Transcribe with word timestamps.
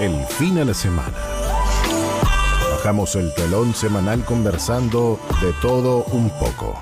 el 0.00 0.24
fin 0.26 0.58
a 0.58 0.64
la 0.64 0.74
semana. 0.74 1.18
Bajamos 2.70 3.16
el 3.16 3.34
telón 3.34 3.74
semanal 3.74 4.24
conversando 4.24 5.18
de 5.42 5.52
todo 5.60 6.04
un 6.12 6.30
poco. 6.38 6.74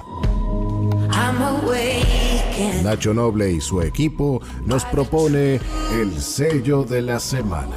Nacho 2.82 3.14
Noble 3.14 3.50
y 3.50 3.60
su 3.60 3.80
equipo 3.82 4.40
nos 4.66 4.84
propone 4.84 5.60
el 5.92 6.20
sello 6.20 6.84
de 6.84 7.02
la 7.02 7.18
semana. 7.18 7.76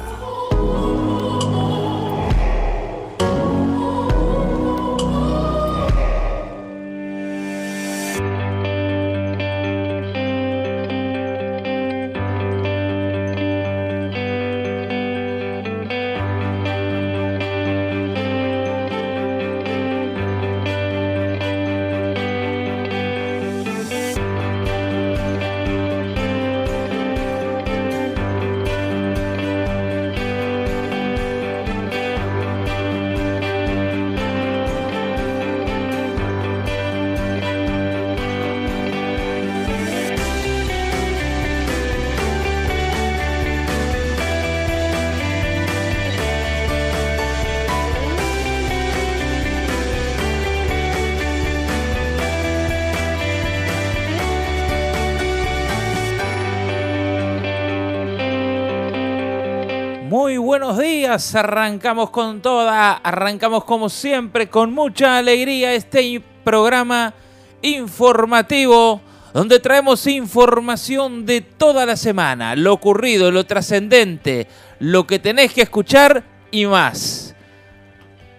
Arrancamos 61.34 62.10
con 62.10 62.42
toda, 62.42 62.92
arrancamos 62.92 63.64
como 63.64 63.88
siempre 63.88 64.48
con 64.48 64.72
mucha 64.72 65.18
alegría 65.18 65.74
este 65.74 66.22
programa 66.44 67.14
informativo 67.62 69.00
donde 69.32 69.60
traemos 69.60 70.06
información 70.06 71.26
de 71.26 71.42
toda 71.42 71.84
la 71.84 71.96
semana, 71.96 72.56
lo 72.56 72.72
ocurrido, 72.72 73.30
lo 73.30 73.44
trascendente, 73.44 74.46
lo 74.78 75.06
que 75.06 75.18
tenés 75.18 75.52
que 75.52 75.62
escuchar 75.62 76.24
y 76.50 76.64
más. 76.66 77.34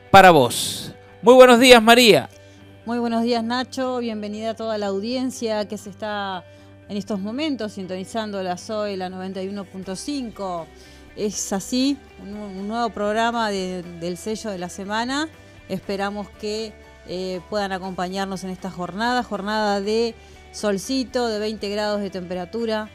Para 0.09 0.31
vos. 0.31 0.93
Muy 1.21 1.35
buenos 1.35 1.59
días 1.59 1.83
María. 1.83 2.29
Muy 2.85 2.99
buenos 2.99 3.23
días 3.23 3.43
Nacho, 3.43 3.99
bienvenida 3.99 4.51
a 4.51 4.55
toda 4.55 4.77
la 4.77 4.87
audiencia 4.87 5.67
que 5.67 5.77
se 5.77 5.89
está 5.89 6.43
en 6.89 6.97
estos 6.97 7.19
momentos 7.19 7.73
sintonizando 7.73 8.41
la 8.41 8.57
SOE, 8.57 8.97
la 8.97 9.09
91.5 9.09 10.65
es 11.17 11.51
así, 11.51 11.97
un, 12.21 12.67
nuevo 12.67 12.89
programa 12.91 13.49
del 13.49 14.17
sello 14.17 14.51
de 14.51 14.59
la 14.59 14.69
semana. 14.69 15.27
Esperamos 15.67 16.29
que 16.29 16.71
eh, 17.07 17.41
puedan 17.49 17.71
acompañarnos 17.71 18.43
en 18.43 18.51
esta 18.51 18.69
jornada, 18.69 19.23
jornada 19.23 19.81
de 19.81 20.13
solcito, 20.51 21.27
de 21.27 21.39
20 21.39 21.69
grados 21.69 22.01
de 22.01 22.09
temperatura, 22.09 22.89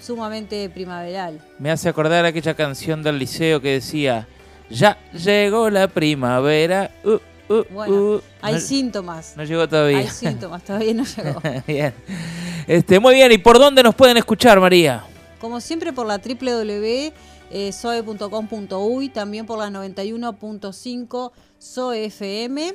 sumamente 0.00 0.68
primaveral. 0.68 1.40
Me 1.58 1.70
hace 1.70 1.88
acordar 1.88 2.24
aquella 2.24 2.54
canción 2.54 3.02
del 3.02 3.18
liceo 3.18 3.60
que 3.60 3.72
decía, 3.72 4.28
ya 4.70 4.98
llegó 5.12 5.70
la 5.70 5.88
primavera. 5.88 6.90
Uh, 7.02 7.52
uh, 7.52 7.64
bueno, 7.70 7.94
uh". 7.94 8.22
hay 8.42 8.60
síntomas. 8.60 9.34
No 9.36 9.44
llegó 9.44 9.66
todavía. 9.66 9.98
Hay 9.98 10.08
síntomas, 10.08 10.62
todavía 10.62 10.94
no 10.94 11.04
llegó. 11.04 11.42
bien. 11.66 11.94
Este, 12.66 13.00
muy 13.00 13.14
bien, 13.14 13.32
¿y 13.32 13.38
por 13.38 13.58
dónde 13.58 13.82
nos 13.82 13.94
pueden 13.94 14.18
escuchar, 14.18 14.60
María? 14.60 15.04
Como 15.40 15.60
siempre 15.60 15.92
por 15.92 16.06
la 16.06 16.18
www 16.18 17.12
eh, 17.52 17.70
soe.com.uy, 17.70 19.10
también 19.10 19.44
por 19.44 19.58
la 19.58 19.68
91.5 19.68 21.32
SOEFM 21.58 22.74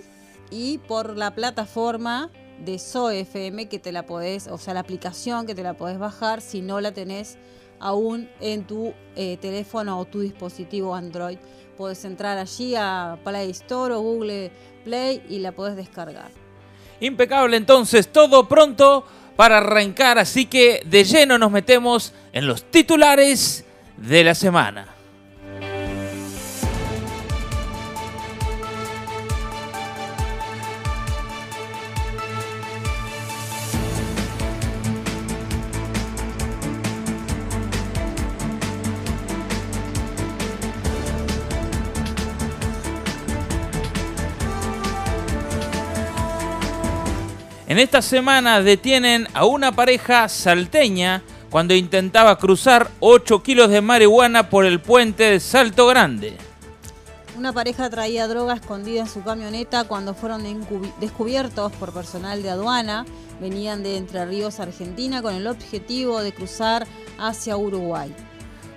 y 0.52 0.78
por 0.78 1.18
la 1.18 1.34
plataforma 1.34 2.30
de 2.64 2.78
SOEFM 2.78 3.68
que 3.68 3.80
te 3.80 3.92
la 3.92 4.06
podés, 4.06 4.48
o 4.48 4.60
sea, 4.60 4.76
la 4.76 4.82
aplicación 4.82 5.48
que 5.48 5.56
te 5.56 5.64
la 5.64 5.74
podés 5.74 5.98
bajar 5.98 6.42
si 6.42 6.62
no 6.62 6.80
la 6.80 6.94
tenés 6.94 7.38
aún 7.80 8.30
en 8.40 8.66
tu 8.66 8.94
eh, 9.16 9.38
teléfono 9.38 10.00
o 10.00 10.06
tu 10.06 10.22
dispositivo 10.22 10.96
Android. 10.96 11.40
Podés 11.76 12.06
entrar 12.06 12.38
allí 12.38 12.76
a 12.76 13.18
Play 13.24 13.50
Store 13.52 13.96
o 13.96 14.02
Google 14.02 14.52
Play 14.84 15.24
y 15.28 15.40
la 15.40 15.52
podés 15.54 15.76
descargar. 15.76 16.30
Impecable 17.00 17.58
entonces, 17.58 18.08
todo 18.08 18.48
pronto 18.48 19.06
para 19.36 19.58
arrancar, 19.58 20.18
así 20.18 20.46
que 20.46 20.82
de 20.86 21.04
lleno 21.04 21.38
nos 21.38 21.52
metemos 21.52 22.14
en 22.32 22.48
los 22.48 22.64
titulares 22.64 23.64
de 23.98 24.24
la 24.24 24.36
semana. 24.36 24.98
En 47.70 47.80
esta 47.80 48.02
semana 48.02 48.62
detienen 48.62 49.28
a 49.36 49.46
una 49.46 49.72
pareja 49.72 50.30
salteña 50.30 51.22
cuando 51.50 51.74
intentaba 51.74 52.38
cruzar 52.38 52.90
8 53.00 53.44
kilos 53.44 53.70
de 53.70 53.82
marihuana 53.82 54.50
por 54.50 54.66
el 54.66 54.80
puente 54.80 55.24
de 55.24 55.40
Salto 55.40 55.88
Grande. 55.88 56.36
Una 57.38 57.54
pareja 57.54 57.90
traía 57.90 58.28
droga 58.28 58.56
escondida 58.56 59.02
en 59.02 59.08
su 59.08 59.24
camioneta 59.24 59.84
cuando 59.84 60.16
fueron 60.16 60.44
descubiertos 61.00 61.72
por 61.74 61.94
personal 61.94 62.42
de 62.42 62.50
aduana. 62.50 63.06
Venían 63.40 63.84
de 63.84 63.98
Entre 63.98 64.26
Ríos, 64.26 64.60
Argentina, 64.60 65.22
con 65.22 65.36
el 65.36 65.46
objetivo 65.46 66.22
de 66.22 66.34
cruzar 66.34 66.88
hacia 67.20 67.56
Uruguay. 67.56 68.12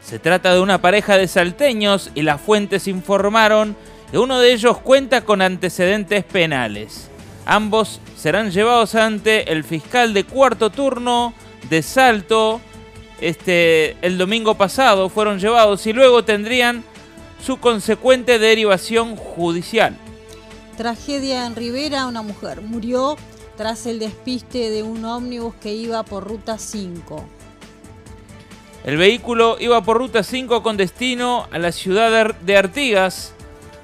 Se 0.02 0.18
trata 0.18 0.52
de 0.52 0.60
una 0.60 0.80
pareja 0.82 1.16
de 1.16 1.26
salteños 1.26 2.10
y 2.14 2.22
las 2.22 2.40
fuentes 2.40 2.86
informaron 2.86 3.76
que 4.10 4.18
uno 4.18 4.38
de 4.38 4.52
ellos 4.52 4.76
cuenta 4.78 5.22
con 5.22 5.40
antecedentes 5.40 6.24
penales. 6.24 7.08
Ambos 7.46 8.00
serán 8.16 8.50
llevados 8.50 8.94
ante 8.94 9.50
el 9.52 9.64
fiscal 9.64 10.12
de 10.12 10.24
cuarto 10.24 10.68
turno 10.68 11.32
de 11.68 11.82
Salto 11.82 12.60
este, 13.20 13.96
el 14.00 14.16
domingo 14.16 14.54
pasado 14.54 15.08
fueron 15.08 15.38
llevados 15.38 15.86
y 15.86 15.92
luego 15.92 16.24
tendrían 16.24 16.82
su 17.44 17.58
consecuente 17.58 18.38
derivación 18.38 19.16
judicial. 19.16 19.96
Tragedia 20.76 21.46
en 21.46 21.56
Rivera, 21.56 22.06
una 22.06 22.22
mujer 22.22 22.62
murió 22.62 23.16
tras 23.56 23.84
el 23.84 23.98
despiste 23.98 24.70
de 24.70 24.82
un 24.82 25.04
ómnibus 25.04 25.54
que 25.56 25.74
iba 25.74 26.02
por 26.02 26.26
ruta 26.26 26.56
5. 26.56 27.26
El 28.84 28.96
vehículo 28.96 29.58
iba 29.60 29.82
por 29.82 29.98
ruta 29.98 30.22
5 30.22 30.62
con 30.62 30.78
destino 30.78 31.46
a 31.50 31.58
la 31.58 31.70
ciudad 31.72 32.34
de 32.34 32.56
Artigas. 32.56 33.34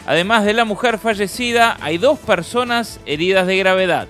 Además 0.06 0.46
de 0.46 0.54
la 0.54 0.64
mujer 0.64 0.98
fallecida, 0.98 1.76
hay 1.82 1.98
dos 1.98 2.18
personas 2.18 3.00
heridas 3.04 3.46
de 3.46 3.58
gravedad. 3.58 4.08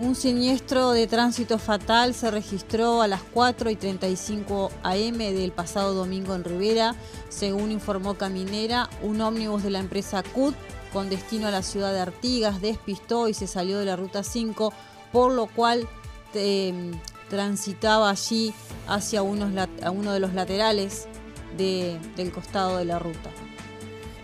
Un 0.00 0.14
siniestro 0.14 0.92
de 0.92 1.06
tránsito 1.06 1.58
fatal 1.58 2.14
se 2.14 2.30
registró 2.30 3.02
a 3.02 3.06
las 3.06 3.20
4 3.22 3.68
y 3.68 3.76
35 3.76 4.70
am 4.82 5.18
del 5.18 5.52
pasado 5.52 5.92
domingo 5.92 6.34
en 6.34 6.42
Rivera. 6.42 6.94
Según 7.28 7.70
informó 7.70 8.14
Caminera, 8.14 8.88
un 9.02 9.20
ómnibus 9.20 9.62
de 9.62 9.68
la 9.68 9.78
empresa 9.78 10.22
CUT 10.22 10.54
con 10.94 11.10
destino 11.10 11.48
a 11.48 11.50
la 11.50 11.62
ciudad 11.62 11.92
de 11.92 12.00
Artigas 12.00 12.62
despistó 12.62 13.28
y 13.28 13.34
se 13.34 13.46
salió 13.46 13.78
de 13.78 13.84
la 13.84 13.96
ruta 13.96 14.22
5, 14.22 14.72
por 15.12 15.32
lo 15.32 15.48
cual 15.48 15.86
em, 16.32 16.92
transitaba 17.28 18.08
allí 18.08 18.54
hacia 18.88 19.20
uno 19.20 19.50
de 19.50 20.20
los 20.20 20.32
laterales 20.32 21.08
del 21.58 22.32
costado 22.32 22.78
de 22.78 22.86
la 22.86 22.98
ruta. 22.98 23.28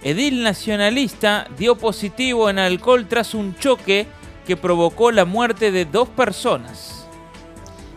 Edil 0.03 0.43
nacionalista 0.43 1.49
dio 1.59 1.77
positivo 1.77 2.49
en 2.49 2.59
alcohol 2.59 3.07
tras 3.07 3.35
un 3.35 3.55
choque 3.57 4.07
que 4.47 4.57
provocó 4.57 5.11
la 5.11 5.25
muerte 5.25 5.73
de 5.73 5.85
dos 5.85 6.09
personas. 6.09 7.07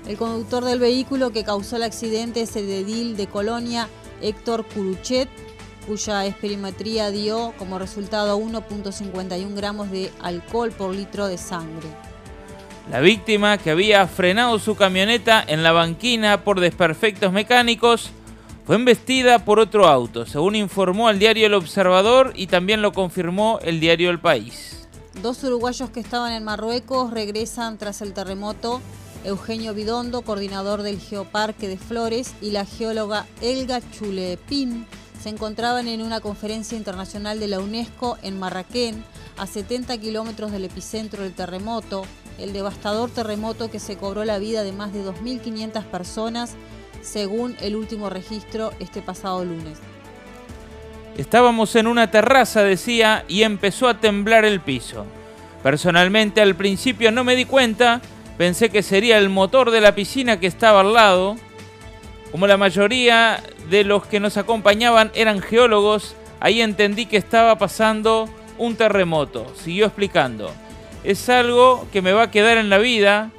El 0.07 0.17
conductor 0.17 0.65
del 0.65 0.79
vehículo 0.79 1.31
que 1.31 1.43
causó 1.43 1.75
el 1.75 1.83
accidente 1.83 2.41
es 2.41 2.55
el 2.55 2.69
edil 2.69 3.15
de 3.15 3.27
Colonia, 3.27 3.87
Héctor 4.21 4.65
Curuchet, 4.65 5.29
cuya 5.87 6.25
esperimetría 6.25 7.11
dio 7.11 7.53
como 7.57 7.79
resultado 7.79 8.39
1.51 8.39 9.55
gramos 9.55 9.91
de 9.91 10.11
alcohol 10.21 10.71
por 10.71 10.95
litro 10.95 11.27
de 11.27 11.37
sangre. 11.37 11.87
La 12.89 13.01
víctima, 13.01 13.59
que 13.59 13.69
había 13.69 14.07
frenado 14.07 14.57
su 14.57 14.75
camioneta 14.75 15.43
en 15.45 15.61
la 15.61 15.71
banquina 15.71 16.43
por 16.43 16.59
desperfectos 16.59 17.31
mecánicos, 17.31 18.09
fue 18.65 18.77
embestida 18.77 19.45
por 19.45 19.59
otro 19.59 19.87
auto, 19.87 20.25
según 20.25 20.55
informó 20.55 21.09
el 21.11 21.19
diario 21.19 21.45
El 21.45 21.53
Observador 21.53 22.33
y 22.35 22.47
también 22.47 22.81
lo 22.81 22.91
confirmó 22.91 23.59
el 23.61 23.79
diario 23.79 24.09
El 24.09 24.19
País. 24.19 24.78
Dos 25.21 25.43
uruguayos 25.43 25.89
que 25.89 25.99
estaban 25.99 26.31
en 26.31 26.45
Marruecos 26.45 27.11
regresan 27.11 27.77
tras 27.77 28.01
el 28.01 28.13
terremoto. 28.13 28.79
Eugenio 29.25 29.73
Bidondo, 29.73 30.21
coordinador 30.21 30.81
del 30.81 30.97
Geoparque 30.97 31.67
de 31.67 31.77
Flores, 31.77 32.33
y 32.41 32.51
la 32.51 32.63
geóloga 32.63 33.27
Elga 33.41 33.81
Chulepín 33.91 34.87
se 35.21 35.27
encontraban 35.27 35.89
en 35.89 36.01
una 36.01 36.21
conferencia 36.21 36.77
internacional 36.77 37.37
de 37.41 37.49
la 37.49 37.59
UNESCO 37.59 38.17
en 38.21 38.39
Marrakech, 38.39 38.95
a 39.35 39.45
70 39.45 39.97
kilómetros 39.97 40.53
del 40.53 40.63
epicentro 40.63 41.23
del 41.23 41.33
terremoto, 41.33 42.03
el 42.37 42.53
devastador 42.53 43.09
terremoto 43.09 43.69
que 43.69 43.79
se 43.79 43.97
cobró 43.97 44.23
la 44.23 44.39
vida 44.39 44.63
de 44.63 44.71
más 44.71 44.93
de 44.93 45.03
2.500 45.03 45.83
personas, 45.83 46.53
según 47.01 47.57
el 47.59 47.75
último 47.75 48.09
registro 48.09 48.71
este 48.79 49.01
pasado 49.01 49.43
lunes. 49.43 49.79
Estábamos 51.19 51.75
en 51.75 51.87
una 51.87 52.09
terraza, 52.09 52.63
decía, 52.63 53.25
y 53.27 53.43
empezó 53.43 53.89
a 53.89 53.99
temblar 53.99 54.45
el 54.45 54.61
piso. 54.61 55.05
Personalmente 55.61 56.39
al 56.39 56.55
principio 56.55 57.11
no 57.11 57.25
me 57.25 57.35
di 57.35 57.43
cuenta, 57.43 57.99
pensé 58.37 58.69
que 58.69 58.83
sería 58.83 59.17
el 59.17 59.27
motor 59.27 59.69
de 59.69 59.81
la 59.81 59.93
piscina 59.93 60.39
que 60.39 60.47
estaba 60.47 60.79
al 60.79 60.93
lado. 60.93 61.35
Como 62.31 62.47
la 62.47 62.55
mayoría 62.55 63.43
de 63.69 63.83
los 63.83 64.05
que 64.05 64.21
nos 64.21 64.37
acompañaban 64.37 65.11
eran 65.13 65.41
geólogos, 65.41 66.15
ahí 66.39 66.61
entendí 66.61 67.05
que 67.05 67.17
estaba 67.17 67.57
pasando 67.57 68.29
un 68.57 68.77
terremoto. 68.77 69.45
Siguió 69.57 69.87
explicando. 69.87 70.49
Es 71.03 71.27
algo 71.27 71.85
que 71.91 72.01
me 72.01 72.13
va 72.13 72.23
a 72.23 72.31
quedar 72.31 72.57
en 72.57 72.69
la 72.69 72.77
vida 72.77 73.29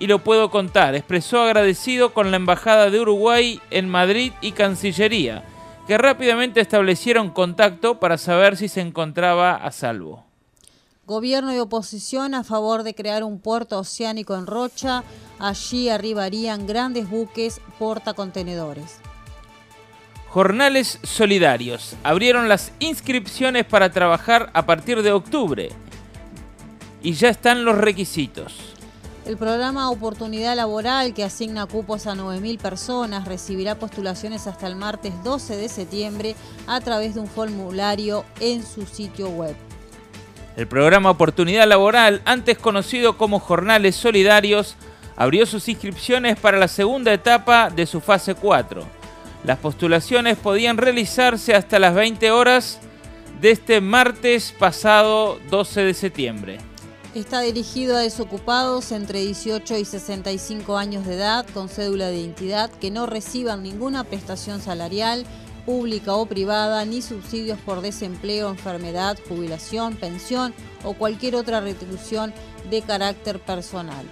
y 0.00 0.08
lo 0.08 0.18
puedo 0.18 0.50
contar. 0.50 0.96
Expresó 0.96 1.42
agradecido 1.42 2.12
con 2.12 2.32
la 2.32 2.36
Embajada 2.36 2.90
de 2.90 2.98
Uruguay 2.98 3.60
en 3.70 3.88
Madrid 3.88 4.32
y 4.40 4.50
Cancillería, 4.50 5.44
que 5.88 5.96
rápidamente 5.96 6.60
establecieron 6.60 7.30
contacto 7.30 7.98
para 7.98 8.18
saber 8.18 8.58
si 8.58 8.68
se 8.68 8.82
encontraba 8.82 9.56
a 9.56 9.72
salvo. 9.72 10.26
Gobierno 11.06 11.54
y 11.54 11.58
oposición 11.58 12.34
a 12.34 12.44
favor 12.44 12.82
de 12.82 12.94
crear 12.94 13.24
un 13.24 13.40
puerto 13.40 13.78
oceánico 13.78 14.36
en 14.36 14.46
Rocha. 14.46 15.02
Allí 15.38 15.88
arribarían 15.88 16.66
grandes 16.66 17.08
buques 17.08 17.62
portacontenedores. 17.78 19.00
Jornales 20.28 20.98
Solidarios. 21.04 21.96
Abrieron 22.02 22.50
las 22.50 22.70
inscripciones 22.80 23.64
para 23.64 23.90
trabajar 23.90 24.50
a 24.52 24.66
partir 24.66 25.02
de 25.02 25.12
octubre. 25.12 25.70
Y 27.02 27.14
ya 27.14 27.30
están 27.30 27.64
los 27.64 27.78
requisitos. 27.78 28.77
El 29.28 29.36
programa 29.36 29.90
Oportunidad 29.90 30.56
Laboral, 30.56 31.12
que 31.12 31.22
asigna 31.22 31.66
cupos 31.66 32.06
a 32.06 32.14
9.000 32.14 32.58
personas, 32.58 33.28
recibirá 33.28 33.74
postulaciones 33.74 34.46
hasta 34.46 34.66
el 34.66 34.74
martes 34.74 35.12
12 35.22 35.54
de 35.54 35.68
septiembre 35.68 36.34
a 36.66 36.80
través 36.80 37.12
de 37.12 37.20
un 37.20 37.26
formulario 37.26 38.24
en 38.40 38.64
su 38.64 38.86
sitio 38.86 39.28
web. 39.28 39.54
El 40.56 40.66
programa 40.66 41.10
Oportunidad 41.10 41.68
Laboral, 41.68 42.22
antes 42.24 42.56
conocido 42.56 43.18
como 43.18 43.38
Jornales 43.38 43.96
Solidarios, 43.96 44.76
abrió 45.14 45.44
sus 45.44 45.68
inscripciones 45.68 46.40
para 46.40 46.56
la 46.56 46.66
segunda 46.66 47.12
etapa 47.12 47.68
de 47.68 47.84
su 47.84 48.00
fase 48.00 48.34
4. 48.34 48.82
Las 49.44 49.58
postulaciones 49.58 50.38
podían 50.38 50.78
realizarse 50.78 51.54
hasta 51.54 51.78
las 51.78 51.94
20 51.94 52.30
horas 52.30 52.80
de 53.42 53.50
este 53.50 53.82
martes 53.82 54.54
pasado 54.58 55.38
12 55.50 55.82
de 55.82 55.92
septiembre. 55.92 56.67
Está 57.18 57.40
dirigido 57.40 57.96
a 57.96 58.00
desocupados 58.00 58.92
entre 58.92 59.22
18 59.22 59.76
y 59.76 59.84
65 59.84 60.78
años 60.78 61.04
de 61.04 61.16
edad 61.16 61.44
con 61.52 61.68
cédula 61.68 62.06
de 62.06 62.20
identidad 62.20 62.70
que 62.70 62.92
no 62.92 63.06
reciban 63.06 63.64
ninguna 63.64 64.04
prestación 64.04 64.60
salarial 64.60 65.26
pública 65.66 66.14
o 66.14 66.26
privada, 66.26 66.84
ni 66.84 67.02
subsidios 67.02 67.58
por 67.58 67.80
desempleo, 67.80 68.48
enfermedad, 68.50 69.18
jubilación, 69.28 69.96
pensión 69.96 70.54
o 70.84 70.94
cualquier 70.94 71.34
otra 71.34 71.60
retribución 71.60 72.32
de 72.70 72.82
carácter 72.82 73.40
personal. 73.40 74.06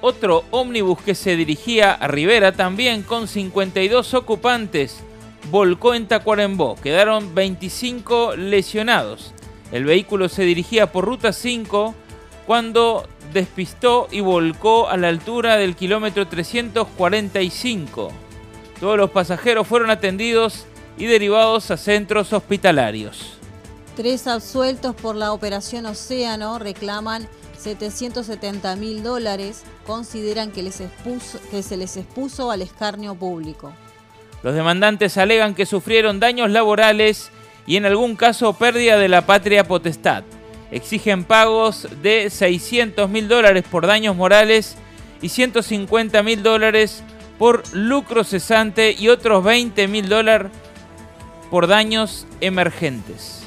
Otro 0.00 0.44
ómnibus 0.52 1.02
que 1.02 1.16
se 1.16 1.34
dirigía 1.34 1.92
a 1.92 2.06
Rivera 2.06 2.52
también 2.52 3.02
con 3.02 3.26
52 3.26 4.14
ocupantes 4.14 5.00
volcó 5.50 5.94
en 5.94 6.06
Tacuarembó. 6.06 6.76
Quedaron 6.76 7.34
25 7.34 8.36
lesionados. 8.36 9.34
El 9.72 9.84
vehículo 9.84 10.28
se 10.28 10.42
dirigía 10.44 10.92
por 10.92 11.04
ruta 11.04 11.32
5 11.32 11.94
cuando 12.46 13.06
despistó 13.32 14.08
y 14.10 14.20
volcó 14.20 14.88
a 14.88 14.96
la 14.96 15.08
altura 15.08 15.56
del 15.56 15.76
kilómetro 15.76 16.26
345. 16.26 18.08
Todos 18.80 18.96
los 18.96 19.10
pasajeros 19.10 19.66
fueron 19.66 19.90
atendidos 19.90 20.64
y 20.96 21.06
derivados 21.06 21.70
a 21.70 21.76
centros 21.76 22.32
hospitalarios. 22.32 23.34
Tres 23.96 24.26
absueltos 24.26 24.94
por 24.94 25.16
la 25.16 25.32
operación 25.32 25.84
Océano 25.86 26.58
reclaman 26.58 27.28
770 27.58 28.76
mil 28.76 29.02
dólares. 29.02 29.64
Consideran 29.86 30.52
que, 30.52 30.62
les 30.62 30.82
que 31.50 31.62
se 31.62 31.76
les 31.76 31.96
expuso 31.96 32.50
al 32.50 32.62
escarnio 32.62 33.14
público. 33.14 33.72
Los 34.42 34.54
demandantes 34.54 35.18
alegan 35.18 35.54
que 35.54 35.66
sufrieron 35.66 36.20
daños 36.20 36.50
laborales 36.50 37.30
y 37.68 37.76
en 37.76 37.84
algún 37.84 38.16
caso 38.16 38.54
pérdida 38.54 38.96
de 38.96 39.08
la 39.08 39.26
patria 39.26 39.62
potestad. 39.62 40.24
Exigen 40.70 41.24
pagos 41.24 41.86
de 42.02 42.30
600 42.30 43.10
mil 43.10 43.28
dólares 43.28 43.62
por 43.70 43.86
daños 43.86 44.16
morales 44.16 44.76
y 45.20 45.28
150 45.28 46.22
mil 46.22 46.42
dólares 46.42 47.02
por 47.38 47.62
lucro 47.74 48.24
cesante 48.24 48.96
y 48.98 49.10
otros 49.10 49.44
20 49.44 49.86
mil 49.86 50.08
dólares 50.08 50.50
por 51.50 51.66
daños 51.66 52.26
emergentes. 52.40 53.42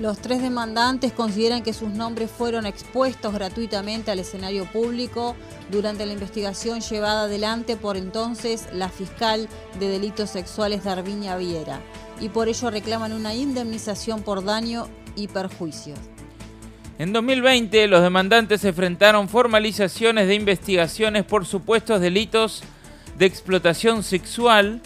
Los 0.00 0.18
tres 0.18 0.40
demandantes 0.40 1.12
consideran 1.12 1.62
que 1.62 1.72
sus 1.74 1.90
nombres 1.90 2.30
fueron 2.30 2.64
expuestos 2.64 3.34
gratuitamente 3.34 4.10
al 4.10 4.18
escenario 4.18 4.64
público 4.64 5.36
durante 5.70 6.06
la 6.06 6.14
investigación 6.14 6.80
llevada 6.80 7.24
adelante 7.24 7.76
por 7.76 7.98
entonces 7.98 8.68
la 8.72 8.88
fiscal 8.88 9.48
de 9.78 9.88
delitos 9.88 10.30
sexuales 10.30 10.84
Darviña 10.84 11.36
Viera 11.36 11.80
y 12.20 12.28
por 12.28 12.48
ello 12.48 12.70
reclaman 12.70 13.12
una 13.12 13.34
indemnización 13.34 14.22
por 14.22 14.44
daño 14.44 14.88
y 15.14 15.28
perjuicios. 15.28 15.98
En 16.98 17.12
2020 17.12 17.88
los 17.88 18.02
demandantes 18.02 18.64
enfrentaron 18.64 19.28
formalizaciones 19.28 20.28
de 20.28 20.34
investigaciones 20.34 21.24
por 21.24 21.44
supuestos 21.44 22.00
delitos 22.00 22.62
de 23.18 23.26
explotación 23.26 24.02
sexual 24.02 24.80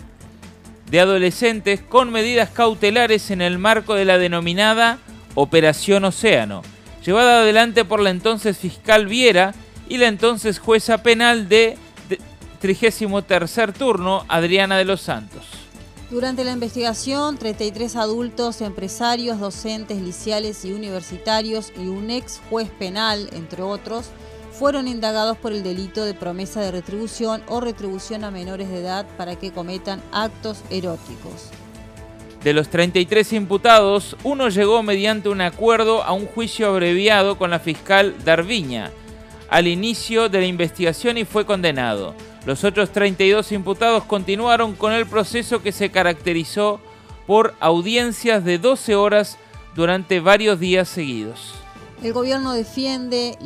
de 0.90 1.00
adolescentes 1.00 1.80
con 1.80 2.10
medidas 2.10 2.50
cautelares 2.50 3.30
en 3.30 3.42
el 3.42 3.58
marco 3.58 3.94
de 3.94 4.04
la 4.04 4.18
denominada 4.18 4.98
Operación 5.36 6.04
Océano, 6.04 6.62
llevada 7.04 7.42
adelante 7.42 7.84
por 7.84 8.00
la 8.00 8.10
entonces 8.10 8.58
fiscal 8.58 9.06
Viera 9.06 9.54
y 9.88 9.98
la 9.98 10.08
entonces 10.08 10.58
jueza 10.58 11.04
penal 11.04 11.48
de 11.48 11.78
33 12.60 13.72
turno, 13.78 14.24
Adriana 14.28 14.76
de 14.76 14.84
los 14.84 15.00
Santos. 15.00 15.59
Durante 16.10 16.42
la 16.42 16.50
investigación, 16.50 17.38
33 17.38 17.94
adultos, 17.94 18.62
empresarios, 18.62 19.38
docentes, 19.38 20.02
liciales 20.02 20.64
y 20.64 20.72
universitarios 20.72 21.72
y 21.76 21.86
un 21.86 22.10
ex 22.10 22.40
juez 22.50 22.68
penal, 22.68 23.30
entre 23.32 23.62
otros, 23.62 24.10
fueron 24.50 24.88
indagados 24.88 25.38
por 25.38 25.52
el 25.52 25.62
delito 25.62 26.04
de 26.04 26.14
promesa 26.14 26.60
de 26.62 26.72
retribución 26.72 27.44
o 27.46 27.60
retribución 27.60 28.24
a 28.24 28.32
menores 28.32 28.68
de 28.68 28.80
edad 28.80 29.06
para 29.16 29.36
que 29.36 29.52
cometan 29.52 30.02
actos 30.10 30.64
eróticos. 30.68 31.50
De 32.42 32.54
los 32.54 32.68
33 32.70 33.32
imputados, 33.34 34.16
uno 34.24 34.48
llegó 34.48 34.82
mediante 34.82 35.28
un 35.28 35.40
acuerdo 35.40 36.02
a 36.02 36.12
un 36.12 36.26
juicio 36.26 36.66
abreviado 36.66 37.38
con 37.38 37.50
la 37.50 37.60
fiscal 37.60 38.16
Darviña 38.24 38.90
al 39.48 39.68
inicio 39.68 40.28
de 40.28 40.40
la 40.40 40.46
investigación 40.46 41.18
y 41.18 41.24
fue 41.24 41.46
condenado. 41.46 42.14
Los 42.46 42.64
otros 42.64 42.90
32 42.90 43.52
imputados 43.52 44.04
continuaron 44.04 44.74
con 44.74 44.92
el 44.92 45.06
proceso 45.06 45.62
que 45.62 45.72
se 45.72 45.90
caracterizó 45.90 46.80
por 47.26 47.54
audiencias 47.60 48.44
de 48.44 48.58
12 48.58 48.94
horas 48.94 49.38
durante 49.76 50.20
varios 50.20 50.58
días 50.58 50.88
seguidos. 50.88 51.54
El 52.02 52.12
gobierno 52.12 52.52
defiende 52.52 53.36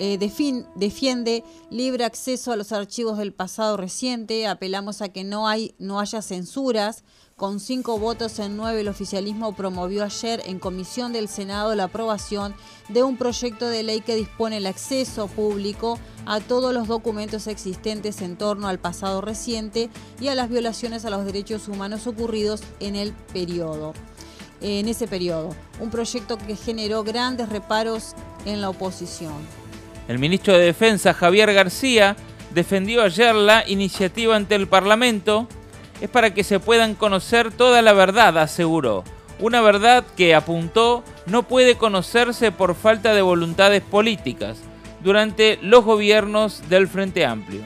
eh, 0.00 0.18
defiende 0.18 1.44
libre 1.70 2.04
acceso 2.04 2.50
a 2.50 2.56
los 2.56 2.72
archivos 2.72 3.18
del 3.18 3.32
pasado 3.32 3.76
reciente. 3.76 4.46
Apelamos 4.46 5.02
a 5.02 5.10
que 5.10 5.22
no 5.22 5.46
haya 5.46 6.22
censuras. 6.22 7.04
Con 7.36 7.58
cinco 7.58 7.98
votos 7.98 8.38
en 8.38 8.56
nueve, 8.56 8.82
el 8.82 8.88
oficialismo 8.88 9.56
promovió 9.56 10.04
ayer 10.04 10.40
en 10.46 10.60
comisión 10.60 11.12
del 11.12 11.26
Senado 11.26 11.74
la 11.74 11.84
aprobación 11.84 12.54
de 12.88 13.02
un 13.02 13.16
proyecto 13.16 13.66
de 13.66 13.82
ley 13.82 14.02
que 14.02 14.14
dispone 14.14 14.58
el 14.58 14.66
acceso 14.66 15.26
público 15.26 15.98
a 16.26 16.38
todos 16.38 16.72
los 16.72 16.86
documentos 16.86 17.48
existentes 17.48 18.22
en 18.22 18.36
torno 18.36 18.68
al 18.68 18.78
pasado 18.78 19.20
reciente 19.20 19.90
y 20.20 20.28
a 20.28 20.36
las 20.36 20.48
violaciones 20.48 21.04
a 21.04 21.10
los 21.10 21.24
derechos 21.24 21.66
humanos 21.66 22.06
ocurridos 22.06 22.62
en 22.78 22.94
el 22.94 23.12
periodo. 23.32 23.94
En 24.60 24.86
ese 24.86 25.08
periodo, 25.08 25.56
un 25.80 25.90
proyecto 25.90 26.38
que 26.38 26.54
generó 26.54 27.02
grandes 27.02 27.48
reparos 27.48 28.14
en 28.44 28.60
la 28.60 28.70
oposición. 28.70 29.34
El 30.06 30.20
ministro 30.20 30.54
de 30.54 30.66
Defensa, 30.66 31.12
Javier 31.12 31.52
García, 31.52 32.14
defendió 32.54 33.02
ayer 33.02 33.34
la 33.34 33.68
iniciativa 33.68 34.36
ante 34.36 34.54
el 34.54 34.68
Parlamento 34.68 35.48
es 36.00 36.10
para 36.10 36.34
que 36.34 36.44
se 36.44 36.60
puedan 36.60 36.94
conocer 36.94 37.52
toda 37.52 37.82
la 37.82 37.92
verdad, 37.92 38.38
aseguró. 38.38 39.04
Una 39.40 39.60
verdad 39.60 40.04
que, 40.16 40.34
apuntó, 40.34 41.02
no 41.26 41.42
puede 41.42 41.76
conocerse 41.76 42.52
por 42.52 42.74
falta 42.74 43.14
de 43.14 43.22
voluntades 43.22 43.82
políticas 43.82 44.58
durante 45.02 45.58
los 45.60 45.84
gobiernos 45.84 46.68
del 46.68 46.88
Frente 46.88 47.26
Amplio. 47.26 47.62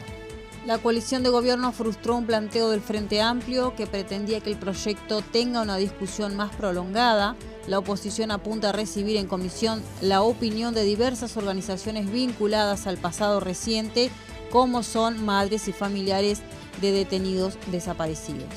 La 0.66 0.76
coalición 0.76 1.22
de 1.22 1.30
gobierno 1.30 1.72
frustró 1.72 2.16
un 2.16 2.26
planteo 2.26 2.68
del 2.68 2.82
Frente 2.82 3.22
Amplio 3.22 3.74
que 3.74 3.86
pretendía 3.86 4.40
que 4.40 4.50
el 4.50 4.58
proyecto 4.58 5.22
tenga 5.22 5.62
una 5.62 5.78
discusión 5.78 6.36
más 6.36 6.54
prolongada. 6.54 7.36
La 7.66 7.78
oposición 7.78 8.30
apunta 8.30 8.68
a 8.68 8.72
recibir 8.72 9.16
en 9.16 9.28
comisión 9.28 9.82
la 10.02 10.20
opinión 10.20 10.74
de 10.74 10.84
diversas 10.84 11.38
organizaciones 11.38 12.12
vinculadas 12.12 12.86
al 12.86 12.98
pasado 12.98 13.40
reciente, 13.40 14.10
como 14.50 14.82
son 14.82 15.24
madres 15.24 15.68
y 15.68 15.72
familiares 15.72 16.42
de 16.80 16.92
detenidos 16.92 17.58
desaparecidos. 17.70 18.48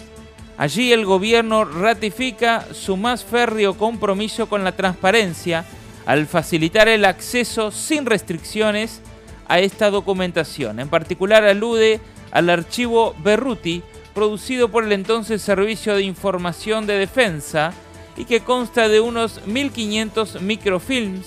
Allí 0.58 0.92
el 0.92 1.06
gobierno 1.06 1.66
ratifica 1.66 2.66
su 2.74 2.98
más 2.98 3.24
férreo 3.24 3.78
compromiso 3.78 4.48
con 4.48 4.64
la 4.64 4.74
transparencia 4.74 5.66
al 6.06 6.28
facilitar 6.28 6.88
el 6.88 7.06
acceso 7.06 7.72
sin 7.72 8.06
restricciones 8.06 9.02
a 9.48 9.60
esta 9.60 9.90
documentación. 9.90 10.80
En 10.80 10.90
particular 10.90 11.44
alude 11.46 12.00
al 12.32 12.50
archivo 12.50 13.16
Berruti, 13.24 13.82
producido 14.14 14.70
por 14.70 14.84
el 14.84 14.92
entonces 14.92 15.42
Servicio 15.42 15.96
de 15.96 16.04
Información 16.04 16.86
de 16.86 16.98
Defensa 16.98 17.74
y 18.18 18.26
que 18.26 18.42
consta 18.42 18.88
de 18.88 19.00
unos 19.00 19.46
1500 19.48 20.42
microfilms 20.42 21.26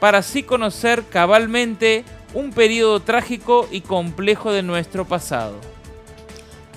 para 0.00 0.18
así 0.18 0.42
conocer 0.42 1.04
cabalmente 1.08 2.04
un 2.34 2.50
periodo 2.50 3.00
trágico 3.00 3.68
y 3.70 3.82
complejo 3.82 4.52
de 4.52 4.62
nuestro 4.62 5.04
pasado. 5.04 5.71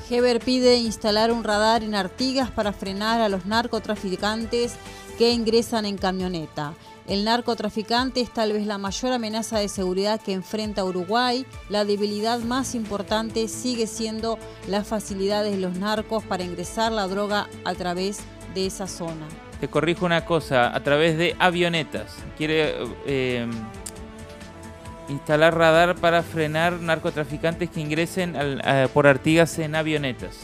Heber 0.10 0.40
pide 0.40 0.78
instalar 0.78 1.32
un 1.32 1.44
radar 1.44 1.84
en 1.84 1.96
Artigas 1.96 2.52
para 2.52 2.74
frenar 2.74 3.22
a 3.22 3.30
los 3.30 3.46
narcotraficantes 3.46 4.76
que 5.18 5.32
ingresan 5.32 5.86
en 5.86 5.98
camioneta. 5.98 6.74
El 7.08 7.24
narcotraficante 7.24 8.22
es 8.22 8.34
tal 8.34 8.54
vez 8.54 8.66
la 8.66 8.78
mayor 8.78 9.14
amenaza 9.14 9.60
de 9.60 9.68
seguridad 9.68 10.20
que 10.20 10.34
enfrenta 10.34 10.84
Uruguay. 10.84 11.46
La 11.70 11.86
debilidad 11.86 12.40
más 12.40 12.76
importante 12.76 13.48
sigue 13.48 13.88
siendo 13.88 14.40
las 14.68 14.88
facilidades 14.88 15.52
de 15.54 15.62
los 15.62 15.78
narcos 15.78 16.24
para 16.24 16.44
ingresar 16.44 16.92
la 16.92 17.08
droga 17.08 17.48
a 17.64 17.74
través 17.76 18.20
de 18.54 18.66
esa 18.66 18.88
zona. 18.88 19.28
Te 19.60 19.68
corrijo 19.68 20.06
una 20.06 20.26
cosa, 20.26 20.76
a 20.76 20.84
través 20.84 21.18
de 21.18 21.36
avionetas. 21.40 22.16
Quiere 22.38 22.76
eh, 23.06 23.48
instalar 25.10 25.58
radar 25.58 25.96
para 25.96 26.24
frenar 26.24 26.74
narcotraficantes 26.74 27.70
que 27.70 27.82
ingresen 27.82 28.36
por 28.94 29.08
Artigas 29.08 29.58
en 29.60 29.76
avionetas. 29.76 30.38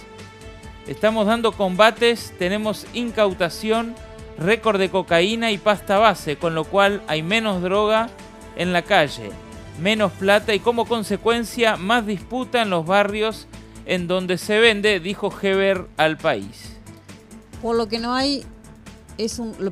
Estamos 0.88 1.28
dando 1.28 1.52
combates, 1.52 2.34
tenemos 2.40 2.86
incautación, 2.94 3.96
récord 4.38 4.80
de 4.80 4.90
cocaína 4.90 5.52
y 5.52 5.58
pasta 5.58 5.98
base, 6.00 6.38
con 6.38 6.56
lo 6.56 6.64
cual 6.64 7.02
hay 7.08 7.22
menos 7.22 7.62
droga 7.62 8.10
en 8.56 8.74
la 8.74 8.82
calle, 8.82 9.30
menos 9.80 10.12
plata 10.12 10.54
y 10.54 10.60
como 10.60 10.86
consecuencia 10.86 11.78
más 11.78 12.06
disputa 12.06 12.62
en 12.62 12.70
los 12.70 12.86
barrios 12.86 13.48
en 13.86 14.08
donde 14.08 14.38
se 14.38 14.60
vende, 14.60 15.00
dijo 15.00 15.34
Heber 15.42 15.88
al 15.98 16.18
país. 16.18 16.78
Por 17.62 17.76
lo 17.76 17.88
que 17.88 18.00
no 18.00 18.14
hay 18.14 18.44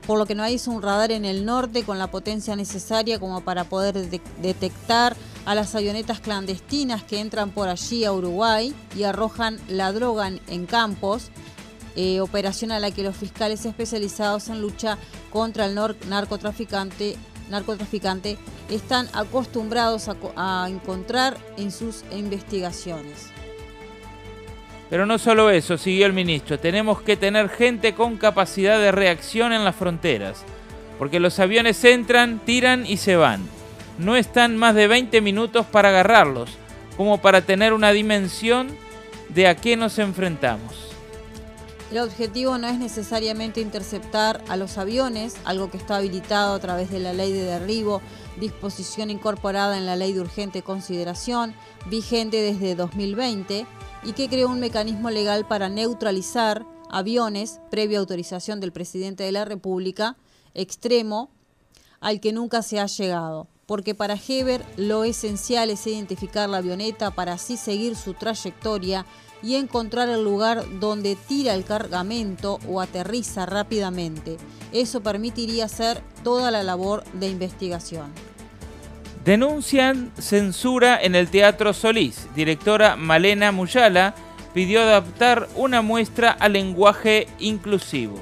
por 0.05 0.17
lo 0.17 0.25
que 0.25 0.35
no 0.35 0.43
hay 0.43 0.55
es 0.55 0.67
un 0.67 0.81
radar 0.81 1.11
en 1.11 1.25
el 1.25 1.45
norte 1.45 1.83
con 1.83 1.97
la 1.97 2.11
potencia 2.11 2.55
necesaria 2.55 3.19
como 3.19 3.41
para 3.41 3.63
poder 3.63 3.95
detectar 4.41 5.15
a 5.45 5.55
las 5.55 5.73
avionetas 5.75 6.19
clandestinas 6.19 7.03
que 7.03 7.19
entran 7.19 7.51
por 7.51 7.69
allí 7.69 8.05
a 8.05 8.13
Uruguay 8.13 8.73
y 8.95 9.03
arrojan 9.03 9.59
la 9.67 9.91
droga 9.91 10.27
en, 10.27 10.65
campos, 10.65 11.29
eh, 11.95 12.21
operación 12.21 12.71
a 12.71 12.79
la 12.79 12.91
que 12.91 13.03
los 13.03 13.15
fiscales 13.15 13.65
especializados 13.65 14.49
en 14.49 14.61
lucha 14.61 14.97
contra 15.31 15.65
el 15.65 15.75
narcotraficante, 16.07 17.15
narcotraficante 17.49 18.37
están 18.69 19.09
acostumbrados 19.13 20.09
a 20.35 20.67
encontrar 20.69 21.37
en 21.57 21.71
sus 21.71 22.03
investigaciones. 22.11 23.38
Pero 24.89 25.05
no 25.05 25.19
solo 25.19 25.51
eso, 25.51 25.77
siguió 25.77 26.07
el 26.07 26.13
ministro, 26.13 26.59
tenemos 26.59 27.01
que 27.01 27.15
tener 27.15 27.49
gente 27.49 27.93
con 27.93 28.17
capacidad 28.17 28.79
de 28.79 28.91
reacción 28.91 29.53
en 29.53 29.63
las 29.63 29.75
fronteras, 29.75 30.43
porque 30.97 31.19
los 31.19 31.39
aviones 31.39 31.83
entran, 31.83 32.39
tiran 32.39 32.85
y 32.87 32.97
se 32.97 33.15
van. 33.15 33.41
No 33.99 34.15
están 34.15 34.57
más 34.57 34.73
de 34.73 34.87
20 34.87 35.21
minutos 35.21 35.65
para 35.67 35.89
agarrarlos, 35.89 36.49
como 36.97 37.19
para 37.19 37.41
tener 37.41 37.73
una 37.73 37.91
dimensión 37.91 38.69
de 39.29 39.47
a 39.47 39.55
qué 39.55 39.77
nos 39.77 39.99
enfrentamos. 39.99 40.89
El 41.91 41.99
objetivo 41.99 42.57
no 42.57 42.67
es 42.67 42.77
necesariamente 42.77 43.61
interceptar 43.61 44.41
a 44.47 44.57
los 44.57 44.77
aviones, 44.77 45.37
algo 45.43 45.71
que 45.71 45.77
está 45.77 45.97
habilitado 45.97 46.53
a 46.53 46.59
través 46.59 46.91
de 46.91 46.99
la 46.99 47.13
ley 47.13 47.31
de 47.31 47.43
derribo, 47.43 48.01
disposición 48.39 49.09
incorporada 49.09 49.77
en 49.77 49.85
la 49.85 49.95
ley 49.95 50.13
de 50.13 50.21
urgente 50.21 50.61
consideración, 50.61 51.53
vigente 51.89 52.37
desde 52.37 52.75
2020 52.75 53.65
y 54.03 54.13
que 54.13 54.29
creó 54.29 54.49
un 54.49 54.59
mecanismo 54.59 55.09
legal 55.09 55.47
para 55.47 55.69
neutralizar 55.69 56.65
aviones 56.89 57.59
previa 57.69 57.99
autorización 57.99 58.59
del 58.59 58.71
presidente 58.71 59.23
de 59.23 59.31
la 59.31 59.45
República, 59.45 60.17
extremo 60.53 61.31
al 61.99 62.19
que 62.19 62.31
nunca 62.33 62.61
se 62.61 62.79
ha 62.79 62.85
llegado, 62.85 63.47
porque 63.65 63.93
para 63.93 64.15
Heber 64.15 64.65
lo 64.77 65.03
esencial 65.03 65.69
es 65.69 65.85
identificar 65.85 66.49
la 66.49 66.57
avioneta 66.57 67.11
para 67.11 67.33
así 67.33 67.57
seguir 67.57 67.95
su 67.95 68.13
trayectoria 68.13 69.05
y 69.41 69.55
encontrar 69.55 70.09
el 70.09 70.23
lugar 70.23 70.65
donde 70.79 71.15
tira 71.15 71.53
el 71.53 71.63
cargamento 71.63 72.59
o 72.67 72.81
aterriza 72.81 73.45
rápidamente. 73.45 74.37
Eso 74.71 75.01
permitiría 75.01 75.65
hacer 75.65 76.01
toda 76.23 76.51
la 76.51 76.63
labor 76.63 77.03
de 77.13 77.29
investigación. 77.29 78.11
Denuncian 79.29 80.11
censura 80.17 80.99
en 80.99 81.13
el 81.13 81.29
Teatro 81.29 81.71
Solís. 81.71 82.25
Directora 82.33 82.95
Malena 82.95 83.51
Muyala 83.51 84.15
pidió 84.55 84.81
adaptar 84.81 85.47
una 85.55 85.83
muestra 85.83 86.31
al 86.31 86.53
lenguaje 86.53 87.27
inclusivo. 87.37 88.17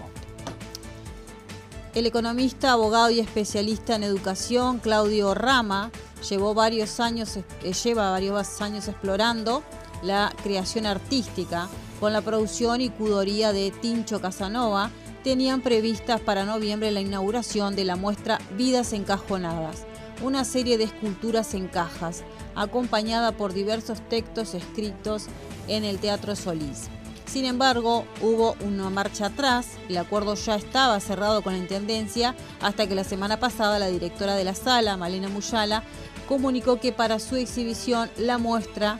El 1.95 2.07
economista, 2.07 2.73
abogado 2.73 3.09
y 3.09 3.21
especialista 3.21 3.95
en 3.95 4.03
educación, 4.03 4.79
Claudio 4.79 5.33
Rama, 5.33 5.91
llevó 6.29 6.53
varios 6.53 6.99
años, 6.99 7.37
eh, 7.37 7.71
lleva 7.71 8.11
varios 8.11 8.61
años 8.61 8.89
explorando 8.89 9.63
la 10.03 10.33
creación 10.43 10.85
artística 10.85 11.69
con 12.01 12.11
la 12.11 12.19
producción 12.19 12.81
y 12.81 12.89
cudoría 12.89 13.53
de 13.53 13.71
Tincho 13.71 14.19
Casanova. 14.19 14.91
Tenían 15.23 15.61
previstas 15.61 16.19
para 16.19 16.43
noviembre 16.43 16.91
la 16.91 16.99
inauguración 16.99 17.77
de 17.77 17.85
la 17.85 17.95
muestra 17.95 18.41
Vidas 18.57 18.91
Encajonadas 18.91 19.86
una 20.21 20.43
serie 20.43 20.77
de 20.77 20.85
esculturas 20.85 21.53
en 21.53 21.67
cajas, 21.67 22.23
acompañada 22.55 23.31
por 23.31 23.53
diversos 23.53 24.01
textos 24.09 24.53
escritos 24.53 25.27
en 25.67 25.83
el 25.83 25.99
Teatro 25.99 26.35
Solís. 26.35 26.89
Sin 27.25 27.45
embargo, 27.45 28.05
hubo 28.21 28.55
una 28.61 28.89
marcha 28.89 29.27
atrás, 29.27 29.67
el 29.89 29.97
acuerdo 29.97 30.35
ya 30.35 30.55
estaba 30.55 30.99
cerrado 30.99 31.41
con 31.41 31.53
la 31.53 31.59
Intendencia, 31.59 32.35
hasta 32.61 32.87
que 32.87 32.95
la 32.95 33.03
semana 33.03 33.39
pasada 33.39 33.79
la 33.79 33.87
directora 33.89 34.35
de 34.35 34.45
la 34.45 34.55
sala, 34.55 34.97
Malena 34.97 35.27
Muyala, 35.27 35.83
comunicó 36.27 36.79
que 36.79 36.91
para 36.91 37.19
su 37.19 37.35
exhibición 37.35 38.09
la 38.17 38.37
muestra 38.37 38.99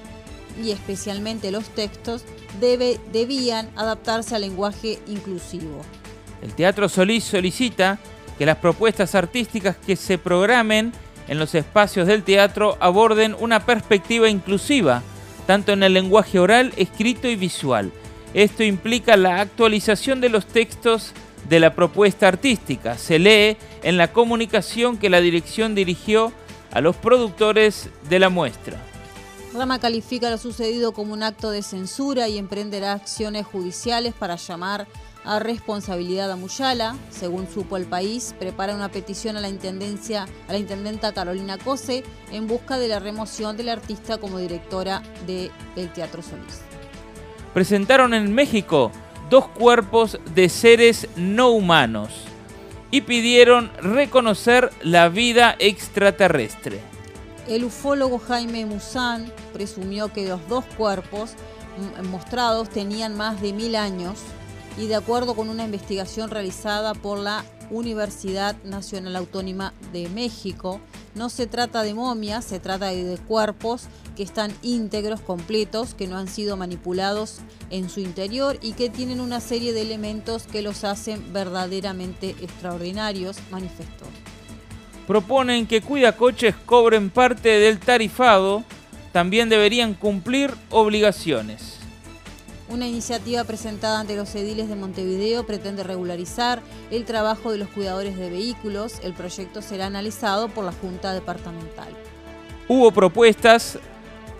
y 0.61 0.71
especialmente 0.71 1.51
los 1.51 1.69
textos 1.69 2.23
debían 2.59 3.69
adaptarse 3.75 4.35
al 4.35 4.41
lenguaje 4.41 4.99
inclusivo. 5.07 5.81
El 6.41 6.53
Teatro 6.53 6.89
Solís 6.89 7.23
solicita 7.23 7.99
que 8.37 8.45
las 8.45 8.57
propuestas 8.57 9.15
artísticas 9.15 9.77
que 9.77 9.95
se 9.95 10.17
programen 10.17 10.91
en 11.27 11.39
los 11.39 11.55
espacios 11.55 12.07
del 12.07 12.23
teatro 12.23 12.77
aborden 12.79 13.35
una 13.39 13.65
perspectiva 13.65 14.29
inclusiva, 14.29 15.03
tanto 15.45 15.71
en 15.71 15.83
el 15.83 15.93
lenguaje 15.93 16.39
oral, 16.39 16.73
escrito 16.77 17.27
y 17.27 17.35
visual. 17.35 17.91
Esto 18.33 18.63
implica 18.63 19.17
la 19.17 19.41
actualización 19.41 20.21
de 20.21 20.29
los 20.29 20.45
textos 20.45 21.13
de 21.49 21.59
la 21.59 21.73
propuesta 21.73 22.27
artística. 22.27 22.97
Se 22.97 23.19
lee 23.19 23.57
en 23.83 23.97
la 23.97 24.11
comunicación 24.11 24.97
que 24.97 25.09
la 25.09 25.21
dirección 25.21 25.75
dirigió 25.75 26.31
a 26.71 26.81
los 26.81 26.95
productores 26.95 27.89
de 28.09 28.19
la 28.19 28.29
muestra. 28.29 28.77
Rama 29.53 29.79
califica 29.79 30.29
lo 30.29 30.37
sucedido 30.37 30.91
como 30.91 31.13
un 31.13 31.23
acto 31.23 31.49
de 31.49 31.63
censura 31.63 32.27
y 32.27 32.37
emprenderá 32.37 32.93
acciones 32.93 33.45
judiciales 33.45 34.13
para 34.13 34.35
llamar 34.35 34.87
a 35.27 35.39
responsabilidad 35.39 36.31
a 36.31 36.37
Muyala. 36.37 36.95
Según 37.11 37.47
supo 37.47 37.77
el 37.77 37.85
país, 37.85 38.33
prepara 38.39 38.73
una 38.73 38.89
petición 38.89 39.35
a 39.35 39.41
la 39.41 39.49
intendencia, 39.49 40.25
a 40.47 40.53
la 40.53 40.57
intendenta 40.57 41.13
Carolina 41.13 41.57
Cose, 41.57 42.03
en 42.31 42.47
busca 42.47 42.77
de 42.77 42.87
la 42.87 42.99
remoción 42.99 43.57
del 43.57 43.69
artista 43.69 44.17
como 44.17 44.39
directora 44.39 45.03
del 45.27 45.51
Teatro 45.93 46.21
Solís. 46.21 46.61
Presentaron 47.53 48.13
en 48.13 48.33
México 48.33 48.91
dos 49.29 49.47
cuerpos 49.49 50.17
de 50.33 50.47
seres 50.47 51.09
no 51.17 51.49
humanos 51.49 52.09
y 52.89 53.01
pidieron 53.01 53.69
reconocer 53.81 54.71
la 54.81 55.09
vida 55.09 55.57
extraterrestre. 55.59 56.79
El 57.49 57.65
ufólogo 57.65 58.19
Jaime 58.19 58.65
Musán 58.65 59.31
presumió 59.51 60.11
que 60.13 60.27
los 60.27 60.47
dos 60.47 60.63
cuerpos 60.77 61.31
mostrados 62.09 62.69
tenían 62.69 63.15
más 63.15 63.41
de 63.41 63.53
mil 63.53 63.75
años 63.75 64.19
y 64.77 64.87
de 64.87 64.95
acuerdo 64.95 65.35
con 65.35 65.49
una 65.49 65.65
investigación 65.65 66.29
realizada 66.29 66.93
por 66.93 67.17
la 67.19 67.43
Universidad 67.69 68.55
Nacional 68.63 69.15
Autónoma 69.15 69.73
de 69.91 70.07
México, 70.09 70.79
no 71.15 71.29
se 71.29 71.47
trata 71.47 71.83
de 71.83 71.93
momias, 71.93 72.45
se 72.45 72.59
trata 72.59 72.87
de 72.87 73.17
cuerpos 73.27 73.87
que 74.15 74.23
están 74.23 74.53
íntegros, 74.61 75.19
completos, 75.19 75.93
que 75.93 76.07
no 76.07 76.17
han 76.17 76.27
sido 76.27 76.57
manipulados 76.57 77.39
en 77.69 77.89
su 77.89 77.99
interior 77.99 78.57
y 78.61 78.73
que 78.73 78.89
tienen 78.89 79.19
una 79.19 79.39
serie 79.39 79.73
de 79.73 79.81
elementos 79.81 80.43
que 80.43 80.61
los 80.61 80.83
hacen 80.83 81.33
verdaderamente 81.33 82.31
extraordinarios, 82.41 83.37
manifestó. 83.51 84.05
Proponen 85.07 85.67
que 85.67 85.81
cuidacoches 85.81 86.55
cobren 86.65 87.09
parte 87.09 87.49
del 87.49 87.79
tarifado, 87.79 88.63
también 89.11 89.49
deberían 89.49 89.93
cumplir 89.93 90.53
obligaciones. 90.69 91.76
Una 92.69 92.85
iniciativa 92.85 93.45
presentada 93.45 94.01
ante 94.01 94.17
los 94.17 94.35
ediles 94.35 94.67
de 94.67 94.75
Montevideo 94.75 95.45
pretende 95.45 95.83
regularizar 95.83 96.61
el 96.91 97.05
trabajo 97.05 97.49
de 97.51 97.57
los 97.57 97.69
cuidadores 97.69 98.17
de 98.17 98.29
vehículos. 98.29 98.99
El 99.03 99.13
proyecto 99.13 99.61
será 99.61 99.85
analizado 99.85 100.49
por 100.49 100.65
la 100.65 100.73
Junta 100.73 101.13
Departamental. 101.13 101.87
Hubo 102.67 102.91
propuestas, 102.91 103.79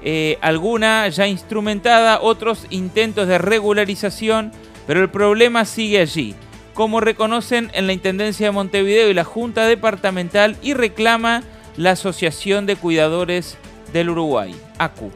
eh, 0.03 0.37
alguna 0.41 1.07
ya 1.07 1.25
instrumentada, 1.25 2.19
otros 2.19 2.65
intentos 2.69 3.29
de 3.29 3.37
regularización, 3.37 4.51
pero 4.85 5.01
el 5.01 5.09
problema 5.09 5.63
sigue 5.63 6.01
allí, 6.01 6.35
como 6.73 6.99
reconocen 6.99 7.71
en 7.73 7.87
la 7.87 7.93
Intendencia 7.93 8.47
de 8.47 8.51
Montevideo 8.51 9.09
y 9.09 9.13
la 9.13 9.23
Junta 9.23 9.65
Departamental 9.65 10.57
y 10.61 10.73
reclama 10.73 11.43
la 11.77 11.91
Asociación 11.91 12.65
de 12.65 12.75
Cuidadores 12.75 13.55
del 13.93 14.09
Uruguay, 14.09 14.53
ACU. 14.79 15.11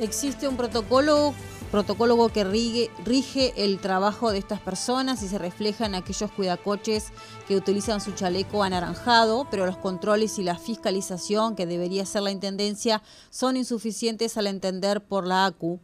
Existe 0.00 0.48
un 0.48 0.56
protocolo 0.56 1.34
protocolo 1.74 2.28
que 2.28 2.44
rige, 2.44 3.52
el 3.56 3.80
trabajo 3.80 4.30
de 4.30 4.38
estas 4.38 4.60
personas 4.60 5.24
y 5.24 5.28
se 5.28 5.38
refleja 5.38 5.86
en 5.86 5.96
aquellos 5.96 6.30
cuidacoches 6.30 7.06
que 7.48 7.56
utilizan 7.56 8.00
su 8.00 8.12
chaleco 8.12 8.62
anaranjado, 8.62 9.48
pero 9.50 9.66
los 9.66 9.76
controles 9.78 10.38
y 10.38 10.44
la 10.44 10.56
fiscalización, 10.56 11.56
que 11.56 11.66
debería 11.66 12.06
ser 12.06 12.22
la 12.22 12.30
Intendencia, 12.30 13.02
son 13.28 13.56
insuficientes 13.56 14.36
al 14.36 14.46
entender 14.46 15.00
por 15.00 15.26
la 15.26 15.46
ACU 15.46 15.80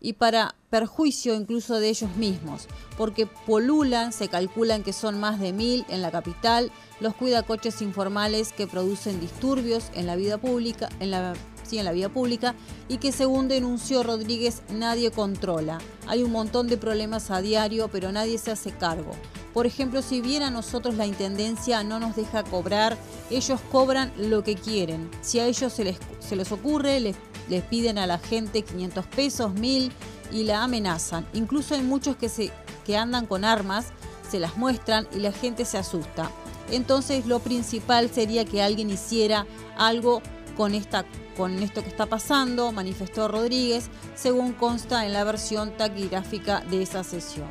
y 0.00 0.12
para 0.12 0.54
perjuicio 0.70 1.34
incluso 1.34 1.80
de 1.80 1.88
ellos 1.88 2.14
mismos, 2.14 2.68
porque 2.96 3.26
polulan, 3.26 4.12
se 4.12 4.28
calculan 4.28 4.84
que 4.84 4.92
son 4.92 5.18
más 5.18 5.40
de 5.40 5.52
mil 5.52 5.84
en 5.88 6.00
la 6.00 6.12
capital, 6.12 6.70
los 7.00 7.12
cuidacoches 7.16 7.82
informales 7.82 8.52
que 8.52 8.68
producen 8.68 9.18
disturbios 9.18 9.90
en 9.94 10.06
la 10.06 10.14
vida 10.14 10.38
pública, 10.38 10.90
en 11.00 11.10
la 11.10 11.34
en 11.72 11.84
la 11.84 11.92
vía 11.92 12.08
pública 12.08 12.54
y 12.88 12.98
que 12.98 13.12
según 13.12 13.48
denunció 13.48 14.02
Rodríguez 14.02 14.62
nadie 14.70 15.10
controla. 15.10 15.78
Hay 16.06 16.22
un 16.22 16.32
montón 16.32 16.68
de 16.68 16.76
problemas 16.76 17.30
a 17.30 17.40
diario, 17.40 17.88
pero 17.88 18.12
nadie 18.12 18.38
se 18.38 18.50
hace 18.50 18.70
cargo. 18.70 19.12
Por 19.52 19.66
ejemplo, 19.66 20.02
si 20.02 20.20
bien 20.20 20.42
a 20.42 20.50
nosotros 20.50 20.96
la 20.96 21.06
Intendencia 21.06 21.82
no 21.84 22.00
nos 22.00 22.16
deja 22.16 22.42
cobrar, 22.42 22.96
ellos 23.30 23.60
cobran 23.70 24.12
lo 24.16 24.42
que 24.42 24.56
quieren. 24.56 25.10
Si 25.22 25.38
a 25.38 25.46
ellos 25.46 25.72
se 25.72 25.84
les, 25.84 25.96
se 26.18 26.36
les 26.36 26.50
ocurre, 26.52 27.00
les, 27.00 27.16
les 27.48 27.62
piden 27.62 27.98
a 27.98 28.06
la 28.06 28.18
gente 28.18 28.62
500 28.62 29.06
pesos, 29.06 29.54
1000 29.54 29.92
y 30.32 30.44
la 30.44 30.64
amenazan. 30.64 31.26
Incluso 31.34 31.74
hay 31.74 31.82
muchos 31.82 32.16
que, 32.16 32.28
se, 32.28 32.50
que 32.84 32.96
andan 32.96 33.26
con 33.26 33.44
armas, 33.44 33.86
se 34.28 34.40
las 34.40 34.56
muestran 34.56 35.06
y 35.14 35.20
la 35.20 35.32
gente 35.32 35.64
se 35.64 35.78
asusta. 35.78 36.30
Entonces 36.70 37.26
lo 37.26 37.40
principal 37.40 38.10
sería 38.10 38.44
que 38.44 38.62
alguien 38.62 38.90
hiciera 38.90 39.46
algo 39.76 40.22
con, 40.56 40.74
esta, 40.74 41.04
con 41.36 41.62
esto 41.62 41.82
que 41.82 41.88
está 41.88 42.06
pasando, 42.06 42.72
manifestó 42.72 43.28
Rodríguez, 43.28 43.90
según 44.14 44.52
consta 44.52 45.04
en 45.06 45.12
la 45.12 45.24
versión 45.24 45.76
taquigráfica 45.76 46.60
de 46.60 46.82
esa 46.82 47.04
sesión. 47.04 47.48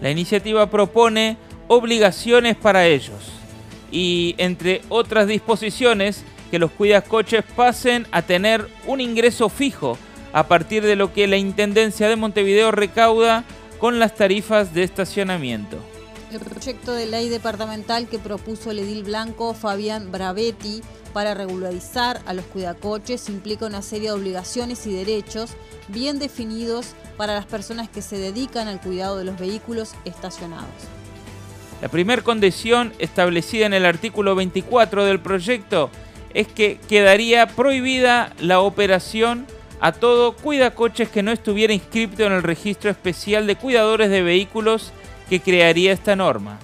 La 0.00 0.10
iniciativa 0.10 0.68
propone 0.68 1.36
obligaciones 1.68 2.56
para 2.56 2.86
ellos 2.86 3.32
y, 3.90 4.34
entre 4.38 4.82
otras 4.88 5.26
disposiciones, 5.26 6.24
que 6.50 6.58
los 6.58 6.70
cuidacoches 6.70 7.44
pasen 7.56 8.06
a 8.10 8.22
tener 8.22 8.68
un 8.86 9.00
ingreso 9.00 9.48
fijo 9.48 9.96
a 10.32 10.48
partir 10.48 10.82
de 10.82 10.96
lo 10.96 11.12
que 11.12 11.26
la 11.26 11.36
Intendencia 11.36 12.08
de 12.08 12.16
Montevideo 12.16 12.72
recauda 12.72 13.44
con 13.78 13.98
las 13.98 14.14
tarifas 14.14 14.74
de 14.74 14.82
estacionamiento. 14.82 15.78
El 16.32 16.40
proyecto 16.40 16.94
de 16.94 17.04
ley 17.04 17.28
departamental 17.28 18.08
que 18.08 18.18
propuso 18.18 18.70
el 18.70 18.78
edil 18.78 19.02
blanco 19.02 19.52
Fabián 19.52 20.10
Bravetti 20.10 20.80
para 21.12 21.34
regularizar 21.34 22.22
a 22.24 22.32
los 22.32 22.46
cuidacoches 22.46 23.28
implica 23.28 23.66
una 23.66 23.82
serie 23.82 24.08
de 24.08 24.14
obligaciones 24.14 24.86
y 24.86 24.94
derechos 24.94 25.50
bien 25.88 26.18
definidos 26.18 26.94
para 27.18 27.34
las 27.34 27.44
personas 27.44 27.90
que 27.90 28.00
se 28.00 28.16
dedican 28.16 28.66
al 28.66 28.80
cuidado 28.80 29.18
de 29.18 29.24
los 29.24 29.38
vehículos 29.38 29.94
estacionados. 30.06 30.70
La 31.82 31.88
primera 31.88 32.22
condición 32.22 32.94
establecida 32.98 33.66
en 33.66 33.74
el 33.74 33.84
artículo 33.84 34.34
24 34.34 35.04
del 35.04 35.20
proyecto 35.20 35.90
es 36.32 36.48
que 36.48 36.80
quedaría 36.88 37.46
prohibida 37.46 38.32
la 38.40 38.60
operación 38.60 39.46
a 39.80 39.92
todo 39.92 40.34
cuidacoches 40.34 41.10
que 41.10 41.22
no 41.22 41.30
estuviera 41.30 41.74
inscrito 41.74 42.24
en 42.24 42.32
el 42.32 42.42
registro 42.42 42.88
especial 42.90 43.46
de 43.46 43.56
cuidadores 43.56 44.08
de 44.08 44.22
vehículos 44.22 44.92
que 45.28 45.40
crearía 45.40 45.92
esta 45.92 46.16
norma. 46.16 46.58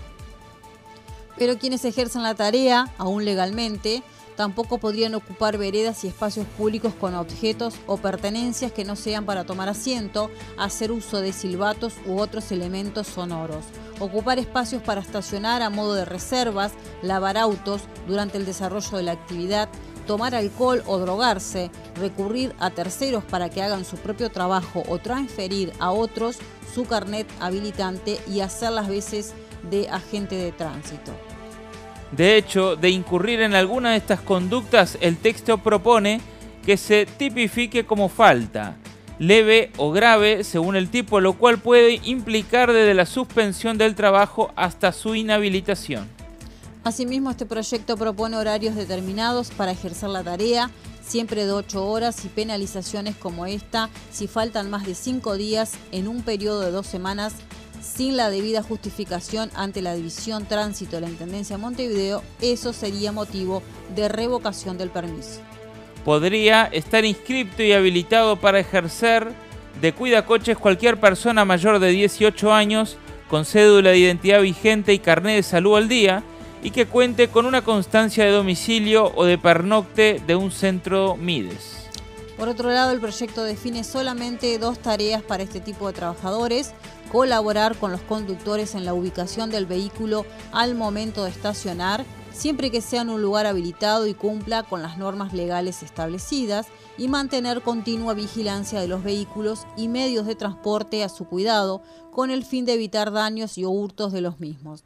Pero 1.36 1.58
quienes 1.58 1.84
ejercen 1.84 2.22
la 2.22 2.34
tarea, 2.34 2.92
aún 2.98 3.24
legalmente, 3.24 4.02
Tampoco 4.38 4.78
podrían 4.78 5.16
ocupar 5.16 5.58
veredas 5.58 6.04
y 6.04 6.06
espacios 6.06 6.46
públicos 6.56 6.94
con 6.94 7.16
objetos 7.16 7.74
o 7.88 7.96
pertenencias 7.96 8.70
que 8.70 8.84
no 8.84 8.94
sean 8.94 9.26
para 9.26 9.42
tomar 9.42 9.68
asiento, 9.68 10.30
hacer 10.56 10.92
uso 10.92 11.20
de 11.20 11.32
silbatos 11.32 11.94
u 12.06 12.20
otros 12.20 12.52
elementos 12.52 13.08
sonoros, 13.08 13.64
ocupar 13.98 14.38
espacios 14.38 14.80
para 14.80 15.00
estacionar 15.00 15.60
a 15.60 15.70
modo 15.70 15.94
de 15.94 16.04
reservas, 16.04 16.70
lavar 17.02 17.36
autos 17.36 17.80
durante 18.06 18.38
el 18.38 18.46
desarrollo 18.46 18.96
de 18.96 19.02
la 19.02 19.10
actividad, 19.10 19.68
tomar 20.08 20.34
alcohol 20.34 20.82
o 20.86 20.98
drogarse, 20.98 21.70
recurrir 21.94 22.54
a 22.58 22.70
terceros 22.70 23.22
para 23.24 23.50
que 23.50 23.62
hagan 23.62 23.84
su 23.84 23.98
propio 23.98 24.30
trabajo 24.30 24.82
o 24.88 24.98
transferir 24.98 25.72
a 25.78 25.90
otros 25.92 26.38
su 26.74 26.86
carnet 26.86 27.28
habilitante 27.40 28.18
y 28.26 28.40
hacer 28.40 28.72
las 28.72 28.88
veces 28.88 29.34
de 29.70 29.88
agente 29.90 30.34
de 30.34 30.50
tránsito. 30.50 31.12
De 32.10 32.38
hecho, 32.38 32.74
de 32.74 32.88
incurrir 32.88 33.42
en 33.42 33.54
alguna 33.54 33.90
de 33.90 33.98
estas 33.98 34.20
conductas, 34.20 34.96
el 35.02 35.18
texto 35.18 35.58
propone 35.58 36.22
que 36.64 36.78
se 36.78 37.04
tipifique 37.04 37.84
como 37.84 38.08
falta, 38.08 38.76
leve 39.18 39.72
o 39.76 39.90
grave 39.90 40.42
según 40.42 40.74
el 40.74 40.88
tipo, 40.88 41.20
lo 41.20 41.34
cual 41.34 41.58
puede 41.58 42.00
implicar 42.04 42.72
desde 42.72 42.94
la 42.94 43.04
suspensión 43.04 43.76
del 43.76 43.94
trabajo 43.94 44.52
hasta 44.56 44.92
su 44.92 45.14
inhabilitación. 45.14 46.17
Asimismo, 46.84 47.30
este 47.30 47.46
proyecto 47.46 47.96
propone 47.96 48.36
horarios 48.36 48.74
determinados 48.74 49.50
para 49.50 49.72
ejercer 49.72 50.08
la 50.08 50.22
tarea, 50.22 50.70
siempre 51.02 51.44
de 51.44 51.52
8 51.52 51.84
horas 51.84 52.24
y 52.24 52.28
penalizaciones 52.28 53.16
como 53.16 53.46
esta 53.46 53.90
si 54.10 54.26
faltan 54.26 54.70
más 54.70 54.86
de 54.86 54.94
5 54.94 55.36
días 55.36 55.72
en 55.92 56.08
un 56.08 56.22
periodo 56.22 56.60
de 56.60 56.70
dos 56.70 56.86
semanas 56.86 57.34
sin 57.80 58.16
la 58.16 58.30
debida 58.30 58.62
justificación 58.62 59.50
ante 59.54 59.82
la 59.82 59.94
División 59.94 60.46
Tránsito 60.46 60.96
de 60.96 61.02
la 61.02 61.08
Intendencia 61.08 61.56
de 61.56 61.62
Montevideo, 61.62 62.22
eso 62.40 62.72
sería 62.72 63.12
motivo 63.12 63.62
de 63.94 64.08
revocación 64.08 64.78
del 64.78 64.90
permiso. 64.90 65.40
Podría 66.04 66.64
estar 66.66 67.04
inscrito 67.04 67.62
y 67.62 67.72
habilitado 67.72 68.36
para 68.36 68.60
ejercer 68.60 69.32
de 69.80 69.92
cuidacoches 69.92 70.58
cualquier 70.58 70.98
persona 70.98 71.44
mayor 71.44 71.78
de 71.78 71.90
18 71.90 72.52
años 72.52 72.96
con 73.28 73.44
cédula 73.44 73.90
de 73.90 73.98
identidad 73.98 74.42
vigente 74.42 74.92
y 74.92 74.98
carnet 74.98 75.36
de 75.36 75.42
salud 75.42 75.76
al 75.76 75.88
día 75.88 76.22
y 76.62 76.70
que 76.70 76.86
cuente 76.86 77.28
con 77.28 77.46
una 77.46 77.62
constancia 77.62 78.24
de 78.24 78.30
domicilio 78.30 79.12
o 79.14 79.24
de 79.24 79.38
pernocte 79.38 80.22
de 80.26 80.36
un 80.36 80.50
centro 80.50 81.16
MIDES. 81.16 81.88
Por 82.38 82.48
otro 82.48 82.70
lado, 82.70 82.92
el 82.92 83.00
proyecto 83.00 83.42
define 83.42 83.82
solamente 83.82 84.58
dos 84.58 84.78
tareas 84.78 85.22
para 85.22 85.42
este 85.42 85.60
tipo 85.60 85.88
de 85.88 85.92
trabajadores, 85.92 86.72
colaborar 87.10 87.76
con 87.76 87.90
los 87.90 88.00
conductores 88.02 88.76
en 88.76 88.84
la 88.84 88.94
ubicación 88.94 89.50
del 89.50 89.66
vehículo 89.66 90.24
al 90.52 90.76
momento 90.76 91.24
de 91.24 91.30
estacionar, 91.30 92.04
siempre 92.32 92.70
que 92.70 92.80
sea 92.80 93.02
en 93.02 93.10
un 93.10 93.22
lugar 93.22 93.46
habilitado 93.46 94.06
y 94.06 94.14
cumpla 94.14 94.62
con 94.62 94.82
las 94.82 94.98
normas 94.98 95.32
legales 95.32 95.82
establecidas, 95.82 96.68
y 96.96 97.08
mantener 97.08 97.60
continua 97.62 98.14
vigilancia 98.14 98.80
de 98.80 98.86
los 98.86 99.02
vehículos 99.02 99.66
y 99.76 99.88
medios 99.88 100.24
de 100.24 100.36
transporte 100.36 101.02
a 101.02 101.08
su 101.08 101.24
cuidado, 101.24 101.82
con 102.12 102.30
el 102.30 102.44
fin 102.44 102.64
de 102.64 102.74
evitar 102.74 103.10
daños 103.10 103.58
y 103.58 103.64
hurtos 103.64 104.12
de 104.12 104.20
los 104.20 104.38
mismos. 104.38 104.84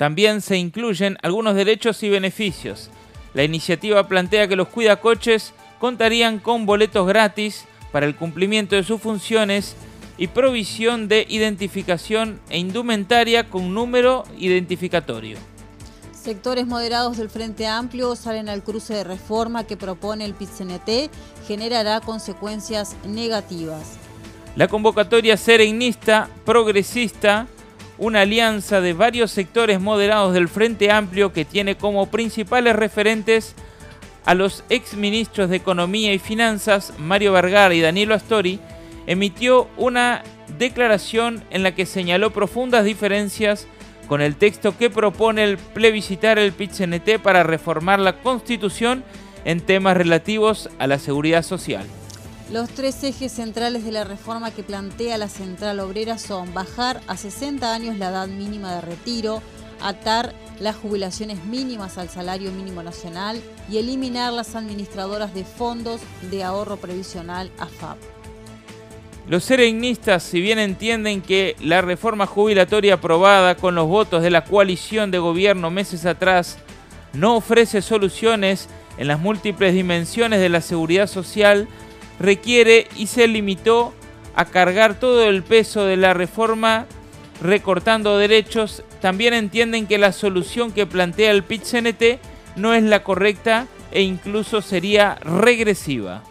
También 0.00 0.40
se 0.40 0.56
incluyen 0.56 1.18
algunos 1.20 1.54
derechos 1.54 2.02
y 2.02 2.08
beneficios. 2.08 2.88
La 3.34 3.44
iniciativa 3.44 4.08
plantea 4.08 4.48
que 4.48 4.56
los 4.56 4.68
cuidacoches 4.68 5.52
contarían 5.78 6.38
con 6.38 6.64
boletos 6.64 7.06
gratis 7.06 7.66
para 7.92 8.06
el 8.06 8.16
cumplimiento 8.16 8.76
de 8.76 8.82
sus 8.82 8.98
funciones 8.98 9.76
y 10.16 10.28
provisión 10.28 11.06
de 11.06 11.26
identificación 11.28 12.40
e 12.48 12.56
indumentaria 12.56 13.50
con 13.50 13.74
número 13.74 14.24
identificatorio. 14.38 15.36
Sectores 16.14 16.66
moderados 16.66 17.18
del 17.18 17.28
Frente 17.28 17.66
Amplio 17.66 18.16
salen 18.16 18.48
al 18.48 18.62
cruce 18.62 18.94
de 18.94 19.04
reforma 19.04 19.64
que 19.64 19.76
propone 19.76 20.24
el 20.24 20.32
PIT-CNT, 20.32 21.10
generará 21.46 22.00
consecuencias 22.00 22.96
negativas. 23.06 23.98
La 24.56 24.66
convocatoria 24.66 25.36
serenista, 25.36 26.30
progresista, 26.46 27.48
una 28.00 28.22
alianza 28.22 28.80
de 28.80 28.94
varios 28.94 29.30
sectores 29.30 29.78
moderados 29.78 30.32
del 30.32 30.48
Frente 30.48 30.90
Amplio 30.90 31.34
que 31.34 31.44
tiene 31.44 31.76
como 31.76 32.10
principales 32.10 32.74
referentes 32.74 33.54
a 34.24 34.34
los 34.34 34.64
exministros 34.70 35.50
de 35.50 35.56
Economía 35.56 36.12
y 36.14 36.18
Finanzas, 36.18 36.94
Mario 36.98 37.32
Vergara 37.32 37.74
y 37.74 37.80
Danilo 37.82 38.14
Astori, 38.14 38.58
emitió 39.06 39.68
una 39.76 40.22
declaración 40.58 41.44
en 41.50 41.62
la 41.62 41.74
que 41.74 41.84
señaló 41.84 42.30
profundas 42.30 42.86
diferencias 42.86 43.66
con 44.08 44.22
el 44.22 44.36
texto 44.36 44.76
que 44.78 44.88
propone 44.88 45.44
el 45.44 45.58
plebiscitar 45.58 46.38
el 46.38 46.52
PIT-CNT 46.52 47.20
para 47.20 47.42
reformar 47.42 48.00
la 48.00 48.14
Constitución 48.22 49.04
en 49.44 49.60
temas 49.60 49.96
relativos 49.96 50.70
a 50.78 50.86
la 50.86 50.98
seguridad 50.98 51.42
social. 51.42 51.84
Los 52.52 52.68
tres 52.70 53.04
ejes 53.04 53.30
centrales 53.30 53.84
de 53.84 53.92
la 53.92 54.02
reforma 54.02 54.50
que 54.50 54.64
plantea 54.64 55.18
la 55.18 55.28
Central 55.28 55.78
Obrera 55.78 56.18
son 56.18 56.52
bajar 56.52 57.00
a 57.06 57.16
60 57.16 57.72
años 57.72 57.96
la 57.96 58.08
edad 58.08 58.26
mínima 58.26 58.74
de 58.74 58.80
retiro, 58.80 59.40
atar 59.80 60.34
las 60.58 60.74
jubilaciones 60.74 61.44
mínimas 61.44 61.96
al 61.96 62.08
salario 62.08 62.50
mínimo 62.50 62.82
nacional 62.82 63.40
y 63.70 63.78
eliminar 63.78 64.32
las 64.32 64.56
administradoras 64.56 65.32
de 65.32 65.44
fondos 65.44 66.00
de 66.28 66.42
ahorro 66.42 66.76
previsional 66.76 67.52
AFAP. 67.56 67.98
Los 69.28 69.44
serenistas, 69.44 70.24
si 70.24 70.40
bien 70.40 70.58
entienden 70.58 71.22
que 71.22 71.54
la 71.60 71.82
reforma 71.82 72.26
jubilatoria 72.26 72.94
aprobada 72.94 73.54
con 73.54 73.76
los 73.76 73.86
votos 73.86 74.24
de 74.24 74.30
la 74.30 74.42
coalición 74.42 75.12
de 75.12 75.18
gobierno 75.18 75.70
meses 75.70 76.04
atrás 76.04 76.58
no 77.12 77.36
ofrece 77.36 77.80
soluciones 77.80 78.68
en 78.98 79.06
las 79.06 79.20
múltiples 79.20 79.72
dimensiones 79.72 80.40
de 80.40 80.48
la 80.48 80.60
seguridad 80.60 81.06
social, 81.06 81.68
requiere 82.20 82.86
y 82.96 83.08
se 83.08 83.26
limitó 83.26 83.92
a 84.36 84.44
cargar 84.44 85.00
todo 85.00 85.24
el 85.24 85.42
peso 85.42 85.84
de 85.84 85.96
la 85.96 86.14
reforma 86.14 86.86
recortando 87.42 88.18
derechos, 88.18 88.84
también 89.00 89.34
entienden 89.34 89.86
que 89.86 89.98
la 89.98 90.12
solución 90.12 90.72
que 90.72 90.86
plantea 90.86 91.30
el 91.30 91.42
PIT-CNT 91.42 92.20
no 92.56 92.74
es 92.74 92.82
la 92.82 93.02
correcta 93.02 93.66
e 93.90 94.02
incluso 94.02 94.60
sería 94.60 95.16
regresiva. 95.16 96.22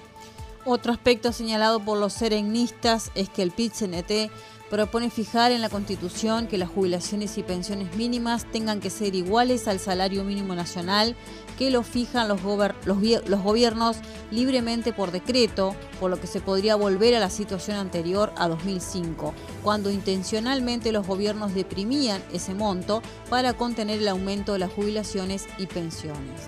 Otro 0.66 0.94
aspecto 0.94 1.34
señalado 1.34 1.80
por 1.80 1.98
los 1.98 2.14
serenistas 2.14 3.12
es 3.16 3.28
que 3.28 3.42
el 3.42 3.52
PIT-CNT 3.52 4.30
propone 4.70 5.10
fijar 5.10 5.52
en 5.52 5.62
la 5.62 5.70
Constitución 5.70 6.48
que 6.48 6.60
las 6.60 6.70
jubilaciones 6.70 7.38
y 7.40 7.44
pensiones 7.44 7.96
mínimas 7.96 8.46
tengan 8.46 8.80
que 8.80 8.92
ser 8.92 9.16
iguales 9.16 9.68
al 9.68 9.80
salario 9.80 10.24
mínimo 10.24 10.54
nacional 10.54 11.16
que 11.60 11.70
lo 11.72 11.84
fijan 11.84 12.30
los, 12.30 12.40
los, 12.86 13.44
gobiernos 13.44 13.98
libremente 14.32 14.94
por 14.94 15.12
decreto, 15.12 15.76
por 16.00 16.10
lo 16.10 16.20
que 16.20 16.26
se 16.26 16.40
podría 16.40 16.78
volver 16.78 17.16
a 17.16 17.20
la 17.20 17.30
situación 17.30 17.76
anterior 17.76 18.32
a 18.38 18.48
2005, 18.48 19.34
cuando 19.62 19.92
intencionalmente 19.92 20.94
los 20.94 21.06
gobiernos 21.06 21.54
deprimían 21.54 22.24
ese 22.32 22.54
monto 22.54 23.04
para 23.30 23.52
contener 23.52 24.00
el 24.00 24.08
aumento 24.08 24.54
de 24.54 24.60
las 24.60 24.72
jubilaciones 24.72 25.48
y 25.58 25.68
pensiones. 25.68 26.48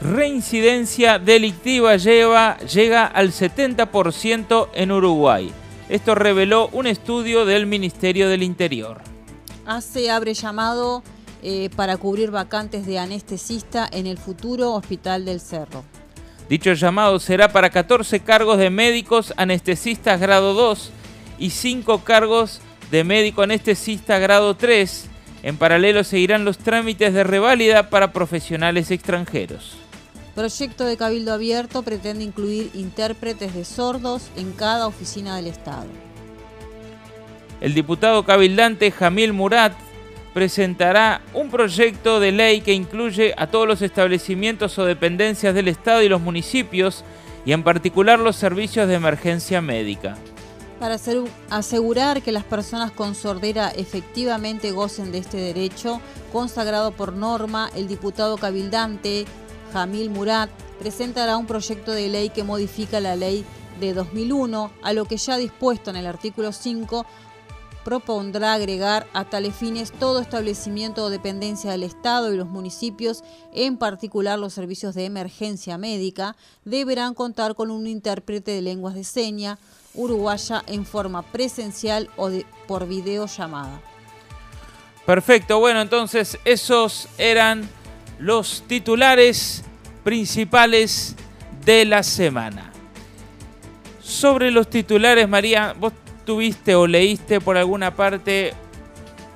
Reincidencia 0.00 1.18
delictiva 1.18 1.96
lleva, 1.96 2.58
llega 2.58 3.06
al 3.06 3.32
70% 3.32 4.68
en 4.74 4.92
Uruguay. 4.92 5.50
Esto 5.88 6.14
reveló 6.14 6.68
un 6.72 6.86
estudio 6.86 7.44
del 7.44 7.66
Ministerio 7.66 8.28
del 8.28 8.44
Interior. 8.44 9.00
Hace 9.66 10.08
abre 10.08 10.34
llamado 10.34 11.02
eh, 11.42 11.70
para 11.74 11.96
cubrir 11.96 12.30
vacantes 12.30 12.86
de 12.86 12.98
anestesista 12.98 13.88
en 13.90 14.06
el 14.06 14.18
futuro 14.18 14.72
Hospital 14.72 15.24
del 15.24 15.40
Cerro. 15.40 15.84
Dicho 16.48 16.72
llamado 16.72 17.18
será 17.18 17.48
para 17.48 17.70
14 17.70 18.20
cargos 18.20 18.58
de 18.58 18.70
médicos 18.70 19.32
anestesistas 19.36 20.20
grado 20.20 20.54
2 20.54 20.90
y 21.38 21.50
5 21.50 22.04
cargos 22.04 22.60
de 22.90 23.04
médico 23.04 23.42
anestesista 23.42 24.18
grado 24.18 24.54
3. 24.54 25.06
En 25.42 25.56
paralelo 25.56 26.04
seguirán 26.04 26.44
los 26.44 26.58
trámites 26.58 27.14
de 27.14 27.24
reválida 27.24 27.90
para 27.90 28.12
profesionales 28.12 28.90
extranjeros. 28.90 29.76
Proyecto 30.34 30.84
de 30.84 30.96
Cabildo 30.96 31.32
Abierto 31.32 31.82
pretende 31.82 32.24
incluir 32.24 32.70
intérpretes 32.74 33.54
de 33.54 33.64
sordos 33.64 34.30
en 34.36 34.52
cada 34.52 34.86
oficina 34.86 35.36
del 35.36 35.46
Estado. 35.46 35.86
El 37.60 37.74
diputado 37.74 38.24
cabildante 38.24 38.90
Jamil 38.90 39.32
Murat 39.32 39.72
presentará 40.34 41.20
un 41.34 41.50
proyecto 41.50 42.20
de 42.20 42.32
ley 42.32 42.60
que 42.60 42.72
incluye 42.72 43.34
a 43.36 43.46
todos 43.46 43.66
los 43.66 43.82
establecimientos 43.82 44.78
o 44.78 44.84
dependencias 44.84 45.54
del 45.54 45.68
Estado 45.68 46.02
y 46.02 46.08
los 46.08 46.20
municipios 46.20 47.04
y 47.44 47.52
en 47.52 47.62
particular 47.62 48.18
los 48.18 48.36
servicios 48.36 48.88
de 48.88 48.94
emergencia 48.94 49.60
médica. 49.60 50.16
Para 50.78 50.96
asegurar 51.50 52.22
que 52.22 52.32
las 52.32 52.44
personas 52.44 52.90
con 52.90 53.14
sordera 53.14 53.68
efectivamente 53.68 54.72
gocen 54.72 55.12
de 55.12 55.18
este 55.18 55.36
derecho, 55.36 56.00
consagrado 56.32 56.90
por 56.90 57.12
norma, 57.12 57.70
el 57.76 57.86
diputado 57.86 58.36
cabildante 58.36 59.26
Jamil 59.72 60.10
Murat 60.10 60.50
presentará 60.80 61.36
un 61.36 61.46
proyecto 61.46 61.92
de 61.92 62.08
ley 62.08 62.30
que 62.30 62.42
modifica 62.42 62.98
la 62.98 63.14
ley 63.14 63.44
de 63.78 63.94
2001, 63.94 64.72
a 64.82 64.92
lo 64.92 65.04
que 65.04 65.16
ya 65.16 65.36
dispuesto 65.36 65.90
en 65.90 65.96
el 65.96 66.06
artículo 66.06 66.52
5 66.52 67.06
propondrá 67.84 68.54
agregar 68.54 69.06
a 69.12 69.24
tales 69.24 69.54
fines 69.54 69.92
todo 69.92 70.20
establecimiento 70.20 71.04
o 71.04 71.10
dependencia 71.10 71.70
del 71.70 71.82
Estado 71.82 72.32
y 72.32 72.36
los 72.36 72.48
municipios, 72.48 73.24
en 73.52 73.76
particular 73.76 74.38
los 74.38 74.52
servicios 74.52 74.94
de 74.94 75.04
emergencia 75.04 75.78
médica, 75.78 76.36
deberán 76.64 77.14
contar 77.14 77.54
con 77.54 77.70
un 77.70 77.86
intérprete 77.86 78.52
de 78.52 78.62
lenguas 78.62 78.94
de 78.94 79.04
seña 79.04 79.58
uruguaya 79.94 80.62
en 80.66 80.86
forma 80.86 81.22
presencial 81.22 82.08
o 82.16 82.30
por 82.66 82.86
videollamada. 82.86 83.80
Perfecto, 85.04 85.58
bueno, 85.58 85.80
entonces 85.80 86.38
esos 86.44 87.08
eran 87.18 87.68
los 88.18 88.62
titulares 88.68 89.64
principales 90.04 91.16
de 91.64 91.84
la 91.84 92.02
semana. 92.02 92.70
Sobre 94.00 94.50
los 94.50 94.68
titulares, 94.68 95.28
María, 95.28 95.74
vos 95.78 95.92
tuviste 96.24 96.74
o 96.74 96.86
leíste 96.86 97.40
por 97.40 97.56
alguna 97.56 97.94
parte 97.94 98.54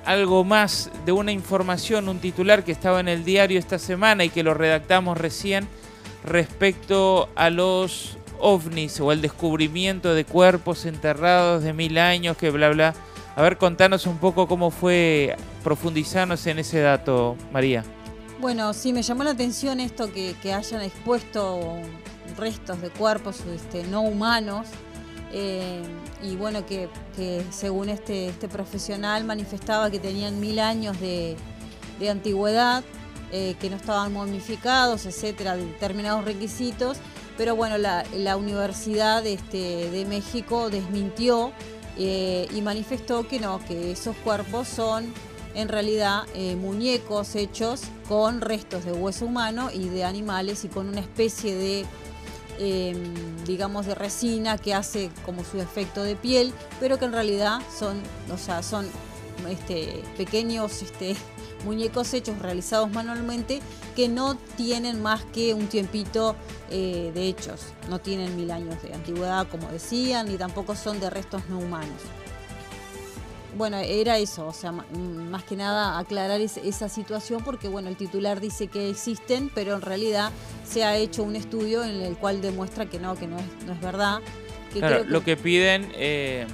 algo 0.05 0.43
más 0.45 0.89
de 1.05 1.11
una 1.11 1.31
información, 1.31 2.07
un 2.07 2.19
titular 2.19 2.63
que 2.63 2.71
estaba 2.71 3.01
en 3.01 3.09
el 3.09 3.25
diario 3.25 3.59
esta 3.59 3.77
semana 3.77 4.23
y 4.23 4.29
que 4.29 4.41
lo 4.41 4.53
redactamos 4.53 5.17
recién 5.17 5.67
respecto 6.23 7.29
a 7.35 7.49
los 7.49 8.17
ovnis 8.39 8.99
o 9.01 9.11
el 9.11 9.21
descubrimiento 9.21 10.13
de 10.13 10.23
cuerpos 10.23 10.85
enterrados 10.85 11.63
de 11.63 11.73
mil 11.73 11.97
años, 11.97 12.37
que 12.37 12.51
bla, 12.51 12.69
bla. 12.69 12.93
A 13.35 13.41
ver, 13.41 13.57
contanos 13.57 14.07
un 14.07 14.17
poco 14.17 14.47
cómo 14.47 14.71
fue, 14.71 15.35
profundizarnos 15.63 16.47
en 16.47 16.59
ese 16.59 16.79
dato, 16.79 17.35
María. 17.51 17.83
Bueno, 18.39 18.73
sí, 18.73 18.93
me 18.93 19.01
llamó 19.01 19.23
la 19.23 19.31
atención 19.31 19.79
esto 19.79 20.11
que, 20.11 20.35
hayan 20.53 20.81
expuesto 20.81 21.59
restos 22.37 22.81
de 22.81 22.89
cuerpos 22.89 23.41
este, 23.53 23.83
no 23.83 24.01
humanos 24.01 24.67
eh, 25.33 25.83
y 26.23 26.35
bueno, 26.35 26.65
que, 26.65 26.89
según 27.51 27.89
este, 27.89 28.29
este, 28.29 28.47
profesional 28.47 29.23
manifestaba 29.23 29.91
que 29.91 29.99
tenían 29.99 30.39
mil 30.39 30.59
años 30.59 30.99
de, 30.99 31.35
antigüedad, 32.09 32.83
eh, 33.31 33.55
que 33.59 33.69
no 33.69 33.75
estaban 33.75 34.13
momificados, 34.13 35.05
etcétera, 35.05 35.57
determinados 35.57 36.23
requisitos, 36.23 36.97
pero 37.37 37.55
bueno, 37.55 37.77
la, 37.77 38.37
Universidad 38.37 39.25
este, 39.25 39.89
de 39.89 40.05
México 40.05 40.69
desmintió 40.69 41.51
eh, 41.97 42.47
y 42.53 42.61
manifestó 42.61 43.27
que 43.27 43.39
no, 43.39 43.59
que 43.67 43.91
esos 43.91 44.15
cuerpos 44.17 44.67
son 44.67 45.13
en 45.55 45.69
realidad 45.69 46.23
muñecos 46.55 47.35
hechos 47.35 47.81
con 48.07 48.41
restos 48.41 48.85
de 48.85 48.91
hueso 48.91 49.25
humano 49.25 49.69
y 49.73 49.89
de 49.89 50.03
animales 50.03 50.63
y 50.65 50.67
con 50.67 50.87
una 50.87 50.99
especie 50.99 51.55
de 51.55 51.85
Em, 52.59 53.13
digamos, 53.45 53.85
de 53.85 53.93
resina 53.93 54.57
que 54.57 54.73
hace 54.73 55.11
como 55.25 55.43
su 55.43 55.59
efecto 55.59 56.03
de 56.03 56.15
piel, 56.15 56.51
pero 56.79 56.97
que 56.97 57.05
en 57.05 57.13
realidad 57.13 57.59
son, 57.77 58.01
o 58.33 58.37
sea, 58.37 58.63
son 58.63 58.87
este, 59.47 60.03
pequeños 60.17 60.81
este, 60.81 61.15
muñecos 61.65 62.13
hechos, 62.13 62.39
realizados 62.39 62.89
manualmente, 62.91 63.59
que 63.95 64.09
no 64.09 64.35
tienen 64.55 65.01
más 65.01 65.23
que 65.25 65.53
un 65.53 65.67
tiempito 65.67 66.35
eh, 66.71 67.11
de 67.13 67.27
hechos, 67.27 67.61
no 67.89 67.99
tienen 67.99 68.35
mil 68.35 68.49
años 68.49 68.81
de 68.81 68.93
antigüedad, 68.93 69.47
como 69.49 69.67
decían, 69.69 70.27
ni 70.27 70.37
tampoco 70.37 70.75
son 70.75 70.99
de 70.99 71.09
restos 71.09 71.43
no 71.49 71.59
humanos 71.59 72.01
bueno, 73.57 73.77
era 73.77 74.17
eso, 74.19 74.47
o 74.47 74.53
sea, 74.53 74.71
más 74.71 75.43
que 75.43 75.55
nada 75.55 75.97
aclarar 75.97 76.39
esa 76.39 76.89
situación 76.89 77.41
porque, 77.43 77.67
bueno, 77.67 77.89
el 77.89 77.97
titular 77.97 78.39
dice 78.39 78.67
que 78.67 78.89
existen, 78.89 79.49
pero 79.53 79.73
en 79.73 79.81
realidad 79.81 80.31
se 80.63 80.83
ha 80.83 80.95
hecho 80.95 81.23
un 81.23 81.35
estudio 81.35 81.83
en 81.83 82.01
el 82.01 82.17
cual 82.17 82.41
demuestra 82.41 82.85
que 82.85 82.99
no, 82.99 83.15
que 83.15 83.27
no 83.27 83.37
es, 83.39 83.45
no 83.65 83.73
es 83.73 83.81
verdad. 83.81 84.21
claro, 84.73 85.03
lo 85.05 85.23
que 85.23 85.35
piden, 85.35 85.91
eh, 85.95 86.45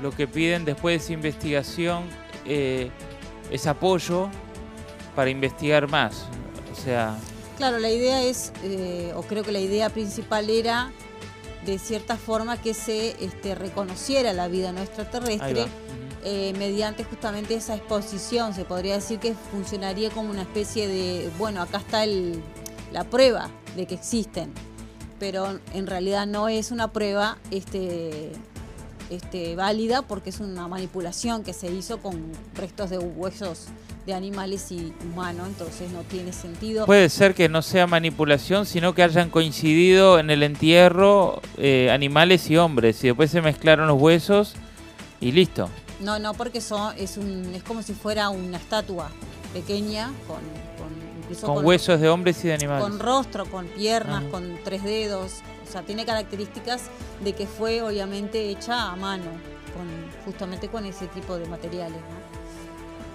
lo 0.00 0.12
que 0.12 0.28
piden 0.28 0.64
después 0.64 0.98
de 0.98 1.04
esa 1.04 1.12
investigación 1.12 2.04
eh, 2.46 2.90
es 3.50 3.66
apoyo 3.66 4.30
para 5.16 5.30
investigar 5.30 5.88
más. 5.88 6.26
O 6.72 6.80
sea... 6.80 7.16
Claro, 7.56 7.78
la 7.78 7.90
idea 7.90 8.22
es, 8.22 8.52
eh, 8.62 9.12
o 9.14 9.22
creo 9.22 9.42
que 9.42 9.52
la 9.52 9.60
idea 9.60 9.90
principal 9.90 10.48
era 10.48 10.92
de 11.66 11.78
cierta 11.78 12.16
forma 12.16 12.56
que 12.56 12.72
se 12.72 13.22
este, 13.22 13.54
reconociera 13.54 14.32
la 14.32 14.48
vida 14.48 14.72
no 14.72 14.80
extraterrestre 14.80 15.66
eh, 16.24 16.52
mediante 16.58 17.04
justamente 17.04 17.54
esa 17.54 17.76
exposición. 17.76 18.54
Se 18.54 18.64
podría 18.64 18.94
decir 18.94 19.18
que 19.18 19.34
funcionaría 19.50 20.10
como 20.10 20.30
una 20.30 20.42
especie 20.42 20.86
de, 20.86 21.30
bueno, 21.38 21.62
acá 21.62 21.78
está 21.78 22.04
el, 22.04 22.42
la 22.92 23.04
prueba 23.04 23.50
de 23.76 23.86
que 23.86 23.94
existen, 23.94 24.52
pero 25.18 25.58
en 25.72 25.86
realidad 25.86 26.26
no 26.26 26.48
es 26.48 26.70
una 26.70 26.92
prueba 26.92 27.38
este, 27.50 28.32
este, 29.10 29.56
válida 29.56 30.02
porque 30.02 30.30
es 30.30 30.40
una 30.40 30.68
manipulación 30.68 31.44
que 31.44 31.52
se 31.52 31.70
hizo 31.70 31.98
con 31.98 32.32
restos 32.54 32.90
de 32.90 32.98
huesos 32.98 33.66
de 34.06 34.14
animales 34.14 34.72
y 34.72 34.92
humanos, 35.04 35.48
entonces 35.48 35.90
no 35.90 36.00
tiene 36.02 36.32
sentido. 36.32 36.86
Puede 36.86 37.08
ser 37.10 37.34
que 37.34 37.48
no 37.48 37.60
sea 37.62 37.86
manipulación, 37.86 38.66
sino 38.66 38.94
que 38.94 39.02
hayan 39.02 39.30
coincidido 39.30 40.18
en 40.18 40.30
el 40.30 40.42
entierro 40.42 41.42
eh, 41.58 41.90
animales 41.90 42.50
y 42.50 42.56
hombres 42.56 43.02
y 43.04 43.08
después 43.08 43.30
se 43.30 43.42
mezclaron 43.42 43.88
los 43.88 44.00
huesos 44.00 44.54
y 45.20 45.32
listo. 45.32 45.68
No, 46.00 46.18
no, 46.18 46.34
porque 46.34 46.60
son, 46.60 46.94
es, 46.96 47.16
un, 47.16 47.52
es 47.54 47.62
como 47.62 47.82
si 47.82 47.92
fuera 47.92 48.30
una 48.30 48.56
estatua 48.56 49.10
pequeña 49.52 50.10
con, 50.26 50.38
con, 51.38 51.64
huesos 51.64 52.00
de 52.00 52.08
hombres 52.08 52.42
y 52.44 52.48
de 52.48 52.54
animales. 52.54 52.82
Con 52.82 52.98
rostro, 52.98 53.46
con 53.46 53.66
piernas, 53.66 54.24
con 54.30 54.58
tres 54.64 54.82
dedos. 54.82 55.42
O 55.68 55.70
sea, 55.70 55.82
tiene 55.82 56.04
características 56.04 56.84
de 57.22 57.32
que 57.34 57.46
fue 57.46 57.82
obviamente 57.82 58.50
hecha 58.50 58.90
a 58.90 58.96
mano, 58.96 59.30
con, 59.76 60.24
justamente 60.24 60.68
con 60.68 60.84
ese 60.86 61.06
tipo 61.08 61.36
de 61.36 61.46
materiales. 61.46 61.98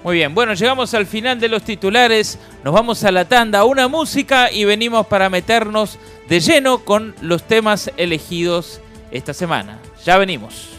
Muy 0.04 0.18
bien, 0.18 0.36
bueno, 0.36 0.54
llegamos 0.54 0.94
al 0.94 1.08
final 1.08 1.40
de 1.40 1.50
los 1.50 1.64
titulares, 1.64 2.38
nos 2.64 2.76
vamos 2.76 3.04
a 3.04 3.12
la 3.12 3.26
tanda, 3.26 3.66
una 3.66 3.88
música 3.88 4.52
y 4.52 4.64
venimos 4.64 5.08
para 5.08 5.32
meternos 5.32 5.98
de 6.30 6.40
lleno 6.40 6.86
con 6.86 7.16
los 7.22 7.42
temas 7.42 7.92
elegidos 7.98 8.82
esta 9.10 9.34
semana. 9.34 9.80
Ya 10.06 10.20
venimos. 10.20 10.75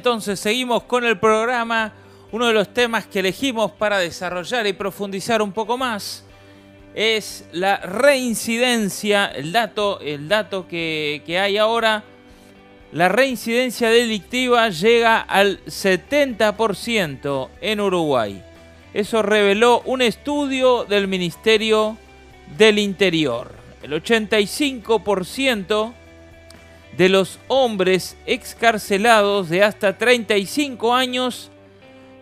Entonces 0.00 0.40
seguimos 0.40 0.84
con 0.84 1.04
el 1.04 1.18
programa. 1.18 1.92
Uno 2.32 2.46
de 2.46 2.54
los 2.54 2.72
temas 2.72 3.04
que 3.04 3.18
elegimos 3.18 3.70
para 3.72 3.98
desarrollar 3.98 4.66
y 4.66 4.72
profundizar 4.72 5.42
un 5.42 5.52
poco 5.52 5.76
más 5.76 6.24
es 6.94 7.44
la 7.52 7.76
reincidencia, 7.76 9.26
el 9.26 9.52
dato, 9.52 10.00
el 10.00 10.26
dato 10.26 10.66
que, 10.66 11.22
que 11.26 11.38
hay 11.38 11.58
ahora. 11.58 12.02
La 12.92 13.10
reincidencia 13.10 13.90
delictiva 13.90 14.70
llega 14.70 15.20
al 15.20 15.62
70% 15.66 17.50
en 17.60 17.80
Uruguay. 17.80 18.42
Eso 18.94 19.20
reveló 19.20 19.82
un 19.84 20.00
estudio 20.00 20.86
del 20.86 21.08
Ministerio 21.08 21.98
del 22.56 22.78
Interior. 22.78 23.52
El 23.82 23.92
85% 23.92 25.92
de 26.96 27.08
los 27.08 27.38
hombres 27.48 28.16
excarcelados 28.26 29.48
de 29.48 29.62
hasta 29.62 29.96
35 29.96 30.94
años 30.94 31.50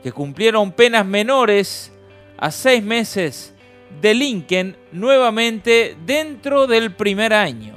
que 0.02 0.12
cumplieron 0.12 0.72
penas 0.72 1.04
menores 1.04 1.92
a 2.36 2.50
seis 2.50 2.82
meses 2.82 3.54
delinquen 4.00 4.76
nuevamente 4.92 5.96
dentro 6.04 6.66
del 6.66 6.94
primer 6.94 7.32
año. 7.32 7.74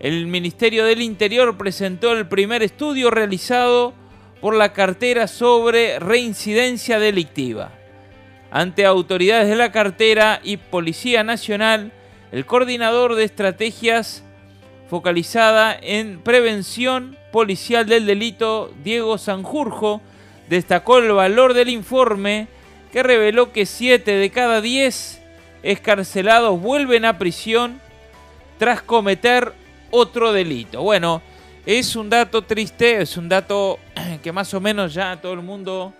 El 0.00 0.26
Ministerio 0.26 0.84
del 0.84 1.02
Interior 1.02 1.56
presentó 1.56 2.12
el 2.12 2.28
primer 2.28 2.62
estudio 2.62 3.10
realizado 3.10 3.94
por 4.40 4.54
la 4.54 4.72
cartera 4.72 5.26
sobre 5.26 5.98
reincidencia 5.98 6.98
delictiva. 6.98 7.72
Ante 8.50 8.86
autoridades 8.86 9.48
de 9.48 9.56
la 9.56 9.72
cartera 9.72 10.40
y 10.42 10.56
Policía 10.56 11.24
Nacional, 11.24 11.92
el 12.32 12.46
coordinador 12.46 13.14
de 13.14 13.24
estrategias 13.24 14.24
focalizada 14.88 15.76
en 15.80 16.20
prevención 16.20 17.16
policial 17.30 17.86
del 17.86 18.06
delito, 18.06 18.72
Diego 18.82 19.18
Sanjurjo, 19.18 20.00
destacó 20.48 20.98
el 20.98 21.12
valor 21.12 21.54
del 21.54 21.68
informe 21.68 22.48
que 22.92 23.02
reveló 23.02 23.52
que 23.52 23.66
7 23.66 24.10
de 24.10 24.30
cada 24.30 24.60
10 24.60 25.20
escarcelados 25.62 26.60
vuelven 26.60 27.04
a 27.04 27.18
prisión 27.18 27.80
tras 28.58 28.82
cometer 28.82 29.52
otro 29.90 30.32
delito. 30.32 30.82
Bueno, 30.82 31.20
es 31.66 31.94
un 31.96 32.08
dato 32.08 32.42
triste, 32.42 33.02
es 33.02 33.16
un 33.18 33.28
dato 33.28 33.78
que 34.22 34.32
más 34.32 34.54
o 34.54 34.60
menos 34.60 34.94
ya 34.94 35.20
todo 35.20 35.34
el 35.34 35.42
mundo 35.42 35.92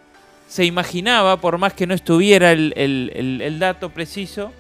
se 0.49 0.65
imaginaba, 0.65 1.37
por 1.37 1.59
más 1.59 1.75
que 1.75 1.87
no 1.87 1.93
estuviera 1.93 2.53
el, 2.53 2.73
el 2.75 3.59
dato 3.59 3.91
preciso. 3.91 4.51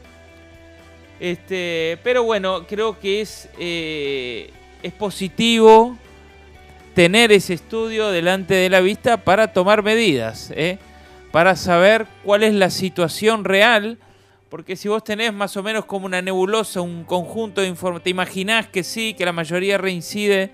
Este, 1.20 1.98
pero 2.04 2.22
bueno, 2.22 2.66
creo 2.66 2.98
que 2.98 3.20
es, 3.20 3.48
eh, 3.58 4.50
es 4.82 4.92
positivo 4.92 5.96
tener 6.94 7.32
ese 7.32 7.54
estudio 7.54 8.10
delante 8.10 8.54
de 8.54 8.70
la 8.70 8.80
vista 8.80 9.18
para 9.18 9.52
tomar 9.52 9.82
medidas, 9.82 10.52
¿eh? 10.54 10.78
para 11.32 11.56
saber 11.56 12.06
cuál 12.24 12.42
es 12.42 12.54
la 12.54 12.70
situación 12.70 13.44
real, 13.44 13.98
porque 14.48 14.76
si 14.76 14.88
vos 14.88 15.04
tenés 15.04 15.32
más 15.32 15.56
o 15.56 15.62
menos 15.62 15.84
como 15.84 16.06
una 16.06 16.22
nebulosa, 16.22 16.80
un 16.80 17.04
conjunto 17.04 17.60
de 17.60 17.68
información, 17.68 18.02
te 18.02 18.10
imaginás 18.10 18.66
que 18.66 18.82
sí, 18.82 19.14
que 19.14 19.24
la 19.24 19.32
mayoría 19.32 19.76
reincide, 19.76 20.50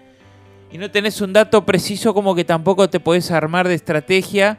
y 0.72 0.78
no 0.78 0.90
tenés 0.90 1.20
un 1.20 1.32
dato 1.32 1.64
preciso 1.64 2.12
como 2.12 2.34
que 2.34 2.44
tampoco 2.44 2.90
te 2.90 3.00
podés 3.00 3.30
armar 3.30 3.68
de 3.68 3.74
estrategia, 3.74 4.58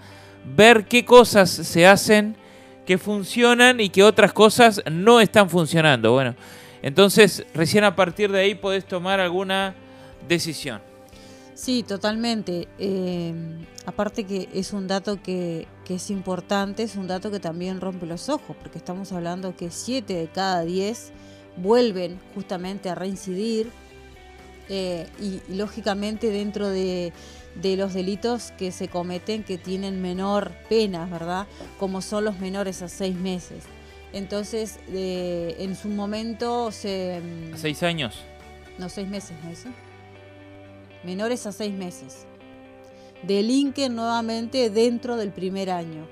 ver 0.55 0.85
qué 0.85 1.03
cosas 1.03 1.49
se 1.49 1.85
hacen 1.85 2.37
que 2.85 2.97
funcionan 2.97 3.79
y 3.79 3.89
que 3.89 4.03
otras 4.03 4.33
cosas 4.33 4.81
no 4.91 5.19
están 5.19 5.49
funcionando. 5.49 6.11
Bueno, 6.13 6.35
entonces 6.81 7.45
recién 7.53 7.83
a 7.83 7.95
partir 7.95 8.31
de 8.31 8.39
ahí 8.39 8.55
podés 8.55 8.85
tomar 8.85 9.19
alguna 9.19 9.75
decisión. 10.27 10.81
Sí, 11.55 11.83
totalmente. 11.83 12.67
Eh, 12.77 13.33
aparte 13.85 14.25
que 14.25 14.49
es 14.53 14.73
un 14.73 14.87
dato 14.87 15.21
que, 15.23 15.67
es 15.87 16.09
importante, 16.09 16.83
es 16.83 16.97
un 16.97 17.07
dato 17.07 17.31
que 17.31 17.39
también 17.39 17.79
rompe 17.79 18.05
los 18.05 18.27
ojos, 18.27 18.55
porque 18.61 18.77
estamos 18.77 19.13
hablando 19.13 19.55
que 19.55 19.71
7 19.71 20.13
de 20.13 20.27
cada 20.27 20.63
10 20.63 21.11
vuelven 21.55 22.19
justamente 22.33 22.89
a 22.89 22.95
reincidir 22.95 23.71
eh, 24.67 25.07
y, 25.21 25.41
lógicamente 25.55 26.29
dentro 26.29 26.67
de 26.67 27.13
de 27.55 27.77
los 27.77 27.93
delitos 27.93 28.51
que 28.57 28.71
se 28.71 28.87
cometen 28.87 29.43
que 29.43 29.57
tienen 29.57 30.01
menor 30.01 30.51
pena, 30.69 31.05
¿verdad? 31.05 31.47
Como 31.79 32.01
son 32.01 32.25
los 32.25 32.39
menores 32.39 32.81
a 32.81 32.89
seis 32.89 33.15
meses. 33.15 33.63
Entonces, 34.13 34.79
en 34.87 35.75
su 35.75 35.89
momento 35.89 36.71
se... 36.71 37.21
¿A 37.53 37.57
seis 37.57 37.83
años? 37.83 38.23
No, 38.77 38.89
seis 38.89 39.07
meses, 39.07 39.37
¿no 39.43 39.49
es 39.49 39.65
Menores 41.03 41.45
a 41.45 41.51
seis 41.51 41.73
meses. 41.73 42.25
Delinquen 43.23 43.95
nuevamente 43.95 44.69
dentro 44.69 45.17
del 45.17 45.31
primer 45.31 45.69
año. 45.69 46.07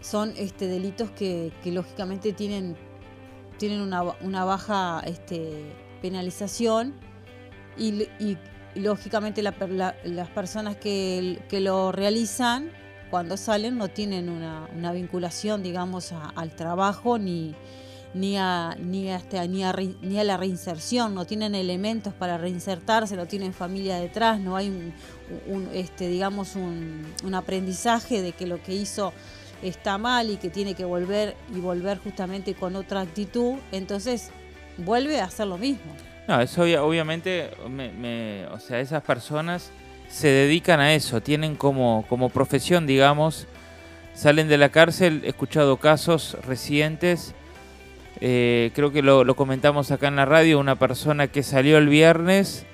Son 0.00 0.32
este, 0.36 0.66
delitos 0.66 1.10
que, 1.10 1.52
lógicamente 1.64 2.32
tienen, 2.32 2.76
tienen 3.58 3.80
una, 3.80 4.44
baja 4.44 5.02
este, 5.06 5.72
penalización 6.02 6.94
y, 7.76 8.02
y, 8.18 8.38
lógicamente 8.74 9.42
las 9.42 10.28
personas 10.34 10.76
que, 10.76 11.38
lo 11.52 11.92
realizan 11.92 12.70
cuando 13.10 13.36
salen 13.36 13.76
no 13.76 13.88
tienen 13.88 14.28
una, 14.28 14.92
vinculación, 14.92 15.62
digamos, 15.62 16.12
al 16.12 16.54
trabajo 16.54 17.18
ni, 17.18 17.54
ni, 18.14 18.36
a, 18.36 18.76
ni, 18.78 19.08
este, 19.08 19.46
ni, 19.48 19.64
a, 19.64 19.74
ni 20.02 20.18
a 20.18 20.24
la 20.24 20.36
reinserción, 20.36 21.14
no 21.14 21.24
tienen 21.24 21.54
elementos 21.54 22.14
para 22.14 22.38
reinsertarse, 22.38 23.16
no 23.16 23.26
tienen 23.26 23.52
familia 23.52 23.96
detrás, 23.96 24.40
no 24.40 24.56
hay 24.56 24.68
un, 24.68 25.68
este, 25.72 26.08
digamos, 26.08 26.54
un, 26.54 27.04
un 27.24 27.34
aprendizaje 27.34 28.22
de 28.22 28.32
que 28.32 28.46
lo 28.46 28.62
que 28.62 28.74
hizo 28.74 29.12
está 29.62 29.98
mal 29.98 30.30
y 30.30 30.36
que 30.36 30.48
tiene 30.48 30.74
que 30.74 30.84
volver 30.84 31.36
y 31.54 31.60
volver 31.60 31.98
justamente 31.98 32.54
con 32.54 32.76
otra 32.76 33.00
actitud, 33.00 33.56
entonces 33.72 34.30
vuelve 34.78 35.20
a 35.20 35.24
hacer 35.24 35.46
lo 35.46 35.58
mismo. 35.58 36.09
No, 36.30 36.40
eso 36.40 36.62
obviamente, 36.62 37.50
o 38.52 38.60
sea, 38.60 38.78
esas 38.78 39.02
personas 39.02 39.72
se 40.08 40.28
dedican 40.28 40.78
a 40.78 40.94
eso, 40.94 41.20
tienen 41.20 41.56
como, 41.56 42.04
como 42.08 42.28
profesión, 42.28 42.86
digamos, 42.86 43.48
salen 44.14 44.46
de 44.46 44.56
la 44.56 44.68
cárcel, 44.68 45.22
he 45.24 45.30
escuchado 45.30 45.78
casos 45.78 46.36
recientes, 46.46 47.34
eh, 48.20 48.70
creo 48.76 48.92
que 48.92 49.02
lo, 49.02 49.34
comentamos 49.34 49.90
acá 49.90 50.06
en 50.06 50.14
la 50.14 50.24
radio, 50.24 50.60
una 50.60 50.76
persona 50.76 51.26
que 51.26 51.42
salió 51.42 51.78
el 51.78 51.88
viernes 51.88 52.64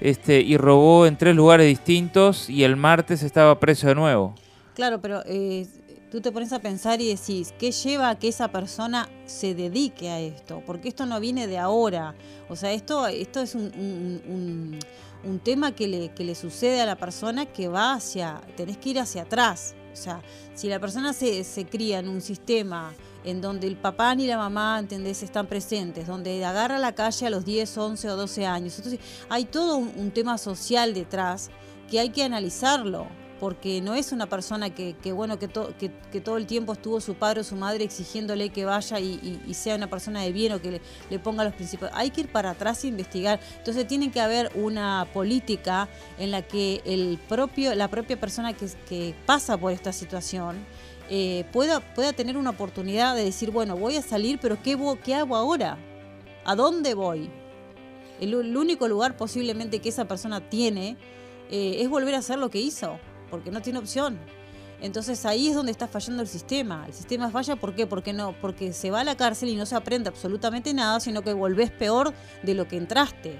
este, 0.00 0.40
y 0.40 0.56
robó 0.56 1.06
en 1.06 1.16
tres 1.16 1.36
lugares 1.36 1.68
distintos 1.68 2.50
y 2.50 2.64
el 2.64 2.74
martes 2.74 3.22
estaba 3.22 3.60
preso 3.60 3.86
de 3.86 3.94
nuevo. 3.94 4.34
Claro, 4.74 5.00
pero 5.00 5.22
eh, 5.24 5.68
tú 6.10 6.20
te 6.20 6.32
pones 6.32 6.52
a 6.52 6.58
pensar 6.58 7.00
y 7.00 7.08
decís, 7.08 7.52
¿qué 7.58 7.70
lleva 7.70 8.10
a 8.10 8.18
que 8.18 8.28
esa 8.28 8.48
persona 8.48 9.08
se 9.26 9.54
dedique 9.54 10.08
a 10.08 10.20
esto? 10.20 10.62
Porque 10.64 10.88
esto 10.88 11.06
no 11.06 11.20
viene 11.20 11.46
de 11.46 11.58
ahora. 11.58 12.14
O 12.48 12.56
sea, 12.56 12.72
esto, 12.72 13.06
esto 13.06 13.40
es 13.40 13.54
un, 13.54 14.78
tema 15.44 15.72
que 15.74 15.88
le, 15.88 16.08
que 16.10 16.24
le 16.24 16.34
sucede 16.34 16.80
a 16.80 16.86
la 16.86 16.96
persona 16.96 17.46
que 17.46 17.68
va 17.68 17.94
hacia, 17.94 18.40
tenés 18.56 18.78
que 18.78 18.90
ir 18.90 19.00
hacia 19.00 19.22
atrás. 19.22 19.74
O 19.92 19.96
sea, 19.96 20.22
si 20.54 20.68
la 20.68 20.78
persona 20.78 21.12
se, 21.12 21.44
se 21.44 21.66
cría 21.66 21.98
en 21.98 22.08
un 22.08 22.20
sistema 22.20 22.94
en 23.24 23.40
donde 23.40 23.66
el 23.66 23.76
papá 23.76 24.14
ni 24.14 24.26
la 24.26 24.38
mamá, 24.38 24.78
¿entendés?, 24.78 25.22
están 25.22 25.46
presentes, 25.48 26.06
donde 26.06 26.44
agarra 26.44 26.78
la 26.78 26.94
calle 26.94 27.26
a 27.26 27.30
los 27.30 27.44
10, 27.44 27.76
11 27.76 28.10
o 28.10 28.16
12 28.16 28.46
años. 28.46 28.76
Entonces, 28.76 29.00
hay 29.28 29.44
todo 29.44 29.76
un 29.76 30.10
tema 30.12 30.38
social 30.38 30.94
detrás 30.94 31.50
que 31.90 31.98
hay 31.98 32.10
que 32.10 32.22
analizarlo 32.22 33.06
porque 33.38 33.80
no 33.80 33.94
es 33.94 34.12
una 34.12 34.26
persona 34.26 34.70
que, 34.70 34.94
bueno, 35.12 35.38
que, 35.38 35.48
que, 35.48 36.20
todo 36.20 36.36
el 36.36 36.46
tiempo 36.46 36.72
estuvo 36.72 37.00
su 37.00 37.14
padre 37.14 37.40
o 37.40 37.44
su 37.44 37.56
madre 37.56 37.84
exigiéndole 37.84 38.50
que 38.50 38.64
vaya 38.64 38.98
y, 38.98 39.40
sea 39.54 39.76
una 39.76 39.88
persona 39.88 40.22
de 40.22 40.32
bien 40.32 40.52
o 40.52 40.60
que 40.60 40.80
le, 41.10 41.18
ponga 41.18 41.44
los 41.44 41.54
principios. 41.54 41.90
Hay 41.94 42.10
que 42.10 42.22
ir 42.22 42.32
para 42.32 42.50
atrás 42.50 42.84
e 42.84 42.88
investigar. 42.88 43.40
Entonces 43.58 43.86
tiene 43.86 44.10
que 44.10 44.20
haber 44.20 44.50
una 44.54 45.06
política 45.12 45.88
en 46.18 46.30
la 46.30 46.42
que 46.42 46.82
el 46.84 47.18
propio, 47.28 47.74
la 47.74 47.88
propia 47.88 48.18
persona 48.18 48.52
que, 48.52 49.14
pasa 49.26 49.56
por 49.56 49.72
esta 49.72 49.92
situación 49.92 50.56
eh, 51.10 51.44
pueda, 51.52 51.80
pueda 51.94 52.12
tener 52.12 52.36
una 52.36 52.50
oportunidad 52.50 53.14
de 53.14 53.24
decir, 53.24 53.50
bueno, 53.50 53.76
voy 53.76 53.96
a 53.96 54.02
salir, 54.02 54.38
pero 54.40 54.62
¿qué, 54.62 54.78
qué 55.04 55.14
hago 55.14 55.36
ahora? 55.36 55.78
¿A 56.44 56.54
dónde 56.54 56.94
voy? 56.94 57.30
El, 58.20 58.34
único 58.56 58.88
lugar 58.88 59.16
posiblemente 59.16 59.80
que 59.80 59.90
esa 59.90 60.06
persona 60.06 60.48
tiene 60.48 60.96
eh, 61.50 61.76
es 61.80 61.88
volver 61.88 62.14
a 62.14 62.18
hacer 62.18 62.38
lo 62.38 62.50
que 62.50 62.60
hizo 62.60 62.98
porque 63.30 63.50
no 63.50 63.60
tiene 63.60 63.78
opción. 63.78 64.18
Entonces 64.80 65.24
ahí 65.26 65.48
es 65.48 65.54
donde 65.54 65.72
está 65.72 65.88
fallando 65.88 66.22
el 66.22 66.28
sistema. 66.28 66.84
El 66.86 66.92
sistema 66.92 67.30
falla 67.30 67.56
¿por 67.56 67.74
qué? 67.74 67.86
Porque 67.86 68.12
no, 68.12 68.32
porque 68.40 68.72
se 68.72 68.90
va 68.90 69.00
a 69.00 69.04
la 69.04 69.16
cárcel 69.16 69.48
y 69.48 69.56
no 69.56 69.66
se 69.66 69.74
aprende 69.74 70.08
absolutamente 70.08 70.72
nada, 70.72 71.00
sino 71.00 71.22
que 71.22 71.32
volvés 71.32 71.70
peor 71.70 72.12
de 72.42 72.54
lo 72.54 72.68
que 72.68 72.76
entraste. 72.76 73.38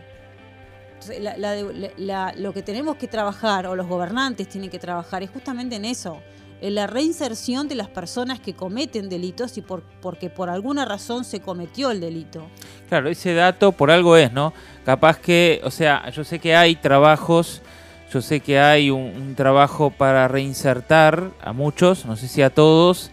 lo 2.36 2.52
que 2.52 2.62
tenemos 2.62 2.96
que 2.96 3.06
trabajar, 3.06 3.66
o 3.66 3.76
los 3.76 3.86
gobernantes 3.86 4.48
tienen 4.48 4.70
que 4.70 4.80
trabajar, 4.80 5.22
es 5.22 5.30
justamente 5.30 5.76
en 5.76 5.84
eso, 5.84 6.20
en 6.60 6.74
la 6.74 6.88
reinserción 6.88 7.68
de 7.68 7.76
las 7.76 7.88
personas 7.88 8.40
que 8.40 8.54
cometen 8.54 9.08
delitos 9.08 9.56
y 9.58 9.62
por, 9.62 9.84
porque 10.00 10.30
por 10.30 10.50
alguna 10.50 10.84
razón 10.84 11.24
se 11.24 11.38
cometió 11.38 11.92
el 11.92 12.00
delito. 12.00 12.48
Claro, 12.88 13.08
ese 13.08 13.32
dato 13.34 13.70
por 13.70 13.92
algo 13.92 14.16
es, 14.16 14.32
¿no? 14.32 14.52
Capaz 14.84 15.18
que, 15.18 15.60
o 15.62 15.70
sea, 15.70 16.10
yo 16.10 16.24
sé 16.24 16.40
que 16.40 16.56
hay 16.56 16.74
trabajos 16.74 17.62
yo 18.12 18.22
sé 18.22 18.40
que 18.40 18.58
hay 18.58 18.90
un, 18.90 19.34
trabajo 19.36 19.90
para 19.90 20.26
reinsertar 20.28 21.30
a 21.40 21.52
muchos, 21.52 22.06
no 22.06 22.16
sé 22.16 22.28
si 22.28 22.42
a 22.42 22.50
todos. 22.50 23.10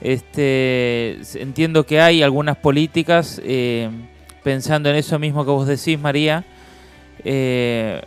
Este, 0.00 1.20
entiendo 1.34 1.86
que 1.86 2.00
hay 2.00 2.22
algunas 2.22 2.56
políticas 2.56 3.40
eh, 3.44 3.88
pensando 4.42 4.90
en 4.90 4.96
eso 4.96 5.18
mismo 5.18 5.44
que 5.44 5.50
vos 5.50 5.66
decís, 5.66 5.98
María. 5.98 6.44
Eh, 7.24 8.02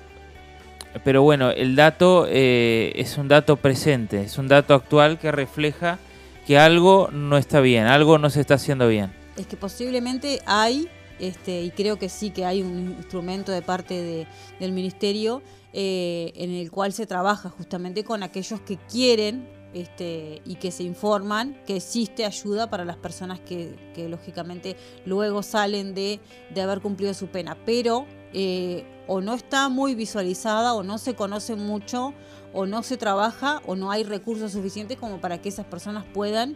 pero 1.04 1.24
bueno, 1.24 1.50
el 1.52 1.76
dato 1.76 2.28
eh, 2.30 2.92
es 2.96 3.18
un 3.18 3.28
dato 3.28 3.56
presente, 3.56 4.22
es 4.22 4.38
un 4.38 4.48
dato 4.48 4.74
actual 4.74 5.20
que 5.20 5.32
refleja 5.32 6.00
que 6.46 6.58
algo 6.58 7.10
no 7.12 7.38
está 7.38 7.60
bien, 7.62 7.86
algo 7.86 8.18
no 8.18 8.30
se 8.30 8.42
está 8.42 8.56
haciendo 8.56 8.88
bien. 8.88 9.12
Es 9.38 9.48
que 9.48 9.58
posiblemente 9.58 10.42
hay, 10.46 10.88
este, 11.20 11.62
y 11.62 11.72
creo 11.72 11.98
que 11.98 12.10
sí 12.10 12.32
que 12.32 12.46
hay 12.46 12.62
un 12.62 12.96
instrumento 12.98 13.52
de 13.52 13.62
parte 13.62 14.28
del 14.60 14.72
ministerio 14.72 15.42
eh, 15.80 16.34
en 16.34 16.50
el 16.50 16.72
cual 16.72 16.92
se 16.92 17.06
trabaja 17.06 17.52
justamente 17.52 18.04
con 18.04 18.24
aquellos 18.24 18.60
que 18.62 18.78
quieren 18.78 19.48
este, 19.76 20.42
y 20.44 20.56
que 20.56 20.72
se 20.72 20.82
informan 20.82 21.62
que 21.68 21.76
existe 21.76 22.26
ayuda 22.26 22.68
para 22.68 22.84
las 22.84 22.98
personas 22.98 23.40
que, 23.42 23.76
lógicamente 24.10 24.76
luego 25.06 25.44
salen 25.44 25.94
de, 25.94 26.20
haber 26.60 26.82
cumplido 26.82 27.14
su 27.14 27.28
pena, 27.28 27.56
pero 27.64 28.08
eh, 28.34 28.88
o 29.06 29.22
no 29.22 29.36
está 29.36 29.70
muy 29.70 29.94
visualizada 29.94 30.74
o 30.74 30.82
no 30.82 30.98
se 30.98 31.14
conoce 31.14 31.56
mucho 31.56 32.16
o 32.54 32.66
no 32.66 32.82
se 32.82 32.98
trabaja 32.98 33.62
o 33.68 33.76
no 33.76 33.92
hay 33.92 34.04
recursos 34.04 34.54
suficientes 34.54 34.98
como 34.98 35.22
para 35.22 35.44
que 35.44 35.50
esas 35.50 35.68
personas 35.68 36.06
puedan 36.12 36.56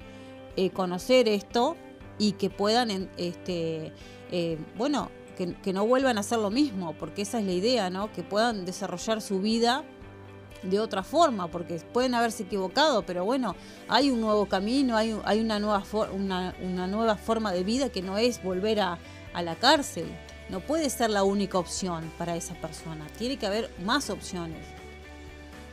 eh, 0.55 0.71
conocer 0.71 1.27
esto 1.27 1.77
y 2.17 2.31
que 2.31 2.49
puedan, 2.49 3.12
este, 3.17 3.93
bueno, 4.75 5.12
que, 5.47 5.73
no 5.73 5.86
vuelvan 5.86 6.17
a 6.17 6.21
hacer 6.21 6.39
lo 6.39 6.49
mismo, 6.49 6.93
porque 6.93 7.21
esa 7.23 7.39
es 7.39 7.45
la 7.45 7.51
idea, 7.51 7.89
¿no? 7.89 8.12
Que 8.12 8.23
puedan 8.23 8.65
desarrollar 8.65 9.21
su 9.21 9.41
vida 9.41 9.84
de 10.63 10.80
otra 10.80 11.04
forma, 11.04 11.47
porque 11.47 11.82
pueden 11.91 12.13
haberse 12.13 12.43
equivocado, 12.43 13.04
pero 13.04 13.25
bueno, 13.25 13.56
hay 13.88 14.12
un 14.12 14.21
nuevo 14.21 14.45
camino, 14.45 14.95
hay, 14.95 15.15
hay 15.25 15.39
una, 15.39 15.60
nueva 15.60 15.84
una, 16.13 16.54
una, 16.62 16.88
nueva 16.88 17.15
forma 17.15 17.51
de 17.51 17.63
vida 17.63 17.89
que 17.89 18.01
no 18.01 18.17
es 18.17 18.43
volver 18.43 18.80
a, 18.80 18.99
a 19.34 19.41
la 19.41 19.56
cárcel. 19.56 20.06
No 20.49 20.60
puede 20.60 20.89
ser 20.89 21.10
la 21.10 21.23
única 21.23 21.58
opción 21.58 22.12
para 22.17 22.36
esa 22.36 22.54
persona, 22.56 23.08
tiene 23.17 23.38
que 23.38 23.47
haber 23.47 23.71
más 23.84 24.10
opciones. 24.10 24.65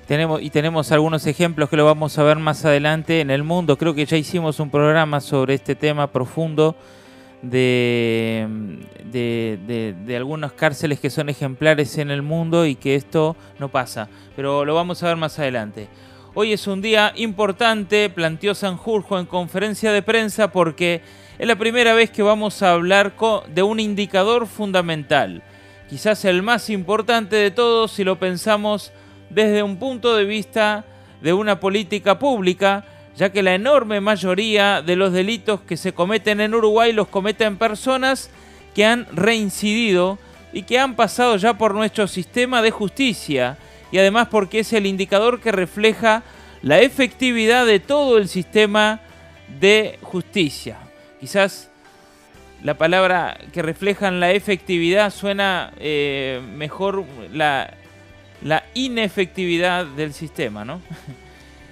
Tenemos, 0.07 0.41
y 0.41 0.49
tenemos 0.49 0.91
algunos 0.91 1.27
ejemplos 1.27 1.69
que 1.69 1.77
lo 1.77 1.85
vamos 1.85 2.17
a 2.19 2.23
ver 2.23 2.39
más 2.39 2.65
adelante 2.65 3.21
en 3.21 3.31
el 3.31 3.45
mundo. 3.45 3.77
Creo 3.77 3.95
que 3.95 4.07
ya 4.07 4.17
hicimos 4.17 4.59
un 4.59 4.71
programa 4.71 5.21
sobre 5.21 5.53
este 5.53 5.75
tema 5.75 6.11
profundo 6.11 6.77
de, 7.43 8.47
de, 9.05 9.95
de, 10.05 10.17
algunas 10.17 10.53
cárceles 10.53 10.99
que 11.01 11.11
son 11.11 11.29
ejemplares 11.29 11.99
en 11.99 12.11
el 12.11 12.23
mundo 12.23 12.67
y 12.67 12.75
que 12.75 12.95
esto 12.95 13.37
no 13.59 13.69
pasa. 13.69 14.09
Pero 14.35 14.65
lo 14.65 14.75
vamos 14.75 15.03
a 15.03 15.09
ver 15.09 15.17
más 15.17 15.39
adelante. 15.39 15.89
Hoy 16.35 16.53
es 16.53 16.67
un 16.67 16.83
día 16.83 17.13
importante, 17.17 18.11
planteó 18.11 18.55
Sanjurjo 18.55 19.19
en 19.19 19.27
conferencia 19.27 19.93
de 19.93 20.03
prensa 20.03 20.53
porque 20.53 21.01
es 21.39 21.47
la 21.47 21.57
primera 21.57 21.95
vez 21.95 22.11
que 22.11 22.23
vamos 22.23 22.63
a 22.63 22.73
hablar 22.73 23.15
de 23.49 23.63
un 23.63 23.81
indicador 23.81 24.47
fundamental. 24.47 25.43
Quizás 25.89 26.25
el 26.25 26.43
más 26.43 26.69
importante 26.71 27.37
de 27.37 27.51
todos 27.51 27.93
si 27.93 28.05
lo 28.05 28.19
pensamos 28.19 28.93
desde 29.31 29.63
un 29.63 29.79
punto 29.79 30.17
de 30.17 30.25
vista 30.25 30.85
de 31.23 31.33
una 31.33 31.61
política 31.61 32.19
pública 32.19 32.85
ya 33.19 33.33
que 33.33 33.43
la 33.43 33.55
enorme 33.55 34.01
mayoría 34.01 34.81
de 34.81 34.95
los 34.95 35.13
delitos 35.13 35.61
que 35.63 35.77
se 35.77 35.93
cometen 35.93 36.41
en 36.41 36.55
Uruguay 36.55 36.93
los 36.93 37.09
cometen 37.09 37.57
personas 37.57 38.31
que 38.77 38.85
han 38.85 39.09
reincidido 39.11 40.21
y 40.53 40.63
que 40.63 40.79
han 40.79 40.95
pasado 40.95 41.37
ya 41.37 41.59
por 41.59 41.75
nuestro 41.75 42.07
sistema 42.07 42.63
de 42.63 42.71
justicia 42.71 43.59
y 43.91 43.99
además 43.99 44.29
porque 44.31 44.61
es 44.61 44.73
el 44.73 44.87
indicador 44.87 45.41
que 45.41 45.51
refleja 45.51 46.23
la 46.63 46.79
efectividad 46.79 47.67
de 47.67 47.81
todo 47.81 48.19
el 48.19 48.29
sistema 48.29 49.01
de 49.59 49.99
justicia. 50.03 50.79
Quizás 51.19 51.71
la 52.63 52.75
palabra 52.75 53.37
que 53.53 53.63
reflejan 53.63 54.21
la 54.21 54.31
efectividad 54.31 55.11
suena 55.11 55.73
eh, 55.81 56.41
mejor 56.55 57.05
la, 57.33 57.75
la 58.45 58.63
inefectividad 58.75 59.87
del 59.87 60.13
sistema, 60.13 60.65
¿no? 60.65 60.81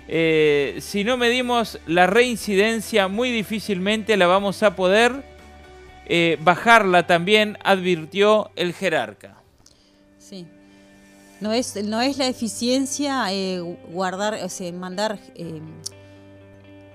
Eh, 0.09 0.79
si 0.81 1.05
no 1.05 1.17
medimos 1.17 1.79
la 1.87 2.07
reincidencia, 2.07 3.09
muy 3.09 3.31
difícilmente 3.31 4.17
la 4.17 4.27
vamos 4.27 4.63
a 4.63 4.77
poder 4.77 5.25
eh, 6.07 6.39
bajarla 6.41 7.07
también, 7.07 7.59
advirtió 7.65 8.51
el 8.55 8.73
jerarca. 8.73 9.37
Sí. 10.19 10.47
No 11.41 11.53
es, 11.53 11.77
no 11.85 12.01
es 12.01 12.19
la 12.19 12.29
eficiencia 12.29 13.27
eh, 13.33 13.61
guardar, 13.91 14.35
o 14.43 14.49
sea, 14.49 14.73
mandar 14.73 15.19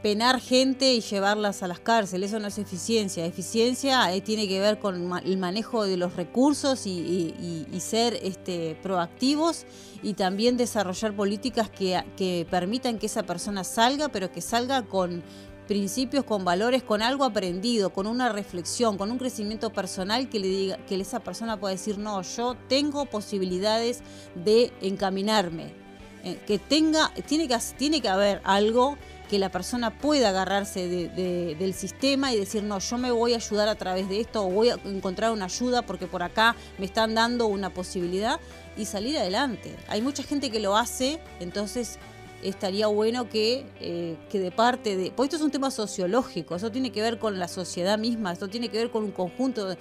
penar 0.02 0.40
gente 0.40 0.94
y 0.94 1.02
llevarlas 1.02 1.62
a 1.62 1.68
las 1.68 1.80
cárceles, 1.80 2.32
eso 2.32 2.40
no 2.40 2.48
es 2.48 2.58
eficiencia. 2.58 3.26
Eficiencia 3.26 4.14
eh, 4.14 4.22
tiene 4.22 4.48
que 4.48 4.60
ver 4.60 4.80
con 4.80 5.12
el 5.24 5.38
manejo 5.38 5.86
de 5.86 5.98
los 5.98 6.16
recursos 6.16 6.88
y, 6.88 7.66
ser 7.80 8.18
este, 8.22 8.78
proactivos 8.82 9.66
y 10.04 10.14
también 10.14 10.58
desarrollar 10.58 11.16
políticas 11.16 11.70
que, 11.70 12.48
permitan 12.50 12.98
que 12.98 13.06
esa 13.06 13.24
persona 13.24 13.64
salga, 13.64 14.10
pero 14.10 14.32
que 14.32 14.42
salga 14.42 14.84
con 14.84 15.24
principios, 15.68 16.26
con 16.26 16.44
valores, 16.44 16.84
con 16.84 17.02
algo 17.02 17.24
aprendido, 17.24 17.92
con 17.92 18.08
una 18.08 18.32
reflexión, 18.32 18.98
con 18.98 19.12
un 19.12 19.18
crecimiento 19.18 19.72
personal 19.72 20.30
que 20.30 20.40
le 20.40 20.48
diga 20.48 20.78
que 20.86 21.00
esa 21.00 21.20
persona 21.20 21.60
pueda 21.60 21.74
decir, 21.74 21.98
"No, 21.98 22.22
yo 22.24 22.56
tengo 22.68 23.06
posibilidades 23.06 24.02
de 24.36 24.72
encaminarme." 24.82 25.82
Eh, 26.24 26.40
que 26.46 26.60
tenga 26.60 27.12
tiene 27.28 27.48
que 27.48 27.58
tiene 27.78 28.00
que 28.00 28.10
haber 28.10 28.42
algo 28.44 28.96
que 29.32 29.40
la 29.40 29.50
persona 29.50 29.98
pueda 29.98 30.28
agarrarse 30.28 30.90
del 30.90 31.74
sistema 31.74 32.34
y 32.34 32.38
decir, 32.38 32.64
no, 32.64 32.80
yo 32.80 32.98
me 32.98 33.12
voy 33.12 33.32
a 33.32 33.38
ayudar 33.38 33.70
a 33.70 33.76
través 33.76 34.10
de 34.10 34.20
esto 34.20 34.46
o 34.46 34.52
voy 34.52 34.68
a 34.68 34.74
encontrar 34.84 35.32
una 35.32 35.46
ayuda 35.46 35.84
porque 35.84 36.06
por 36.06 36.22
acá 36.22 36.54
me 36.78 36.86
están 36.86 37.16
dando 37.16 37.48
una 37.48 37.74
posibilidad 37.74 38.42
y 38.76 38.84
salir 38.84 39.18
adelante. 39.18 39.74
Hay 39.88 40.02
mucha 40.02 40.22
gente 40.22 40.52
que 40.52 40.60
lo 40.60 40.76
hace, 40.76 41.22
entonces 41.40 41.98
estaría 42.44 42.88
bueno 42.88 43.30
que, 43.30 43.66
eh, 43.80 44.18
que 44.30 44.40
de 44.40 44.52
parte 44.52 44.98
de... 44.98 45.12
Pues 45.12 45.28
esto 45.28 45.38
es 45.38 45.44
un 45.44 45.52
tema 45.52 45.72
sociológico, 45.72 46.58
eso 46.58 46.70
tiene 46.70 46.92
que 46.92 47.02
ver 47.02 47.18
con 47.18 47.40
la 47.40 47.48
sociedad 47.48 47.98
misma, 47.98 48.34
esto 48.34 48.50
tiene 48.50 48.68
que 48.68 48.80
ver 48.80 48.92
con 48.92 49.06
un 49.06 49.12
conjunto 49.12 49.66
de, 49.66 49.78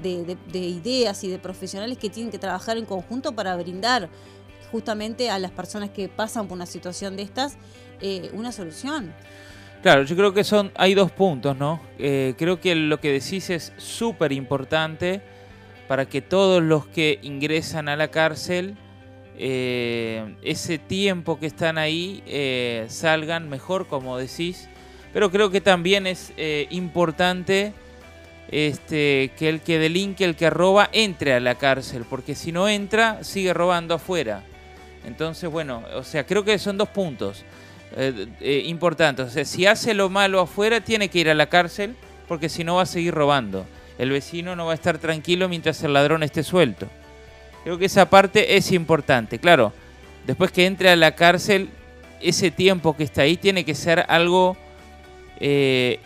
de 0.00 0.58
ideas 0.60 1.24
y 1.24 1.28
de 1.28 1.40
profesionales 1.40 1.98
que 1.98 2.10
tienen 2.10 2.30
que 2.30 2.38
trabajar 2.38 2.78
en 2.78 2.84
conjunto 2.84 3.32
para 3.32 3.56
brindar 3.56 4.08
justamente 4.70 5.30
a 5.30 5.38
las 5.40 5.50
personas 5.50 5.90
que 5.90 6.08
pasan 6.08 6.46
por 6.46 6.56
una 6.56 6.66
situación 6.66 7.16
de 7.16 7.22
estas 7.22 7.56
eh, 8.00 8.30
una 8.32 8.52
solución. 8.52 9.12
Claro, 9.82 10.02
yo 10.02 10.16
creo 10.16 10.34
que 10.34 10.44
son 10.44 10.72
hay 10.74 10.94
dos 10.94 11.10
puntos, 11.10 11.56
¿no? 11.56 11.80
Eh, 11.98 12.34
creo 12.36 12.60
que 12.60 12.74
lo 12.74 13.00
que 13.00 13.12
decís 13.12 13.50
es 13.50 13.72
súper 13.76 14.32
importante 14.32 15.20
para 15.86 16.06
que 16.06 16.20
todos 16.20 16.62
los 16.62 16.86
que 16.86 17.18
ingresan 17.22 17.88
a 17.88 17.96
la 17.96 18.08
cárcel, 18.08 18.76
eh, 19.36 20.34
ese 20.42 20.78
tiempo 20.78 21.38
que 21.38 21.46
están 21.46 21.78
ahí, 21.78 22.22
salgan 22.88 23.48
mejor, 23.48 23.86
como 23.86 24.18
decís. 24.18 24.68
Pero 25.12 25.30
creo 25.30 25.50
que 25.50 25.60
también 25.60 26.06
es 26.06 26.32
importante 26.70 27.72
este, 28.50 29.30
que 29.36 29.48
el 29.48 29.60
que 29.60 29.78
delinque, 29.78 30.24
el 30.24 30.36
que 30.36 30.50
roba, 30.50 30.88
entre 30.92 31.34
a 31.34 31.40
la 31.40 31.54
cárcel, 31.56 32.04
porque 32.08 32.34
si 32.34 32.52
no 32.52 32.68
entra, 32.68 33.22
sigue 33.22 33.54
robando 33.54 33.94
afuera. 33.94 34.42
Entonces, 35.06 35.50
bueno, 35.50 35.82
o 35.94 36.02
sea, 36.02 36.26
creo 36.26 36.44
que 36.44 36.58
son 36.58 36.76
dos 36.76 36.88
puntos 36.88 37.44
eh, 37.96 38.26
eh, 38.40 38.62
importantes. 38.66 39.26
O 39.26 39.30
sea, 39.30 39.44
si 39.44 39.66
hace 39.66 39.94
lo 39.94 40.10
malo 40.10 40.40
afuera, 40.40 40.80
tiene 40.80 41.08
que 41.08 41.18
ir 41.20 41.30
a 41.30 41.34
la 41.34 41.48
cárcel, 41.48 41.96
porque 42.26 42.48
si 42.48 42.64
no 42.64 42.76
va 42.76 42.82
a 42.82 42.86
seguir 42.86 43.14
robando. 43.14 43.66
El 43.98 44.10
vecino 44.10 44.54
no 44.54 44.66
va 44.66 44.72
a 44.72 44.74
estar 44.74 44.98
tranquilo 44.98 45.48
mientras 45.48 45.82
el 45.82 45.92
ladrón 45.92 46.22
esté 46.22 46.42
suelto. 46.42 46.86
Creo 47.64 47.78
que 47.78 47.86
esa 47.86 48.08
parte 48.08 48.56
es 48.56 48.70
importante. 48.72 49.38
Claro, 49.38 49.72
después 50.26 50.52
que 50.52 50.66
entre 50.66 50.90
a 50.90 50.96
la 50.96 51.14
cárcel, 51.14 51.70
ese 52.20 52.50
tiempo 52.50 52.96
que 52.96 53.04
está 53.04 53.22
ahí 53.22 53.36
tiene 53.36 53.64
que 53.64 53.74
ser 53.74 54.04
algo... 54.08 54.56
Eh, 55.40 56.00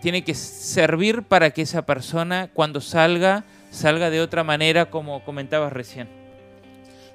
tiene 0.00 0.22
que 0.22 0.34
servir 0.34 1.22
para 1.22 1.50
que 1.50 1.62
esa 1.62 1.86
persona 1.86 2.50
cuando 2.52 2.82
salga, 2.82 3.44
salga 3.70 4.10
de 4.10 4.20
otra 4.20 4.44
manera 4.44 4.90
como 4.90 5.24
comentabas 5.24 5.72
recién. 5.72 6.08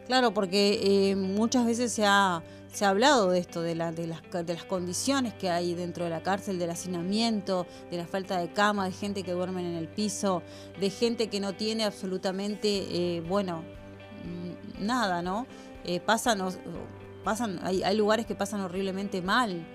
Claro, 0.07 0.31
porque 0.31 1.13
muchas 1.15 1.67
veces 1.67 1.93
se 1.93 2.03
ha, 2.03 2.41
se 2.79 2.85
ha 2.85 2.89
hablado 2.91 3.31
de 3.31 3.39
esto, 3.39 3.61
de, 3.61 3.75
la, 3.75 3.91
de, 3.91 4.07
las, 4.07 4.21
de 4.31 4.53
las 4.53 4.63
condiciones 4.63 5.33
que 5.33 5.49
hay 5.49 5.73
dentro 5.73 6.05
de 6.05 6.09
la 6.09 6.23
cárcel, 6.23 6.57
del 6.57 6.69
hacinamiento, 6.69 7.67
de 7.91 7.97
la 7.97 8.07
falta 8.07 8.39
de 8.39 8.53
cama, 8.53 8.85
de 8.85 8.93
gente 8.93 9.21
que 9.21 9.33
duerme 9.33 9.59
en 9.59 9.75
el 9.75 9.89
piso, 9.89 10.43
de 10.79 10.89
gente 10.89 11.27
que 11.27 11.41
no 11.41 11.51
tiene 11.51 11.83
absolutamente, 11.83 12.69
eh, 12.69 13.19
bueno, 13.19 13.65
mm, 14.23 14.85
nada, 14.85 15.21
¿no? 15.21 15.45
Eh, 15.83 15.99
pasan, 15.99 16.39
pasan 17.25 17.59
hay, 17.63 17.83
hay 17.83 17.97
lugares 17.97 18.25
que 18.25 18.33
pasan 18.33 18.61
horriblemente 18.61 19.21
mal. 19.21 19.67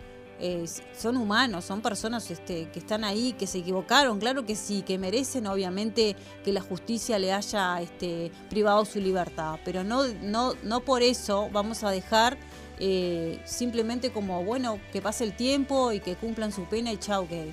Son 0.97 1.17
humanos, 1.17 1.65
son 1.65 1.81
personas 1.81 2.31
este, 2.31 2.71
que 2.71 2.79
están 2.79 3.05
ahí, 3.05 3.35
que 3.35 3.47
se 3.47 3.59
equivocaron, 3.59 4.19
claro 4.19 4.45
que 4.45 4.57
sí, 4.57 4.83
que 4.83 4.99
merecen 4.99 5.47
obviamente 5.47 6.17
que 6.45 6.53
la 6.53 6.61
justicia 6.61 7.19
le 7.19 7.33
haya 7.33 7.81
este, 7.81 8.31
privado 8.51 8.85
su 8.85 8.99
libertad, 8.99 9.59
pero 9.65 9.85
no, 9.85 10.05
no, 10.23 10.53
no 10.63 10.81
por 10.81 11.03
eso 11.03 11.49
vamos 11.53 11.83
a 11.85 11.91
dejar 11.91 12.37
eh, 12.79 13.41
simplemente 13.45 14.11
como, 14.11 14.45
bueno, 14.45 14.79
que 14.93 15.01
pase 15.01 15.25
el 15.25 15.35
tiempo 15.35 15.93
y 15.93 16.01
que 16.01 16.17
cumplan 16.17 16.53
su 16.53 16.65
pena 16.65 16.93
y 16.93 16.99
chao, 16.99 17.29
que... 17.29 17.53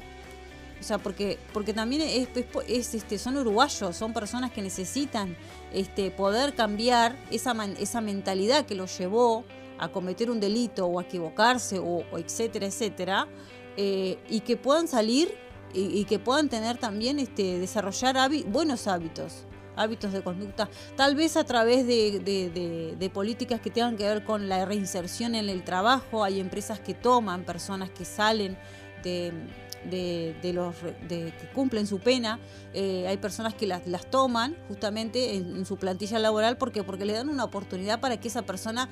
O 0.80 0.84
sea, 0.84 0.98
porque, 0.98 1.38
porque 1.54 1.74
también 1.74 2.02
es, 2.02 2.28
es, 2.68 2.96
este, 2.96 3.20
son 3.20 3.38
uruguayos, 3.38 3.96
son 3.96 4.14
personas 4.14 4.50
que 4.50 4.64
necesitan 4.64 5.38
este, 5.72 6.10
poder 6.10 6.56
cambiar 6.56 7.16
esa, 7.30 7.54
esa 7.80 8.02
mentalidad 8.02 8.66
que 8.66 8.74
los 8.74 8.98
llevó 8.98 9.46
a 9.78 9.90
cometer 9.90 10.32
un 10.32 10.40
delito 10.40 10.88
o 10.88 11.00
a 11.00 11.04
equivocarse 11.04 11.78
o, 11.78 12.04
etcétera, 12.18 12.66
etcétera, 12.66 13.28
eh, 13.78 14.18
y 14.28 14.40
que 14.40 14.58
puedan 14.58 14.88
salir 14.88 15.36
y, 15.74 16.04
que 16.06 16.20
puedan 16.20 16.50
tener 16.50 16.78
también, 16.78 17.18
este, 17.20 17.60
desarrollar 17.60 18.30
buenos 18.48 18.88
hábitos, 18.88 19.46
hábitos 19.82 20.14
de 20.14 20.22
conducta, 20.22 20.70
tal 20.96 21.16
vez 21.16 21.38
a 21.38 21.44
través 21.44 21.86
de, 21.86 23.12
políticas 23.14 23.60
que 23.60 23.70
tengan 23.70 23.98
que 23.98 24.04
ver 24.04 24.24
con 24.24 24.48
la 24.48 24.66
reinserción 24.66 25.36
en 25.36 25.50
el 25.50 25.64
trabajo, 25.64 26.24
hay 26.24 26.40
empresas 26.40 26.80
que 26.80 26.94
toman 26.94 27.44
personas 27.44 27.90
que 27.90 28.06
salen 28.06 28.58
de, 29.04 29.34
los 30.54 30.76
que 30.78 31.50
cumplen 31.54 31.88
su 31.88 32.00
pena, 32.00 32.40
eh, 32.74 33.08
hay 33.08 33.18
personas 33.18 33.54
que 33.54 33.68
las, 33.68 33.82
toman 34.10 34.56
justamente 34.68 35.36
en, 35.36 35.58
en, 35.58 35.66
su 35.66 35.78
plantilla 35.78 36.20
laboral 36.20 36.58
porque 36.58 36.84
porque 36.84 37.06
le 37.06 37.14
dan 37.14 37.30
una 37.30 37.44
oportunidad 37.44 38.00
para 38.00 38.18
que 38.18 38.28
esa 38.28 38.44
persona 38.44 38.90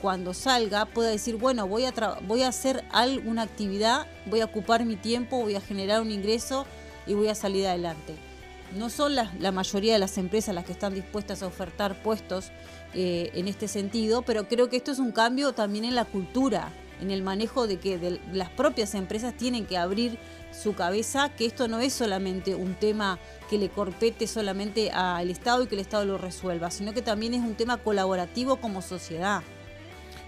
cuando 0.00 0.34
salga 0.34 0.86
pueda 0.86 1.10
decir, 1.10 1.36
bueno, 1.36 1.66
voy 1.66 1.84
a, 1.84 1.92
voy 2.26 2.42
a 2.42 2.48
hacer 2.48 2.84
alguna 2.90 3.42
actividad, 3.42 4.06
voy 4.26 4.40
a 4.40 4.44
ocupar 4.44 4.84
mi 4.84 4.96
tiempo, 4.96 5.40
voy 5.40 5.56
a 5.56 5.60
generar 5.60 6.00
un 6.00 6.10
ingreso 6.10 6.66
y 7.06 7.14
voy 7.14 7.28
a 7.28 7.34
salir 7.34 7.66
adelante. 7.66 8.27
No 8.76 8.90
son 8.90 9.14
la, 9.14 9.32
la 9.38 9.52
mayoría 9.52 9.94
de 9.94 9.98
las 9.98 10.18
empresas 10.18 10.54
las 10.54 10.64
que 10.64 10.72
están 10.72 10.94
dispuestas 10.94 11.42
a 11.42 11.46
ofertar 11.46 12.02
puestos 12.02 12.50
eh, 12.94 13.30
en 13.34 13.48
este 13.48 13.68
sentido, 13.68 14.22
pero 14.22 14.48
creo 14.48 14.70
que 14.70 14.76
esto 14.76 14.90
es 14.90 14.98
un 14.98 15.12
cambio 15.12 15.52
también 15.52 15.84
en 15.84 15.94
la 15.94 16.06
cultura, 16.06 16.70
en 17.02 17.10
el 17.10 17.22
manejo 17.22 17.66
de 17.66 17.78
que 17.78 18.18
las 18.32 18.48
propias 18.48 18.94
empresas 18.94 19.34
tienen 19.36 19.66
que 19.66 19.76
abrir 19.76 20.18
su 20.52 20.74
cabeza, 20.74 21.28
que 21.28 21.44
esto 21.44 21.68
no 21.68 21.80
es 21.80 21.92
solamente 21.92 22.54
un 22.54 22.74
tema 22.74 23.18
que 23.50 23.58
le 23.58 23.68
corpete 23.68 24.26
solamente 24.26 24.90
al 24.90 25.28
Estado 25.28 25.62
y 25.62 25.66
que 25.66 25.74
el 25.74 25.82
Estado 25.82 26.06
lo 26.06 26.16
resuelva, 26.16 26.70
sino 26.70 26.94
que 26.94 27.02
también 27.02 27.34
es 27.34 27.40
un 27.40 27.54
tema 27.54 27.76
colaborativo 27.76 28.56
como 28.56 28.80
sociedad. 28.80 29.42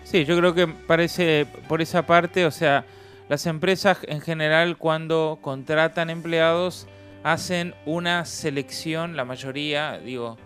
Sí, 0.05 0.27
yo 0.27 0.37
creo 0.37 0.55
que 0.55 0.67
parece 0.67 1.47
por 1.67 1.81
esa 1.81 2.07
parte, 2.07 2.45
o 2.45 2.51
sea, 2.51 2.85
las 3.31 3.47
empresas 3.47 3.99
en 4.03 4.21
general 4.21 4.77
cuando 4.77 5.39
contratan 5.41 6.11
empleados 6.11 6.87
hacen 7.23 7.75
una 7.87 8.25
selección, 8.25 9.17
la 9.17 9.25
mayoría, 9.25 9.99
digo, 9.99 10.39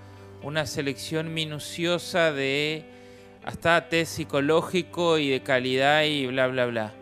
una 0.43 0.67
selección 0.67 1.33
minuciosa 1.33 2.33
de 2.33 2.85
hasta 3.45 3.89
test 3.89 4.17
psicológico 4.17 5.19
y 5.19 5.29
de 5.31 5.41
calidad 5.41 6.05
y 6.05 6.27
bla, 6.27 6.47
bla, 6.47 6.67
bla. 6.67 6.93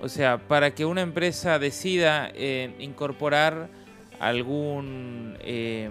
O 0.00 0.08
sea, 0.08 0.38
para 0.38 0.74
que 0.74 0.84
una 0.84 1.00
empresa 1.00 1.58
decida 1.58 2.30
eh, 2.34 2.74
incorporar 2.78 3.68
algún, 4.20 5.36
eh, 5.40 5.90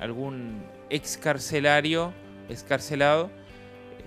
algún 0.00 0.62
excarcelario, 0.90 2.12
excarcelado, 2.48 3.30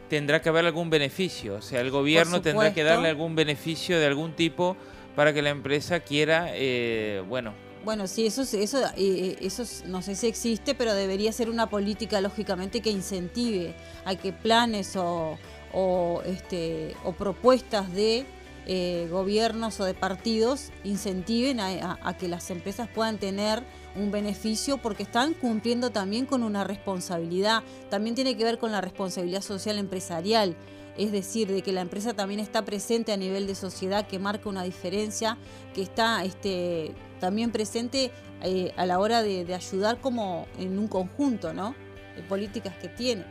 tendrá 0.10 0.42
que 0.42 0.50
haber 0.50 0.66
algún 0.66 0.90
beneficio. 0.90 1.56
O 1.56 1.62
sea, 1.62 1.82
el 1.82 1.92
gobierno 1.92 2.42
tendrá 2.42 2.74
que 2.74 2.84
darle 2.84 3.10
algún 3.10 3.36
beneficio 3.36 4.00
de 4.00 4.06
algún 4.06 4.34
tipo 4.34 4.78
para 5.16 5.34
que 5.34 5.42
la 5.42 5.50
empresa 5.50 6.00
quiera, 6.00 6.48
eh, 6.54 7.24
bueno. 7.28 7.63
Bueno, 7.84 8.08
sí, 8.08 8.26
eso, 8.26 8.44
eso, 8.44 8.80
eh, 8.96 9.38
eso 9.42 9.64
no 9.86 10.02
sé 10.02 10.16
si 10.16 10.28
existe, 10.28 10.74
pero 10.74 10.94
debería 10.94 11.32
ser 11.34 11.50
una 11.50 11.70
política, 11.70 12.22
lógicamente, 12.22 12.82
que 12.82 12.90
incentive 12.90 13.76
a 14.06 14.16
que 14.16 14.32
planes 14.32 14.96
o, 14.96 15.38
o, 15.74 16.22
este, 16.26 16.96
o 17.04 17.12
propuestas 17.12 17.92
de 17.94 18.26
eh, 18.66 19.10
gobiernos 19.12 19.82
o 19.82 19.84
de 19.84 19.94
partidos 19.94 20.72
incentiven 20.86 21.60
a, 21.60 22.18
que 22.18 22.30
las 22.30 22.50
empresas 22.50 22.88
puedan 22.88 23.18
tener 23.18 23.62
un 23.98 24.10
beneficio 24.10 24.78
porque 24.78 25.04
están 25.04 25.34
cumpliendo 25.34 25.92
también 25.92 26.26
con 26.26 26.44
una 26.44 26.64
responsabilidad. 26.64 27.64
También 27.90 28.16
tiene 28.16 28.38
que 28.38 28.46
ver 28.46 28.60
con 28.60 28.72
la 28.72 28.80
responsabilidad 28.80 29.42
social 29.42 29.78
empresarial. 29.78 30.56
Es 30.98 31.12
decir, 31.12 31.52
de 31.52 31.62
que 31.64 31.74
la 31.74 31.82
empresa 31.82 32.14
también 32.14 32.40
está 32.40 32.64
presente 32.64 33.12
a 33.12 33.18
nivel 33.18 33.48
de 33.48 33.56
sociedad, 33.56 34.08
que 34.08 34.20
marca 34.20 34.48
una 34.48 34.64
diferencia, 34.64 35.38
que 35.74 35.82
está 35.82 36.24
este, 36.24 36.94
también 37.24 37.52
presente 37.52 38.12
eh, 38.42 38.74
a 38.76 38.86
la 38.86 39.00
hora 39.00 39.24
de, 39.24 39.46
de, 39.46 39.56
ayudar 39.56 40.02
como 40.02 40.46
en 40.60 40.78
un 40.78 40.90
conjunto, 40.90 41.54
¿no? 41.54 41.74
De 42.18 42.22
políticas 42.22 42.74
que 42.82 42.90
tiene. 42.90 43.24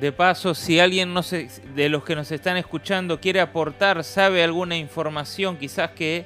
De 0.00 0.12
paso, 0.12 0.54
si 0.54 0.78
alguien 0.78 1.12
no 1.12 1.24
sé, 1.24 1.48
de 1.74 1.88
los 1.88 2.04
que 2.04 2.14
nos 2.14 2.30
están 2.30 2.56
escuchando 2.56 3.18
quiere 3.18 3.40
aportar, 3.40 4.04
sabe 4.04 4.44
alguna 4.44 4.76
información 4.76 5.56
quizás 5.56 5.90
que, 5.90 6.24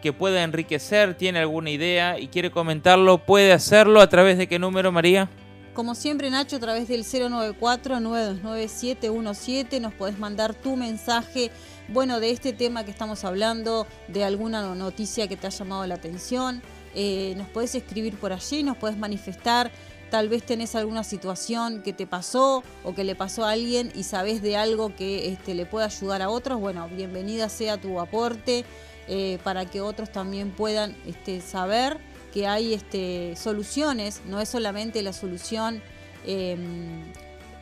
que 0.00 0.12
pueda 0.12 0.44
enriquecer, 0.44 1.14
tiene 1.14 1.40
alguna 1.40 1.70
idea 1.70 2.20
y 2.20 2.28
quiere 2.28 2.52
comentarlo, 2.52 3.18
puede 3.18 3.52
hacerlo 3.52 4.00
a 4.00 4.08
través 4.08 4.38
de 4.38 4.46
qué 4.46 4.60
número, 4.60 4.92
María? 4.92 5.28
Como 5.74 5.96
siempre, 5.96 6.30
Nacho, 6.30 6.54
a 6.54 6.60
través 6.60 6.86
del 6.86 7.02
094-929-717 7.02 9.80
nos 9.80 9.92
podés 9.92 10.20
mandar 10.20 10.54
tu 10.54 10.76
mensaje, 10.76 11.50
bueno, 11.88 12.20
de 12.20 12.30
este 12.30 12.52
tema 12.52 12.84
que 12.84 12.90
estamos 12.90 13.24
hablando, 13.24 13.86
de 14.08 14.24
alguna 14.24 14.74
noticia 14.74 15.26
que 15.28 15.36
te 15.36 15.46
ha 15.46 15.50
llamado 15.50 15.86
la 15.86 15.94
atención. 15.94 16.62
Eh, 16.94 17.34
nos 17.36 17.48
podés 17.48 17.74
escribir 17.74 18.16
por 18.16 18.32
allí, 18.32 18.62
nos 18.62 18.76
podés 18.76 18.96
manifestar 18.96 19.70
tal 20.10 20.28
vez 20.28 20.42
tenés 20.44 20.74
alguna 20.74 21.04
situación 21.04 21.82
que 21.82 21.92
te 21.92 22.06
pasó 22.06 22.62
o 22.84 22.94
que 22.94 23.04
le 23.04 23.14
pasó 23.14 23.44
a 23.44 23.52
alguien 23.52 23.92
y 23.94 24.04
sabés 24.04 24.42
de 24.42 24.56
algo 24.56 24.94
que 24.94 25.28
este, 25.28 25.54
le 25.54 25.66
pueda 25.66 25.86
ayudar 25.86 26.22
a 26.22 26.30
otros, 26.30 26.60
bueno, 26.60 26.88
bienvenida 26.88 27.48
sea 27.48 27.76
tu 27.78 28.00
aporte 28.00 28.64
eh, 29.06 29.38
para 29.44 29.66
que 29.66 29.80
otros 29.80 30.10
también 30.10 30.50
puedan 30.50 30.96
este, 31.06 31.40
saber 31.40 31.98
que 32.32 32.46
hay 32.46 32.74
este, 32.74 33.34
soluciones, 33.36 34.22
no 34.26 34.40
es 34.40 34.48
solamente 34.48 35.02
la 35.02 35.12
solución 35.12 35.82
em, 36.26 37.12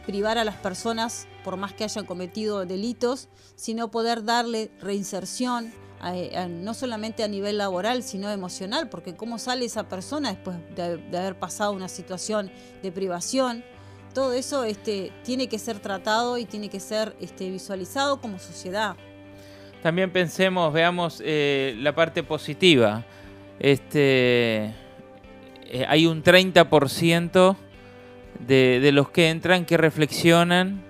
privar 0.06 0.38
a 0.38 0.44
las 0.44 0.54
personas, 0.54 1.26
por 1.44 1.56
más 1.56 1.72
que 1.72 1.84
hayan 1.84 2.06
cometido 2.06 2.64
delitos, 2.64 3.28
sino 3.56 3.90
poder 3.90 4.24
darle 4.24 4.70
reinserción, 4.80 5.72
no 6.48 6.74
solamente 6.74 7.24
a 7.24 7.28
nivel 7.28 7.58
laboral, 7.58 8.02
sino 8.02 8.30
emocional, 8.30 8.88
porque 8.88 9.16
cómo 9.16 9.38
sale 9.38 9.64
esa 9.64 9.88
persona 9.88 10.30
después 10.30 10.56
de, 10.76 11.18
haber 11.18 11.38
pasado 11.38 11.72
una 11.72 11.88
situación 11.88 12.50
de 12.82 12.92
privación. 12.92 13.64
Todo 14.14 14.32
eso 14.32 14.64
este, 14.64 15.12
tiene 15.24 15.48
que 15.48 15.58
ser 15.58 15.80
tratado 15.80 16.38
y 16.38 16.44
tiene 16.46 16.68
que 16.68 16.80
ser 16.80 17.14
este, 17.20 17.50
visualizado 17.50 18.20
como 18.20 18.38
sociedad. 18.38 18.96
También 19.82 20.10
pensemos, 20.10 20.72
veamos 20.72 21.20
eh, 21.24 21.74
la 21.78 21.94
parte 21.94 22.22
positiva. 22.22 23.04
Este, 23.58 24.74
eh, 25.68 25.84
hay 25.88 26.06
un 26.06 26.22
30% 26.22 27.56
de, 28.40 28.80
de, 28.80 28.92
los 28.92 29.10
que 29.10 29.30
entran 29.30 29.64
que 29.64 29.76
reflexionan 29.76 30.82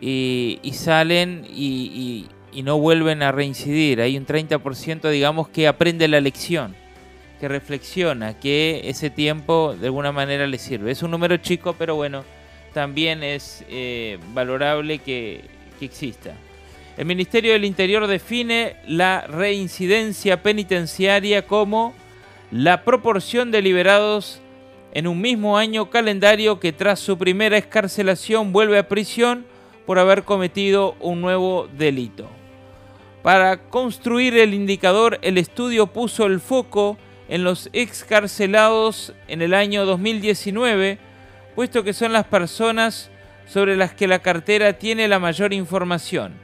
y, 0.00 0.58
salen 0.74 1.46
y, 1.48 2.28
y, 2.52 2.62
no 2.62 2.78
vuelven 2.78 3.22
a 3.22 3.32
reincidir. 3.32 4.00
Hay 4.00 4.16
un 4.16 4.26
30% 4.26 5.10
digamos 5.10 5.48
que 5.48 5.68
aprende 5.68 6.08
la 6.08 6.20
lección, 6.20 6.74
que 7.40 7.48
reflexiona, 7.48 8.38
que 8.38 8.82
ese 8.84 9.10
tiempo 9.10 9.74
de 9.78 9.86
alguna 9.86 10.12
manera 10.12 10.46
le 10.46 10.58
sirve. 10.58 10.90
Es 10.90 11.02
un 11.02 11.10
número 11.10 11.36
chico, 11.38 11.74
pero 11.78 11.94
bueno, 11.94 12.24
también 12.74 13.22
es 13.22 13.64
eh, 13.68 14.18
valorable 14.34 14.98
que, 14.98 15.44
que 15.78 15.84
exista. 15.86 16.34
El 16.96 17.06
Ministerio 17.06 17.52
del 17.52 17.64
Interior 17.64 18.06
define 18.06 18.76
la 18.86 19.22
reincidencia 19.22 20.42
penitenciaria 20.42 21.46
como 21.46 21.94
la 22.50 22.84
proporción 22.84 23.50
de 23.50 23.62
liberados 23.62 24.41
en 24.92 25.06
un 25.06 25.20
mismo 25.20 25.56
año 25.56 25.90
calendario 25.90 26.60
que 26.60 26.72
tras 26.72 27.00
su 27.00 27.16
primera 27.18 27.56
escarcelación 27.56 28.52
vuelve 28.52 28.78
a 28.78 28.88
prisión 28.88 29.46
por 29.86 29.98
haber 29.98 30.24
cometido 30.24 30.96
un 31.00 31.20
nuevo 31.20 31.68
delito. 31.76 32.28
Para 33.22 33.68
construir 33.68 34.36
el 34.36 34.52
indicador, 34.52 35.18
el 35.22 35.38
estudio 35.38 35.86
puso 35.86 36.26
el 36.26 36.40
foco 36.40 36.98
en 37.28 37.44
los 37.44 37.70
excarcelados 37.72 39.14
en 39.28 39.42
el 39.42 39.54
año 39.54 39.86
2019, 39.86 40.98
puesto 41.54 41.84
que 41.84 41.94
son 41.94 42.12
las 42.12 42.26
personas 42.26 43.10
sobre 43.46 43.76
las 43.76 43.94
que 43.94 44.06
la 44.06 44.18
cartera 44.18 44.74
tiene 44.74 45.08
la 45.08 45.18
mayor 45.18 45.52
información. 45.52 46.34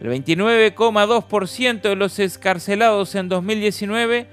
El 0.00 0.10
29,2% 0.10 1.80
de 1.80 1.96
los 1.96 2.18
escarcelados 2.20 3.14
en 3.16 3.28
2019 3.28 4.28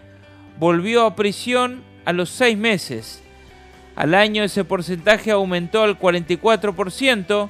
volvió 0.59 1.05
a 1.05 1.15
prisión 1.15 1.83
a 2.05 2.13
los 2.13 2.29
seis 2.29 2.57
meses. 2.57 3.24
Al 3.95 4.13
año 4.13 4.43
ese 4.43 4.65
porcentaje 4.65 5.31
aumentó 5.31 5.81
al 5.83 5.97
44%. 5.97 7.49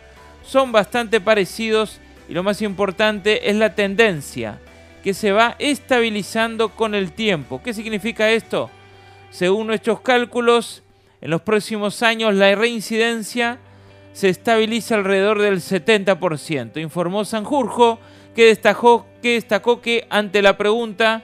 son 0.43 0.71
bastante 0.71 1.21
parecidos 1.21 1.99
y 2.27 2.33
lo 2.33 2.41
más 2.41 2.63
importante 2.63 3.51
es 3.51 3.55
la 3.55 3.75
tendencia 3.75 4.57
que 5.03 5.13
se 5.13 5.31
va 5.31 5.55
estabilizando 5.59 6.69
con 6.69 6.95
el 6.95 7.11
tiempo. 7.11 7.61
¿Qué 7.63 7.73
significa 7.73 8.29
esto? 8.31 8.69
Según 9.29 9.67
nuestros 9.67 10.01
cálculos, 10.01 10.83
en 11.21 11.29
los 11.29 11.41
próximos 11.41 12.01
años 12.03 12.33
la 12.33 12.53
reincidencia 12.55 13.59
se 14.13 14.29
estabiliza 14.29 14.95
alrededor 14.95 15.39
del 15.39 15.57
70%, 15.61 16.81
informó 16.81 17.23
Sanjurjo, 17.23 17.99
que 18.35 18.45
destacó, 18.47 19.05
que 19.21 19.33
destacó 19.33 19.81
que 19.81 20.05
ante 20.09 20.41
la 20.41 20.57
pregunta 20.57 21.23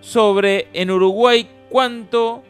sobre 0.00 0.68
en 0.72 0.90
Uruguay 0.90 1.48
cuánto 1.68 2.42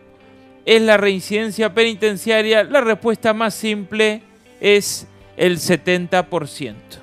es 0.65 0.83
la 0.83 0.97
reincidencia 0.97 1.75
penitenciaria, 1.75 2.65
la 2.65 2.81
respuesta 2.81 3.33
más 3.33 3.55
simple 3.55 4.23
es 4.61 5.07
el 5.37 5.57
70%. 5.59 7.00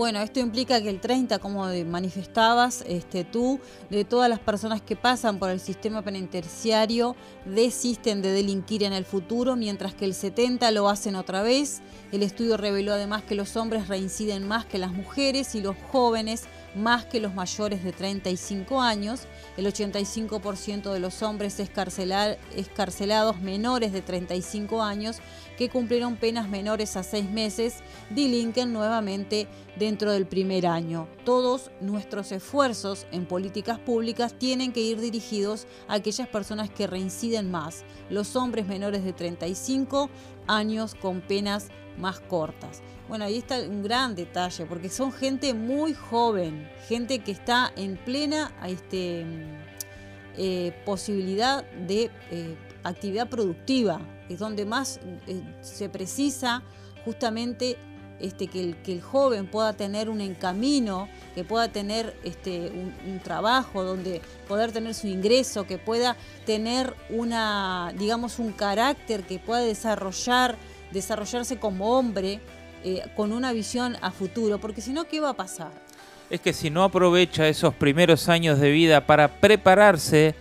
Bueno, 0.00 0.22
esto 0.22 0.40
implica 0.40 0.80
que 0.80 0.88
el 0.88 0.98
30, 0.98 1.40
como 1.40 1.66
manifestabas 1.84 2.82
este, 2.88 3.22
tú, 3.22 3.60
de 3.90 4.06
todas 4.06 4.30
las 4.30 4.38
personas 4.38 4.80
que 4.80 4.96
pasan 4.96 5.38
por 5.38 5.50
el 5.50 5.60
sistema 5.60 6.00
penitenciario 6.00 7.16
desisten 7.44 8.22
de 8.22 8.32
delinquir 8.32 8.82
en 8.82 8.94
el 8.94 9.04
futuro, 9.04 9.56
mientras 9.56 9.92
que 9.92 10.06
el 10.06 10.14
70 10.14 10.70
lo 10.70 10.88
hacen 10.88 11.16
otra 11.16 11.42
vez. 11.42 11.82
El 12.12 12.22
estudio 12.22 12.56
reveló 12.56 12.94
además 12.94 13.24
que 13.24 13.34
los 13.34 13.58
hombres 13.58 13.88
reinciden 13.88 14.48
más 14.48 14.64
que 14.64 14.78
las 14.78 14.90
mujeres 14.90 15.54
y 15.54 15.60
los 15.60 15.76
jóvenes 15.92 16.44
más 16.74 17.04
que 17.04 17.20
los 17.20 17.34
mayores 17.34 17.84
de 17.84 17.92
35 17.92 18.80
años. 18.80 19.26
El 19.58 19.66
85% 19.66 20.94
de 20.94 21.00
los 21.00 21.22
hombres 21.22 21.60
escarcelados 21.60 23.40
menores 23.42 23.92
de 23.92 24.00
35 24.00 24.82
años 24.82 25.18
que 25.60 25.68
cumplieron 25.68 26.16
penas 26.16 26.48
menores 26.48 26.96
a 26.96 27.02
seis 27.02 27.28
meses 27.30 27.80
delinquen 28.08 28.72
nuevamente 28.72 29.46
dentro 29.76 30.10
del 30.10 30.26
primer 30.26 30.66
año. 30.66 31.06
Todos 31.26 31.70
nuestros 31.82 32.32
esfuerzos 32.32 33.06
en 33.12 33.26
políticas 33.26 33.78
públicas 33.78 34.32
tienen 34.38 34.72
que 34.72 34.80
ir 34.80 35.02
dirigidos 35.02 35.66
a 35.86 35.96
aquellas 35.96 36.28
personas 36.28 36.70
que 36.70 36.86
reinciden 36.86 37.50
más, 37.50 37.84
los 38.08 38.36
hombres 38.36 38.66
menores 38.68 39.04
de 39.04 39.12
35 39.12 40.08
años 40.46 40.94
con 40.94 41.20
penas 41.20 41.68
más 41.98 42.20
cortas. 42.20 42.80
Bueno, 43.06 43.26
ahí 43.26 43.36
está 43.36 43.60
un 43.60 43.82
gran 43.82 44.14
detalle, 44.14 44.64
porque 44.64 44.88
son 44.88 45.12
gente 45.12 45.52
muy 45.52 45.92
joven, 45.92 46.70
gente 46.88 47.18
que 47.18 47.32
está 47.32 47.70
en 47.76 47.98
plena 47.98 48.50
este, 48.66 49.26
eh, 50.38 50.72
posibilidad 50.86 51.70
de 51.86 52.10
eh, 52.30 52.56
actividad 52.82 53.28
productiva, 53.28 54.00
es 54.30 54.38
donde 54.38 54.64
más 54.64 55.00
eh, 55.26 55.42
se 55.60 55.88
precisa 55.88 56.62
justamente 57.04 57.76
este, 58.20 58.46
que, 58.46 58.60
el, 58.60 58.76
que 58.76 58.92
el 58.92 59.00
joven 59.00 59.46
pueda 59.46 59.72
tener 59.72 60.08
un 60.08 60.20
encamino, 60.20 61.08
que 61.34 61.42
pueda 61.42 61.68
tener 61.68 62.14
este, 62.22 62.70
un, 62.70 63.18
trabajo, 63.20 63.82
donde 63.82 64.20
poder 64.46 64.72
tener 64.72 64.94
su 64.94 65.06
ingreso, 65.06 65.66
que 65.66 65.78
pueda 65.78 66.16
tener 66.44 66.94
una, 67.08 67.92
digamos, 67.96 68.38
un 68.38 68.52
carácter, 68.52 69.22
que 69.24 69.38
pueda 69.38 69.62
desarrollar, 69.62 70.56
desarrollarse 70.92 71.58
como 71.58 71.98
hombre, 71.98 72.40
eh, 72.84 73.02
con 73.16 73.32
una 73.32 73.52
visión 73.52 73.96
a 74.00 74.10
futuro, 74.10 74.58
porque 74.58 74.80
si 74.80 74.92
no, 74.92 75.04
¿qué 75.04 75.20
va 75.20 75.30
a 75.30 75.36
pasar? 75.36 75.70
Es 76.28 76.40
que 76.40 76.52
si 76.52 76.70
no 76.70 76.84
aprovecha 76.84 77.48
esos 77.48 77.74
primeros 77.74 78.28
años 78.28 78.60
de 78.60 78.70
vida 78.70 79.06
para 79.06 79.40
prepararse, 79.40 80.34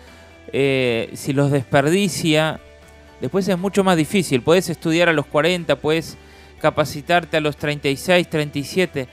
eh, 0.52 1.10
si 1.14 1.34
los 1.34 1.52
desperdicia, 1.52 2.60
después 3.22 3.48
es 3.48 3.58
mucho 3.58 3.84
más 3.84 3.98
difícil. 3.98 4.42
Puedes 4.42 4.70
estudiar 4.70 5.10
a 5.10 5.14
los 5.14 5.26
40, 5.26 5.76
puedes 5.78 6.18
capacitarte 6.60 7.38
a 7.38 7.42
los 7.42 7.58
36, 7.58 8.30
37, 8.30 9.08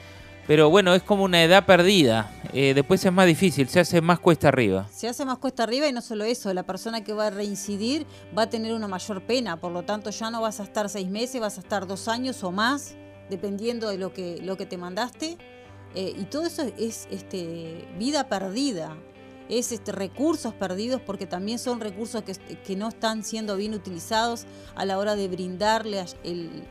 pero 0.47 0.71
bueno, 0.71 0.95
es 0.95 1.03
como 1.03 1.25
una 1.25 1.43
edad 1.43 1.67
perdida. 1.67 2.31
Eh, 2.53 2.73
después 2.75 3.05
es 3.05 3.13
más 3.13 3.27
difícil, 3.27 3.69
se 3.69 3.81
hace 3.81 4.01
más 4.01 4.19
cuesta 4.19 4.49
arriba. 4.49 4.87
Se 4.93 5.09
hace 5.09 5.25
más 5.25 5.39
cuesta 5.39 5.65
arriba 5.65 5.89
y 5.89 5.93
no 5.93 6.01
solo 6.01 6.25
eso, 6.25 6.53
la 6.55 6.63
persona 6.63 7.03
que 7.03 7.13
va 7.13 7.29
a 7.29 7.31
reincidir 7.31 8.07
va 8.37 8.43
a 8.43 8.51
tener 8.51 8.73
una 8.73 8.89
mayor 8.89 9.23
pena, 9.23 9.57
por 9.59 9.73
lo 9.73 9.83
tanto 9.83 10.11
ya 10.11 10.31
no 10.31 10.41
vas 10.41 10.61
a 10.61 10.63
estar 10.63 10.89
seis 10.89 11.09
meses, 11.09 11.41
vas 11.41 11.57
a 11.59 11.61
estar 11.61 11.87
dos 11.87 12.09
años 12.09 12.43
o 12.45 12.53
más 12.53 12.97
dependiendo 13.29 13.89
de 13.89 13.99
lo 13.99 14.13
que, 14.13 14.39
lo 14.43 14.57
que 14.57 14.67
te 14.67 14.77
mandaste. 14.77 15.37
Eh, 15.95 16.15
y 16.17 16.25
todo 16.25 16.47
eso 16.47 16.63
es 16.77 17.09
este, 17.11 17.89
vida 17.99 18.29
perdida, 18.29 18.97
es 19.49 19.73
este, 19.73 19.93
recursos 19.93 20.55
perdidos 20.55 21.01
porque 21.01 21.27
también 21.27 21.59
son 21.59 21.81
recursos 21.81 22.23
que, 22.23 22.35
que, 22.35 22.77
no 22.77 22.89
están 22.89 23.25
siendo 23.25 23.57
bien 23.57 23.75
utilizados 23.75 24.45
a 24.75 24.85
la 24.85 24.99
hora 24.99 25.17
de 25.17 25.29
brindarle 25.29 26.05
el, 26.25 26.65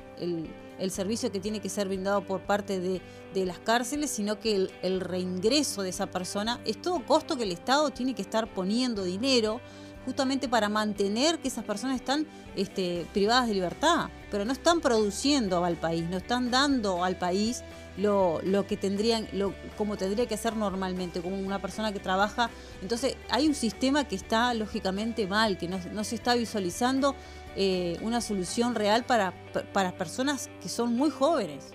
el, 0.79 0.91
servicio 0.91 1.31
que 1.31 1.39
tiene 1.39 1.61
que 1.61 1.69
ser 1.69 1.87
brindado 1.87 2.25
por 2.25 2.41
parte 2.41 2.79
de, 2.79 3.01
de 3.33 3.45
las 3.45 3.59
cárceles, 3.59 4.11
sino 4.11 4.39
que 4.39 4.55
el, 4.55 4.71
el, 4.81 4.99
reingreso 4.99 5.81
de 5.81 5.89
esa 5.89 6.07
persona 6.07 6.59
es 6.65 6.81
todo 6.81 7.05
costo 7.05 7.37
que 7.37 7.43
el 7.43 7.51
Estado 7.51 7.89
tiene 7.91 8.13
que 8.13 8.21
estar 8.21 8.53
poniendo 8.53 9.03
dinero 9.03 9.61
justamente 10.05 10.47
para 10.47 10.69
mantener 10.69 11.39
que 11.39 11.47
esas 11.47 11.65
personas 11.65 11.95
están 11.95 12.27
este, 12.55 13.05
privadas 13.11 13.47
de 13.47 13.55
libertad, 13.55 14.09
pero 14.29 14.45
no 14.45 14.53
están 14.53 14.79
produciendo 14.79 15.65
al 15.65 15.75
país, 15.77 16.07
no 16.09 16.17
están 16.17 16.51
dando 16.51 17.03
al 17.03 17.17
país 17.17 17.63
lo, 17.97 18.41
que 18.67 18.77
tendrían, 18.77 19.27
lo, 19.31 19.53
como 19.77 19.97
tendría 19.97 20.25
que 20.25 20.37
ser 20.37 20.55
normalmente, 20.55 21.21
como 21.21 21.37
una 21.37 21.59
persona 21.59 21.91
que 21.93 21.99
trabaja. 21.99 22.49
Entonces 22.81 23.15
hay 23.29 23.47
un 23.47 23.55
sistema 23.55 24.07
que 24.07 24.15
está 24.15 24.53
lógicamente 24.53 25.27
mal, 25.27 25.57
que 25.57 25.67
no, 25.67 26.03
se 26.03 26.15
está 26.15 26.35
visualizando 26.35 27.15
eh, 27.55 27.97
una 28.01 28.21
solución 28.21 28.75
real 28.75 29.05
para, 29.05 29.33
para 29.73 29.97
personas 29.97 30.49
que 30.61 30.69
son 30.69 30.95
muy 30.95 31.09
jóvenes. 31.09 31.73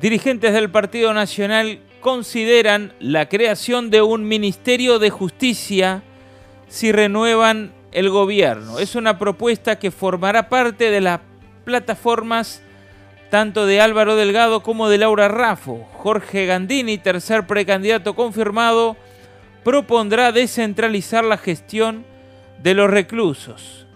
Dirigentes 0.00 0.52
del 0.52 0.70
Partido 0.70 1.12
Nacional 1.12 1.80
consideran 2.00 2.94
la 3.00 3.28
creación 3.28 3.90
de 3.90 4.00
un 4.00 4.26
Ministerio 4.28 4.98
de 4.98 5.10
Justicia 5.10 6.02
si 6.68 6.92
renuevan 6.92 7.72
el 7.92 8.08
gobierno. 8.10 8.78
Es 8.78 8.94
una 8.94 9.18
propuesta 9.18 9.78
que 9.78 9.90
formará 9.90 10.48
parte 10.48 10.90
de 10.90 11.00
las 11.00 11.20
plataformas 11.64 12.62
tanto 13.30 13.66
de 13.66 13.80
Álvaro 13.80 14.16
Delgado 14.16 14.62
como 14.62 14.88
de 14.88 14.98
Laura 14.98 15.28
Raffo. 15.28 15.86
Jorge 15.94 16.46
Gandini, 16.46 16.98
tercer 16.98 17.46
precandidato 17.46 18.14
confirmado, 18.14 18.96
propondrá 19.64 20.32
descentralizar 20.32 21.24
la 21.24 21.36
gestión 21.36 22.04
de 22.62 22.74
los 22.74 22.90
reclusos. 22.90 23.86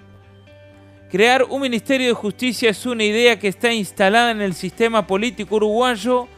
Crear 1.10 1.44
un 1.44 1.62
Ministerio 1.62 2.08
de 2.08 2.14
Justicia 2.14 2.70
es 2.70 2.86
una 2.86 3.04
idea 3.04 3.38
que 3.38 3.48
está 3.48 3.72
instalada 3.72 4.30
en 4.30 4.40
el 4.40 4.54
sistema 4.54 5.06
político 5.06 5.56
uruguayo 5.56 6.28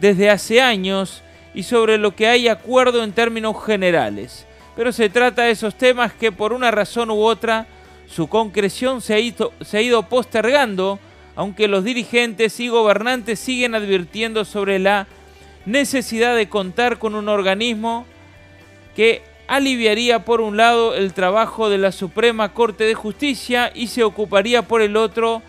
desde 0.00 0.30
hace 0.30 0.60
años 0.60 1.22
y 1.54 1.62
sobre 1.62 1.98
lo 1.98 2.14
que 2.14 2.26
hay 2.26 2.48
acuerdo 2.48 3.04
en 3.04 3.12
términos 3.12 3.56
generales. 3.64 4.46
Pero 4.76 4.92
se 4.92 5.08
trata 5.08 5.42
de 5.42 5.50
esos 5.50 5.74
temas 5.76 6.12
que 6.12 6.32
por 6.32 6.52
una 6.52 6.70
razón 6.70 7.10
u 7.10 7.22
otra 7.22 7.66
su 8.06 8.28
concreción 8.28 9.00
se 9.00 9.14
ha 9.14 9.18
ido, 9.18 9.52
se 9.60 9.78
ha 9.78 9.82
ido 9.82 10.08
postergando 10.08 10.98
aunque 11.36 11.68
los 11.68 11.84
dirigentes 11.84 12.58
y 12.60 12.68
gobernantes 12.68 13.38
siguen 13.38 13.74
advirtiendo 13.74 14.44
sobre 14.44 14.78
la 14.78 15.06
necesidad 15.66 16.36
de 16.36 16.48
contar 16.48 16.98
con 16.98 17.14
un 17.14 17.28
organismo 17.28 18.06
que 18.94 19.22
aliviaría 19.46 20.24
por 20.24 20.40
un 20.40 20.56
lado 20.56 20.94
el 20.94 21.12
trabajo 21.12 21.68
de 21.68 21.78
la 21.78 21.92
Suprema 21.92 22.52
Corte 22.52 22.84
de 22.84 22.94
Justicia 22.94 23.70
y 23.74 23.88
se 23.88 24.04
ocuparía 24.04 24.62
por 24.62 24.82
el 24.82 24.96
otro 24.96 25.42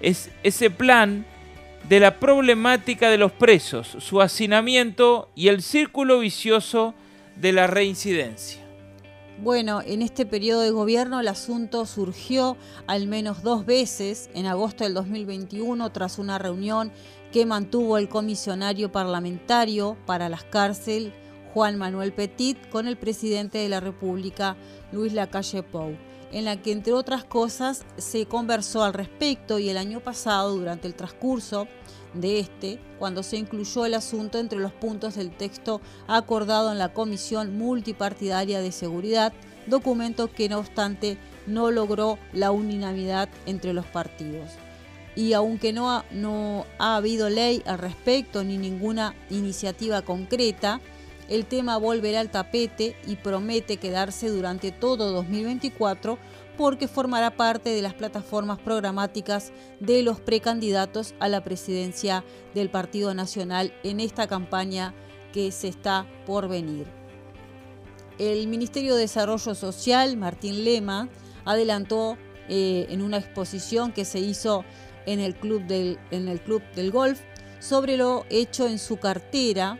es 0.00 0.30
ese 0.42 0.70
plan 0.70 1.24
de 1.88 2.00
la 2.00 2.18
problemática 2.18 3.10
de 3.10 3.18
los 3.18 3.32
presos, 3.32 3.96
su 4.00 4.20
hacinamiento 4.20 5.30
y 5.34 5.48
el 5.48 5.62
círculo 5.62 6.20
vicioso 6.20 6.94
de 7.36 7.52
la 7.52 7.66
reincidencia. 7.66 8.67
Bueno, 9.40 9.82
en 9.86 10.02
este 10.02 10.26
periodo 10.26 10.62
de 10.62 10.72
gobierno 10.72 11.20
el 11.20 11.28
asunto 11.28 11.86
surgió 11.86 12.56
al 12.88 13.06
menos 13.06 13.44
dos 13.44 13.64
veces 13.64 14.28
en 14.34 14.46
agosto 14.46 14.82
del 14.82 14.94
2021 14.94 15.92
tras 15.92 16.18
una 16.18 16.38
reunión 16.38 16.90
que 17.32 17.46
mantuvo 17.46 17.98
el 17.98 18.08
comisionario 18.08 18.90
parlamentario 18.90 19.96
para 20.06 20.28
las 20.28 20.42
cárceles 20.42 21.12
Juan 21.54 21.78
Manuel 21.78 22.12
Petit 22.12 22.68
con 22.68 22.88
el 22.88 22.96
presidente 22.96 23.58
de 23.58 23.68
la 23.68 23.78
República 23.78 24.56
Luis 24.90 25.12
Lacalle 25.12 25.62
Pou, 25.62 25.96
en 26.32 26.44
la 26.44 26.60
que 26.60 26.72
entre 26.72 26.92
otras 26.92 27.22
cosas 27.22 27.84
se 27.96 28.26
conversó 28.26 28.82
al 28.82 28.92
respecto 28.92 29.60
y 29.60 29.68
el 29.68 29.78
año 29.78 30.00
pasado 30.00 30.56
durante 30.56 30.88
el 30.88 30.96
transcurso 30.96 31.68
de 32.14 32.40
este, 32.40 32.78
cuando 32.98 33.22
se 33.22 33.36
incluyó 33.36 33.84
el 33.84 33.94
asunto 33.94 34.38
entre 34.38 34.58
los 34.58 34.72
puntos 34.72 35.16
del 35.16 35.30
texto 35.30 35.80
acordado 36.06 36.72
en 36.72 36.78
la 36.78 36.92
Comisión 36.92 37.56
Multipartidaria 37.58 38.60
de 38.60 38.72
Seguridad, 38.72 39.32
documento 39.66 40.30
que 40.32 40.48
no 40.48 40.58
obstante 40.58 41.18
no 41.46 41.70
logró 41.70 42.18
la 42.32 42.50
unanimidad 42.50 43.28
entre 43.46 43.72
los 43.72 43.86
partidos. 43.86 44.50
Y 45.16 45.32
aunque 45.32 45.72
no 45.72 45.90
ha, 45.90 46.04
no 46.12 46.64
ha 46.78 46.96
habido 46.96 47.28
ley 47.28 47.62
al 47.66 47.78
respecto 47.78 48.44
ni 48.44 48.56
ninguna 48.56 49.14
iniciativa 49.30 50.02
concreta, 50.02 50.80
el 51.28 51.44
tema 51.44 51.76
volverá 51.76 52.20
al 52.20 52.30
tapete 52.30 52.96
y 53.06 53.16
promete 53.16 53.76
quedarse 53.76 54.28
durante 54.28 54.72
todo 54.72 55.12
2024 55.12 56.18
porque 56.58 56.88
formará 56.88 57.36
parte 57.36 57.70
de 57.70 57.80
las 57.82 57.94
plataformas 57.94 58.58
programáticas 58.58 59.52
de 59.78 60.02
los 60.02 60.20
precandidatos 60.20 61.14
a 61.20 61.28
la 61.28 61.44
presidencia 61.44 62.24
del 62.52 62.68
Partido 62.68 63.14
Nacional 63.14 63.72
en 63.84 64.00
esta 64.00 64.26
campaña 64.26 64.92
que 65.32 65.52
se 65.52 65.68
está 65.68 66.04
por 66.26 66.48
venir. 66.48 66.88
El 68.18 68.48
Ministerio 68.48 68.96
de 68.96 69.02
Desarrollo 69.02 69.54
Social, 69.54 70.16
Martín 70.16 70.64
Lema, 70.64 71.08
adelantó 71.44 72.18
eh, 72.48 72.86
en 72.90 73.02
una 73.02 73.18
exposición 73.18 73.92
que 73.92 74.04
se 74.04 74.18
hizo 74.18 74.64
en 75.06 75.20
el, 75.20 75.36
club 75.36 75.62
del, 75.64 75.96
en 76.10 76.26
el 76.26 76.40
Club 76.40 76.62
del 76.74 76.90
Golf 76.90 77.20
sobre 77.60 77.96
lo 77.96 78.26
hecho 78.30 78.66
en 78.66 78.80
su 78.80 78.96
cartera, 78.96 79.78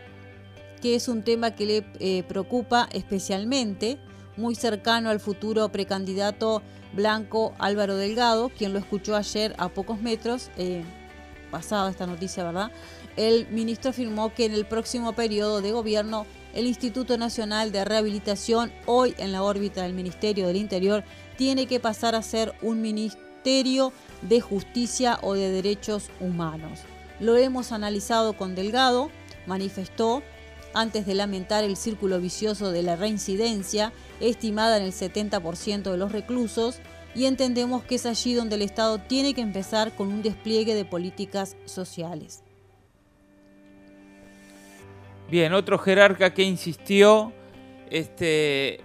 que 0.81 0.95
es 0.95 1.09
un 1.09 1.23
tema 1.23 1.55
que 1.55 1.65
le 1.65 1.85
eh, 1.99 2.23
preocupa 2.23 2.87
especialmente 2.93 3.99
muy 4.39 4.55
cercano 4.55 5.09
al 5.09 5.19
futuro 5.19 5.69
precandidato 5.69 6.63
blanco 6.93 7.53
Álvaro 7.59 7.95
Delgado, 7.95 8.49
quien 8.49 8.73
lo 8.73 8.79
escuchó 8.79 9.15
ayer 9.15 9.53
a 9.57 9.69
pocos 9.69 10.01
metros, 10.01 10.49
eh, 10.57 10.83
pasada 11.51 11.89
esta 11.89 12.07
noticia, 12.07 12.43
¿verdad? 12.43 12.71
El 13.15 13.47
ministro 13.49 13.91
afirmó 13.91 14.33
que 14.33 14.45
en 14.45 14.53
el 14.53 14.65
próximo 14.65 15.13
periodo 15.13 15.61
de 15.61 15.71
gobierno 15.71 16.25
el 16.53 16.65
Instituto 16.65 17.17
Nacional 17.17 17.71
de 17.71 17.85
Rehabilitación, 17.85 18.71
hoy 18.85 19.13
en 19.17 19.31
la 19.31 19.43
órbita 19.43 19.83
del 19.83 19.93
Ministerio 19.93 20.47
del 20.47 20.55
Interior, 20.55 21.03
tiene 21.37 21.67
que 21.67 21.79
pasar 21.79 22.15
a 22.15 22.23
ser 22.23 22.55
un 22.61 22.81
ministerio 22.81 23.93
de 24.21 24.41
justicia 24.41 25.19
o 25.21 25.33
de 25.33 25.51
derechos 25.51 26.09
humanos. 26.19 26.79
Lo 27.19 27.35
hemos 27.37 27.71
analizado 27.71 28.33
con 28.33 28.55
Delgado, 28.55 29.11
manifestó 29.45 30.23
antes 30.73 31.05
de 31.05 31.15
lamentar 31.15 31.63
el 31.63 31.77
círculo 31.77 32.19
vicioso 32.19 32.71
de 32.71 32.83
la 32.83 32.95
reincidencia, 32.95 33.91
estimada 34.19 34.77
en 34.77 34.83
el 34.83 34.91
70% 34.91 35.91
de 35.91 35.97
los 35.97 36.11
reclusos, 36.11 36.79
y 37.15 37.25
entendemos 37.25 37.83
que 37.83 37.95
es 37.95 38.05
allí 38.05 38.33
donde 38.33 38.55
el 38.55 38.61
Estado 38.61 38.99
tiene 38.99 39.33
que 39.33 39.41
empezar 39.41 39.95
con 39.95 40.09
un 40.09 40.21
despliegue 40.21 40.75
de 40.75 40.85
políticas 40.85 41.57
sociales. 41.65 42.43
Bien, 45.29 45.53
otro 45.53 45.77
jerarca 45.77 46.33
que 46.33 46.43
insistió 46.43 47.33
este, 47.89 48.75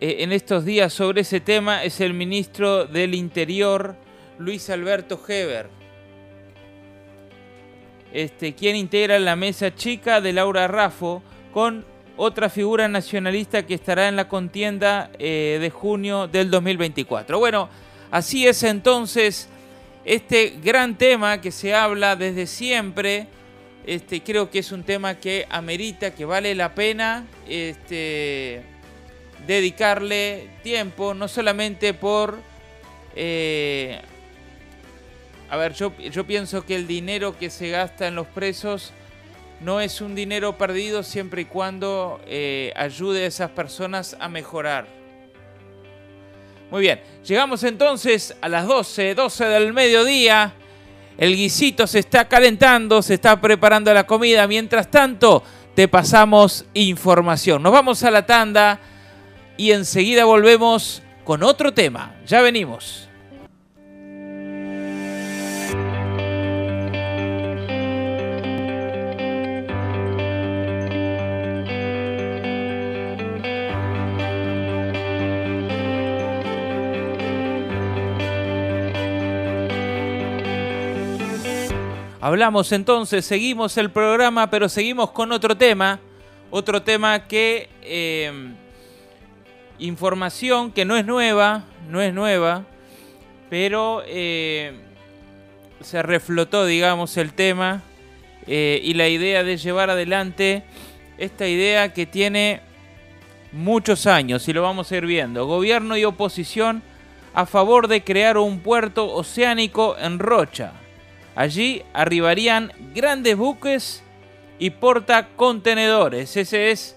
e, 0.00 0.22
en 0.22 0.32
estos 0.32 0.64
días 0.64 0.92
sobre 0.92 1.22
ese 1.22 1.40
tema 1.40 1.84
es 1.84 2.00
el 2.00 2.14
ministro 2.14 2.86
del 2.86 3.14
Interior, 3.14 3.96
Luis 4.38 4.70
Alberto 4.70 5.20
Heber 5.26 5.79
este, 8.12 8.54
quien 8.54 8.76
integra 8.76 9.18
la 9.18 9.36
mesa 9.36 9.74
chica 9.74 10.20
de 10.20 10.32
Laura 10.32 10.68
Raffo 10.68 11.22
con 11.52 11.84
otra 12.16 12.50
figura 12.50 12.86
nacionalista 12.88 13.64
que 13.64 13.74
estará 13.74 14.08
en 14.08 14.16
la 14.16 14.28
contienda 14.28 15.10
eh, 15.18 15.58
de 15.60 15.70
junio 15.70 16.28
del 16.28 16.50
2024. 16.50 17.38
Bueno, 17.38 17.68
así 18.10 18.46
es 18.46 18.62
entonces 18.62 19.48
este 20.04 20.58
gran 20.62 20.96
tema 20.98 21.40
que 21.40 21.50
se 21.50 21.74
habla 21.74 22.16
desde 22.16 22.46
siempre. 22.46 23.26
Este, 23.86 24.22
creo 24.22 24.50
que 24.50 24.58
es 24.58 24.72
un 24.72 24.82
tema 24.82 25.14
que 25.14 25.46
amerita, 25.48 26.14
que 26.14 26.24
vale 26.26 26.54
la 26.54 26.74
pena 26.74 27.24
este, 27.48 28.62
dedicarle 29.46 30.50
tiempo, 30.62 31.14
no 31.14 31.26
solamente 31.28 31.94
por 31.94 32.38
eh, 33.16 34.00
a 35.50 35.56
ver, 35.56 35.74
yo, 35.74 35.92
yo 35.98 36.24
pienso 36.24 36.64
que 36.64 36.76
el 36.76 36.86
dinero 36.86 37.36
que 37.36 37.50
se 37.50 37.70
gasta 37.70 38.06
en 38.06 38.14
los 38.14 38.28
presos 38.28 38.92
no 39.60 39.80
es 39.80 40.00
un 40.00 40.14
dinero 40.14 40.56
perdido 40.56 41.02
siempre 41.02 41.42
y 41.42 41.44
cuando 41.44 42.20
eh, 42.26 42.72
ayude 42.76 43.24
a 43.24 43.26
esas 43.26 43.50
personas 43.50 44.16
a 44.20 44.28
mejorar. 44.28 44.86
Muy 46.70 46.82
bien, 46.82 47.00
llegamos 47.26 47.64
entonces 47.64 48.36
a 48.40 48.48
las 48.48 48.64
12, 48.68 49.16
12 49.16 49.44
del 49.46 49.72
mediodía. 49.72 50.54
El 51.18 51.34
guisito 51.34 51.88
se 51.88 51.98
está 51.98 52.28
calentando, 52.28 53.02
se 53.02 53.14
está 53.14 53.40
preparando 53.40 53.92
la 53.92 54.06
comida. 54.06 54.46
Mientras 54.46 54.88
tanto, 54.88 55.42
te 55.74 55.88
pasamos 55.88 56.64
información. 56.74 57.60
Nos 57.60 57.72
vamos 57.72 58.04
a 58.04 58.10
la 58.12 58.24
tanda 58.24 58.78
y 59.56 59.72
enseguida 59.72 60.24
volvemos 60.24 61.02
con 61.24 61.42
otro 61.42 61.74
tema. 61.74 62.14
Ya 62.24 62.40
venimos. 62.40 63.09
Hablamos 82.30 82.70
entonces, 82.70 83.24
seguimos 83.24 83.76
el 83.76 83.90
programa, 83.90 84.50
pero 84.50 84.68
seguimos 84.68 85.10
con 85.10 85.32
otro 85.32 85.56
tema. 85.56 85.98
Otro 86.52 86.80
tema 86.80 87.26
que... 87.26 87.68
Em, 87.82 88.54
información 89.80 90.70
que 90.70 90.84
no 90.84 90.96
es 90.96 91.04
nueva, 91.04 91.64
no 91.88 92.00
es 92.00 92.14
nueva, 92.14 92.66
pero 93.48 94.04
em, 94.06 94.76
se 95.80 96.04
reflotó, 96.04 96.66
digamos, 96.66 97.16
el 97.16 97.32
tema 97.32 97.82
eh, 98.46 98.80
y 98.80 98.94
la 98.94 99.08
idea 99.08 99.42
de 99.42 99.56
llevar 99.56 99.90
adelante 99.90 100.62
esta 101.18 101.48
idea 101.48 101.92
que 101.92 102.06
tiene 102.06 102.60
muchos 103.50 104.06
años 104.06 104.46
y 104.46 104.52
lo 104.52 104.62
vamos 104.62 104.92
a 104.92 104.96
ir 104.96 105.04
viendo. 105.04 105.46
Gobierno 105.46 105.96
y 105.96 106.04
oposición 106.04 106.80
a 107.34 107.44
favor 107.44 107.88
de 107.88 108.04
crear 108.04 108.38
un 108.38 108.60
puerto 108.60 109.12
oceánico 109.12 109.96
en 109.98 110.20
Rocha. 110.20 110.74
Allí 111.34 111.82
arribarían 111.92 112.72
grandes 112.94 113.36
buques 113.36 114.02
y 114.58 114.70
portacontenedores. 114.70 116.36
Ese 116.36 116.70
es 116.70 116.96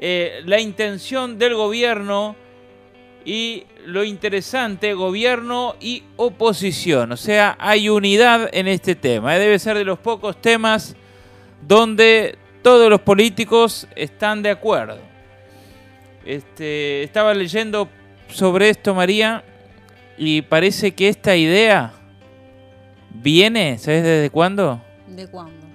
eh, 0.00 0.40
la 0.44 0.60
intención 0.60 1.38
del 1.38 1.54
gobierno 1.54 2.36
y 3.24 3.64
lo 3.86 4.04
interesante, 4.04 4.94
gobierno 4.94 5.76
y 5.80 6.02
oposición. 6.16 7.12
O 7.12 7.16
sea, 7.16 7.56
hay 7.58 7.88
unidad 7.88 8.48
en 8.52 8.68
este 8.68 8.94
tema. 8.94 9.36
Eh, 9.36 9.40
debe 9.40 9.58
ser 9.58 9.76
de 9.76 9.84
los 9.84 9.98
pocos 9.98 10.40
temas 10.40 10.96
donde 11.66 12.36
todos 12.62 12.90
los 12.90 13.00
políticos 13.00 13.86
están 13.94 14.42
de 14.42 14.50
acuerdo. 14.50 14.98
Este, 16.24 17.04
estaba 17.04 17.32
leyendo 17.34 17.88
sobre 18.28 18.70
esto, 18.70 18.94
María, 18.94 19.44
y 20.18 20.42
parece 20.42 20.92
que 20.92 21.08
esta 21.08 21.36
idea 21.36 21.92
viene, 23.22 23.78
¿sabes 23.78 24.02
desde 24.02 24.30
cuándo? 24.30 24.82
¿De 25.08 25.26
cuándo? 25.26 25.66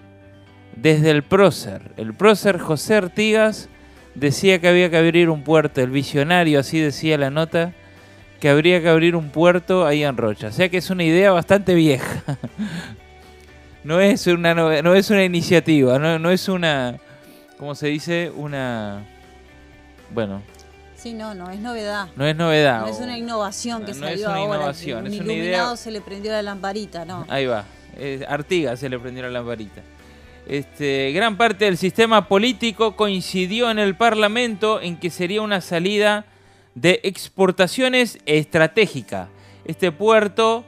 Desde 0.75 1.11
el 1.11 1.23
prócer. 1.23 1.91
El 1.97 2.13
prócer 2.13 2.59
José 2.59 2.95
Artigas 2.95 3.69
decía 4.15 4.59
que 4.59 4.67
había 4.67 4.89
que 4.89 4.97
abrir 4.97 5.29
un 5.29 5.43
puerto, 5.43 5.81
el 5.81 5.91
visionario 5.91 6.59
así 6.59 6.79
decía 6.79 7.17
la 7.17 7.29
nota, 7.29 7.73
que 8.39 8.49
habría 8.49 8.81
que 8.81 8.89
abrir 8.89 9.15
un 9.15 9.29
puerto 9.29 9.85
ahí 9.85 10.03
en 10.03 10.17
Rocha. 10.17 10.47
O 10.47 10.51
sea 10.51 10.69
que 10.69 10.77
es 10.77 10.89
una 10.89 11.03
idea 11.03 11.31
bastante 11.31 11.75
vieja. 11.75 12.23
no 13.83 13.99
es 13.99 14.27
una 14.27 14.53
no 14.53 14.93
es 14.95 15.09
una 15.09 15.23
iniciativa, 15.23 15.99
no, 15.99 16.19
no 16.19 16.31
es 16.31 16.47
una 16.49 16.97
¿cómo 17.57 17.75
se 17.75 17.87
dice? 17.87 18.31
una 18.35 19.05
bueno, 20.13 20.41
Sí, 21.01 21.13
no, 21.13 21.33
no 21.33 21.49
es 21.49 21.59
novedad. 21.59 22.09
no 22.15 22.25
es 22.27 22.35
novedad. 22.35 22.81
No 22.81 22.87
es 22.87 22.99
una 22.99 23.17
innovación 23.17 23.85
que 23.85 23.93
no, 23.93 23.99
no 24.01 24.07
es 24.07 24.21
salió 24.21 24.27
una 24.27 24.35
ahora. 24.37 24.55
innovación, 24.57 25.07
es 25.07 25.13
un 25.13 25.21
una 25.21 25.33
idea- 25.33 25.43
iluminado 25.43 25.75
se 25.77 25.91
le 25.91 26.01
prendió 26.01 26.31
la 26.31 26.41
lamparita, 26.43 27.05
no. 27.05 27.25
Ahí 27.27 27.45
va. 27.47 27.65
Eh, 27.97 28.23
Artigas 28.27 28.79
se 28.79 28.87
le 28.89 28.99
prendió 28.99 29.23
la 29.23 29.29
lamparita. 29.29 29.81
Este, 30.47 31.11
gran 31.13 31.37
parte 31.37 31.65
del 31.65 31.77
sistema 31.77 32.27
político 32.27 32.95
coincidió 32.95 33.71
en 33.71 33.79
el 33.79 33.95
Parlamento 33.95 34.81
en 34.81 34.97
que 34.97 35.09
sería 35.09 35.41
una 35.41 35.61
salida 35.61 36.25
de 36.75 36.99
exportaciones 37.03 38.17
estratégica. 38.25 39.29
Este 39.65 39.91
puerto 39.91 40.65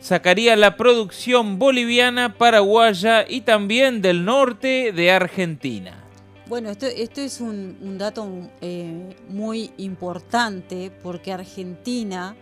sacaría 0.00 0.56
la 0.56 0.76
producción 0.76 1.58
boliviana, 1.58 2.34
paraguaya 2.34 3.24
y 3.28 3.40
también 3.42 4.00
del 4.02 4.24
norte 4.24 4.92
de 4.92 5.10
Argentina. 5.10 6.04
Bueno, 6.48 6.70
esto, 6.70 6.86
esto 6.86 7.20
es 7.20 7.42
un, 7.42 7.98
dato 7.98 8.26
eh, 8.62 9.14
muy 9.28 9.70
importante 9.76 10.90
porque 11.02 11.30
Argentina 11.30 12.34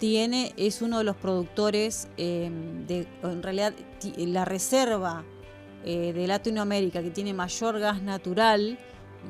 tiene, 0.00 0.52
es 0.56 0.82
uno 0.82 0.98
de 0.98 1.04
los 1.04 1.14
productores 1.14 2.08
eh, 2.16 2.50
de, 2.86 3.06
en 3.22 3.42
realidad, 3.44 3.72
la 4.16 4.44
reserva 4.44 5.24
eh, 5.84 6.12
de 6.12 6.26
Latinoamérica 6.26 7.02
que 7.02 7.10
tiene 7.10 7.32
mayor 7.32 7.78
gas 7.78 8.02
natural, 8.02 8.76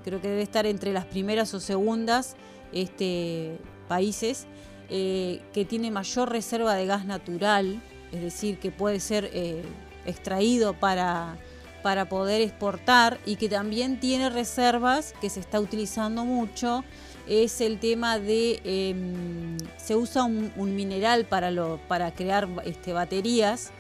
creo 0.04 0.20
que 0.22 0.28
debe 0.28 0.42
estar 0.42 0.64
entre 0.64 0.92
las 0.92 1.04
primeras 1.04 1.52
o 1.52 1.60
segundas 1.60 2.36
este, 2.72 3.58
países, 3.88 4.46
eh, 4.88 5.42
que 5.52 5.64
tiene 5.64 5.90
mayor 5.90 6.30
reserva 6.30 6.74
de 6.74 6.86
gas 6.86 7.04
natural, 7.04 7.82
es 8.12 8.22
decir, 8.22 8.58
que 8.58 8.70
puede 8.70 9.00
ser 9.00 9.30
eh, 9.32 9.62
extraído 10.06 10.74
para, 10.74 11.36
para 11.84 12.08
poder 12.08 12.40
exportar 12.40 13.20
y 13.26 13.36
que 13.36 13.50
también 13.50 14.00
tiene 14.00 14.30
reservas 14.30 15.12
que 15.20 15.28
se 15.28 15.38
está 15.38 15.60
utilizando 15.60 16.24
mucho, 16.24 16.82
es 17.28 17.60
el 17.60 17.78
tema 17.78 18.18
de, 18.18 18.62
em, 18.64 19.58
se 19.76 19.94
usa 19.94 20.24
un, 20.24 20.50
un 20.56 20.74
mineral 20.74 21.26
para, 21.26 21.50
lo, 21.50 21.78
para 21.86 22.14
crear 22.14 22.48
este, 22.64 22.94
baterías, 22.94 23.70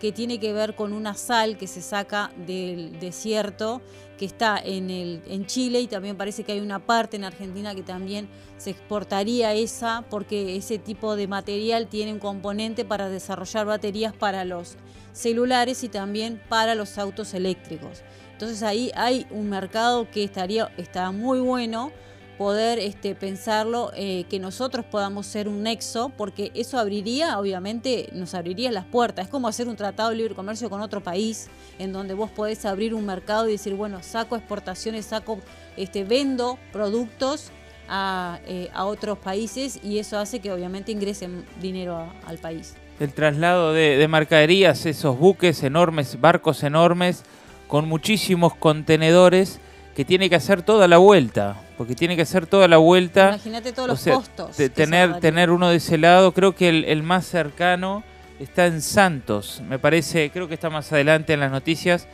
que 0.00 0.10
tiene 0.10 0.40
que 0.40 0.52
ver 0.52 0.74
con 0.74 0.92
una 0.92 1.14
sal 1.14 1.56
que 1.56 1.68
se 1.68 1.80
saca 1.80 2.32
del 2.48 2.98
desierto 2.98 3.80
que 4.18 4.24
está 4.24 4.58
en, 4.58 4.90
el, 4.90 5.22
en 5.28 5.46
Chile 5.46 5.80
y 5.80 5.86
también 5.86 6.16
parece 6.16 6.42
que 6.42 6.50
hay 6.50 6.58
una 6.58 6.80
parte 6.80 7.16
en 7.16 7.22
Argentina 7.22 7.76
que 7.76 7.84
también 7.84 8.28
se 8.58 8.70
exportaría 8.70 9.54
esa 9.54 10.04
porque 10.10 10.56
ese 10.56 10.78
tipo 10.78 11.14
de 11.14 11.28
material 11.28 11.86
tiene 11.86 12.12
un 12.12 12.18
componente 12.18 12.84
para 12.84 13.08
desarrollar 13.08 13.66
baterías 13.66 14.12
para 14.12 14.44
los 14.44 14.76
celulares 15.12 15.84
y 15.84 15.88
también 15.88 16.40
para 16.48 16.74
los 16.74 16.98
autos 16.98 17.34
eléctricos. 17.34 18.02
Entonces 18.32 18.62
ahí 18.62 18.90
hay 18.94 19.26
un 19.30 19.48
mercado 19.48 20.10
que 20.10 20.24
estaría 20.24 20.72
está 20.76 21.12
muy 21.12 21.40
bueno 21.40 21.92
poder 22.38 22.80
este, 22.80 23.14
pensarlo, 23.14 23.92
eh, 23.94 24.24
que 24.28 24.40
nosotros 24.40 24.84
podamos 24.84 25.26
ser 25.26 25.46
un 25.46 25.62
nexo, 25.62 26.10
porque 26.16 26.50
eso 26.54 26.76
abriría, 26.76 27.38
obviamente, 27.38 28.08
nos 28.12 28.34
abriría 28.34 28.72
las 28.72 28.84
puertas. 28.84 29.26
Es 29.26 29.30
como 29.30 29.46
hacer 29.46 29.68
un 29.68 29.76
tratado 29.76 30.10
de 30.10 30.16
libre 30.16 30.34
comercio 30.34 30.68
con 30.68 30.80
otro 30.80 31.00
país, 31.02 31.48
en 31.78 31.92
donde 31.92 32.14
vos 32.14 32.32
podés 32.32 32.64
abrir 32.64 32.94
un 32.94 33.06
mercado 33.06 33.48
y 33.48 33.52
decir, 33.52 33.74
bueno, 33.74 34.02
saco 34.02 34.34
exportaciones, 34.34 35.06
saco, 35.06 35.38
este, 35.76 36.02
vendo 36.02 36.58
productos 36.72 37.52
a, 37.88 38.40
eh, 38.46 38.70
a 38.74 38.86
otros 38.86 39.18
países 39.18 39.78
y 39.82 39.98
eso 39.98 40.18
hace 40.18 40.40
que 40.40 40.50
obviamente 40.50 40.90
ingresen 40.90 41.44
dinero 41.60 42.12
al 42.26 42.38
país. 42.38 42.74
El 43.02 43.14
traslado 43.14 43.72
de, 43.72 43.96
de 43.96 44.06
mercaderías, 44.06 44.86
esos 44.86 45.18
buques 45.18 45.64
enormes, 45.64 46.20
barcos 46.20 46.62
enormes, 46.62 47.24
con 47.66 47.88
muchísimos 47.88 48.54
contenedores 48.54 49.58
que 49.96 50.04
tiene 50.04 50.30
que 50.30 50.36
hacer 50.36 50.62
toda 50.62 50.86
la 50.86 50.98
vuelta, 50.98 51.60
porque 51.76 51.96
tiene 51.96 52.14
que 52.14 52.22
hacer 52.22 52.46
toda 52.46 52.68
la 52.68 52.76
vuelta. 52.76 53.30
Imagínate 53.30 53.72
todos 53.72 53.88
los 53.88 54.00
sea, 54.00 54.14
costos. 54.14 54.56
tener, 54.72 55.18
tener 55.18 55.50
uno 55.50 55.68
de 55.68 55.78
ese 55.78 55.98
lado, 55.98 56.30
creo 56.30 56.54
que 56.54 56.68
el, 56.68 56.84
el 56.84 57.02
más 57.02 57.26
cercano 57.26 58.04
está 58.38 58.66
en 58.66 58.80
Santos, 58.80 59.60
me 59.68 59.80
parece, 59.80 60.30
creo 60.30 60.46
que 60.46 60.54
está 60.54 60.70
más 60.70 60.92
adelante 60.92 61.32
en 61.32 61.40
las 61.40 61.50
noticias, 61.50 62.06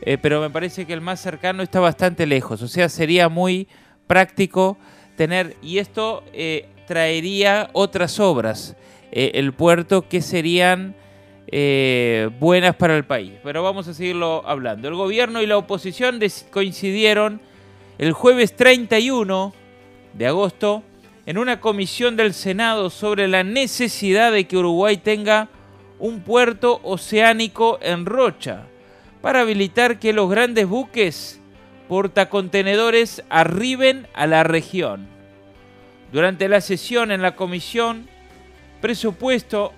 eh, 0.00 0.16
pero 0.16 0.40
me 0.40 0.48
parece 0.48 0.86
que 0.86 0.94
el 0.94 1.02
más 1.02 1.20
cercano 1.20 1.62
está 1.62 1.78
bastante 1.78 2.24
lejos, 2.24 2.62
o 2.62 2.68
sea, 2.68 2.88
sería 2.88 3.28
muy 3.28 3.68
práctico 4.06 4.78
tener, 5.14 5.58
y 5.60 5.76
esto 5.76 6.24
eh, 6.32 6.70
traería 6.86 7.68
otras 7.74 8.18
obras, 8.18 8.76
eh, 9.12 9.32
el 9.34 9.52
puerto 9.52 10.08
que 10.08 10.22
serían 10.22 10.94
eh, 11.46 12.30
buenas 12.40 12.74
para 12.76 12.96
el 12.96 13.04
país, 13.04 13.34
pero 13.44 13.62
vamos 13.62 13.86
a 13.86 13.94
seguirlo 13.94 14.42
hablando. 14.46 14.88
El 14.88 14.94
gobierno 14.94 15.42
y 15.42 15.46
la 15.46 15.58
oposición 15.58 16.18
coincidieron 16.50 17.42
el 17.98 18.12
jueves 18.12 18.56
31 18.56 19.52
de 20.14 20.26
agosto 20.26 20.82
en 21.26 21.36
una 21.36 21.60
comisión 21.60 22.16
del 22.16 22.32
Senado 22.32 22.88
sobre 22.88 23.28
la 23.28 23.44
necesidad 23.44 24.32
de 24.32 24.46
que 24.46 24.56
Uruguay 24.56 24.96
tenga 24.96 25.48
un 25.98 26.20
puerto 26.20 26.80
oceánico 26.82 27.78
en 27.82 28.06
Rocha 28.06 28.64
para 29.20 29.42
habilitar 29.42 29.98
que 29.98 30.12
los 30.12 30.30
grandes 30.30 30.66
buques 30.66 31.38
portacontenedores 31.86 33.22
arriben 33.28 34.08
a 34.14 34.26
la 34.26 34.42
región. 34.42 35.06
Durante 36.12 36.48
la 36.48 36.60
sesión 36.60 37.12
en 37.12 37.22
la 37.22 37.36
comisión, 37.36 38.08
presupuesto 38.82 39.72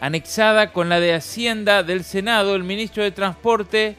anexada 0.00 0.72
con 0.72 0.88
la 0.88 0.98
de 0.98 1.14
Hacienda 1.14 1.82
del 1.82 2.02
Senado, 2.02 2.56
el 2.56 2.64
ministro 2.64 3.04
de 3.04 3.12
Transporte, 3.12 3.96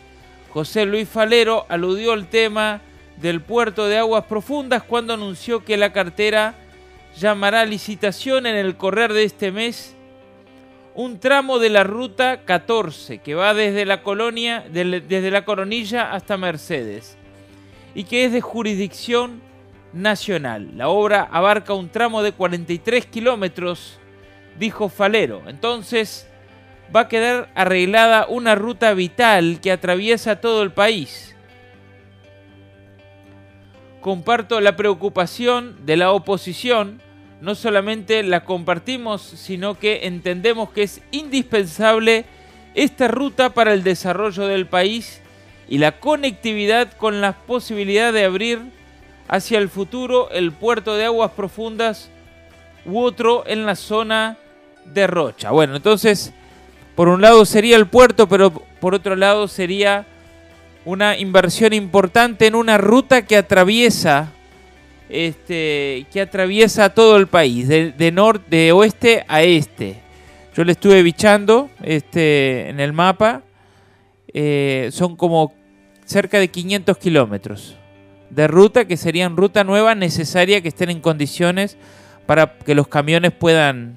José 0.49 0.85
Luis 0.85 1.07
Falero, 1.07 1.65
aludió 1.69 2.11
al 2.11 2.27
tema 2.27 2.81
del 3.17 3.41
puerto 3.41 3.87
de 3.87 3.99
aguas 3.99 4.25
profundas 4.25 4.83
cuando 4.83 5.13
anunció 5.13 5.63
que 5.63 5.77
la 5.77 5.93
cartera 5.93 6.55
llamará 7.17 7.61
a 7.61 7.65
licitación 7.65 8.47
en 8.47 8.55
el 8.55 8.75
correr 8.77 9.13
de 9.13 9.23
este 9.23 9.51
mes 9.51 9.95
un 10.95 11.19
tramo 11.19 11.59
de 11.59 11.69
la 11.69 11.83
ruta 11.83 12.41
14 12.45 13.19
que 13.19 13.35
va 13.35 13.53
desde 13.53 13.85
la 13.85 14.01
colonia 14.01 14.65
desde 14.71 15.31
la 15.31 15.45
Coronilla 15.45 16.11
hasta 16.11 16.37
Mercedes 16.37 17.17
y 17.93 18.03
que 18.03 18.25
es 18.25 18.31
de 18.31 18.41
jurisdicción 18.41 19.41
nacional. 19.93 20.69
La 20.75 20.89
obra 20.89 21.27
abarca 21.31 21.73
un 21.73 21.89
tramo 21.89 22.23
de 22.23 22.31
43 22.31 23.05
kilómetros, 23.05 23.99
dijo 24.59 24.89
Falero. 24.89 25.43
Entonces 25.47 26.27
va 26.95 27.01
a 27.01 27.07
quedar 27.07 27.49
arreglada 27.55 28.27
una 28.29 28.55
ruta 28.55 28.93
vital 28.93 29.59
que 29.61 29.71
atraviesa 29.71 30.39
todo 30.41 30.63
el 30.63 30.71
país. 30.71 31.35
Comparto 34.01 34.61
la 34.61 34.75
preocupación 34.75 35.85
de 35.85 35.97
la 35.97 36.11
oposición, 36.11 37.01
no 37.41 37.55
solamente 37.55 38.23
la 38.23 38.45
compartimos, 38.45 39.21
sino 39.21 39.77
que 39.77 40.07
entendemos 40.07 40.69
que 40.69 40.83
es 40.83 41.01
indispensable 41.11 42.25
esta 42.73 43.07
ruta 43.07 43.53
para 43.53 43.73
el 43.73 43.83
desarrollo 43.83 44.47
del 44.47 44.67
país 44.67 45.21
y 45.67 45.79
la 45.79 45.99
conectividad 45.99 46.93
con 46.93 47.21
la 47.21 47.33
posibilidad 47.33 48.13
de 48.13 48.23
abrir 48.23 48.76
hacia 49.27 49.59
el 49.59 49.69
futuro 49.69 50.29
el 50.31 50.51
puerto 50.51 50.95
de 50.95 51.05
aguas 51.05 51.31
profundas 51.31 52.09
u 52.85 52.99
otro 52.99 53.43
en 53.47 53.65
la 53.65 53.75
zona 53.75 54.37
de 54.85 55.07
Rocha. 55.07 55.51
Bueno, 55.51 55.75
entonces, 55.75 56.33
por 56.95 57.09
un 57.09 57.21
lado 57.21 57.45
sería 57.45 57.75
el 57.75 57.87
puerto, 57.87 58.27
pero 58.27 58.51
por 58.51 58.95
otro 58.95 59.15
lado 59.15 59.47
sería 59.47 60.05
una 60.85 61.17
inversión 61.17 61.73
importante 61.73 62.47
en 62.47 62.55
una 62.55 62.77
ruta 62.77 63.25
que 63.25 63.35
atraviesa 63.35 64.31
este 65.09 66.05
que 66.11 66.21
atraviesa 66.21 66.93
todo 66.93 67.17
el 67.17 67.27
país 67.27 67.67
de, 67.67 68.11
norte 68.11 68.43
de 68.49 68.71
oeste 68.71 69.25
a 69.27 69.41
este 69.41 70.01
yo 70.55 70.63
le 70.63 70.73
estuve 70.73 71.01
bichando 71.01 71.69
este 71.81 72.69
en 72.69 72.79
el 72.79 72.91
mapa 72.91 73.41
eh, 74.33 74.89
son 74.91 75.15
como 75.15 75.53
cerca 76.05 76.39
de 76.39 76.49
500 76.49 76.97
kilómetros 76.97 77.75
de 78.29 78.47
ruta 78.47 78.85
que 78.85 78.97
serían 78.97 79.37
ruta 79.37 79.63
nueva 79.63 79.95
necesaria 79.95 80.61
que 80.61 80.67
estén 80.67 80.89
en 80.89 81.01
condiciones 81.01 81.77
para 82.25 82.57
que 82.59 82.75
los 82.75 82.87
camiones 82.87 83.31
puedan, 83.31 83.95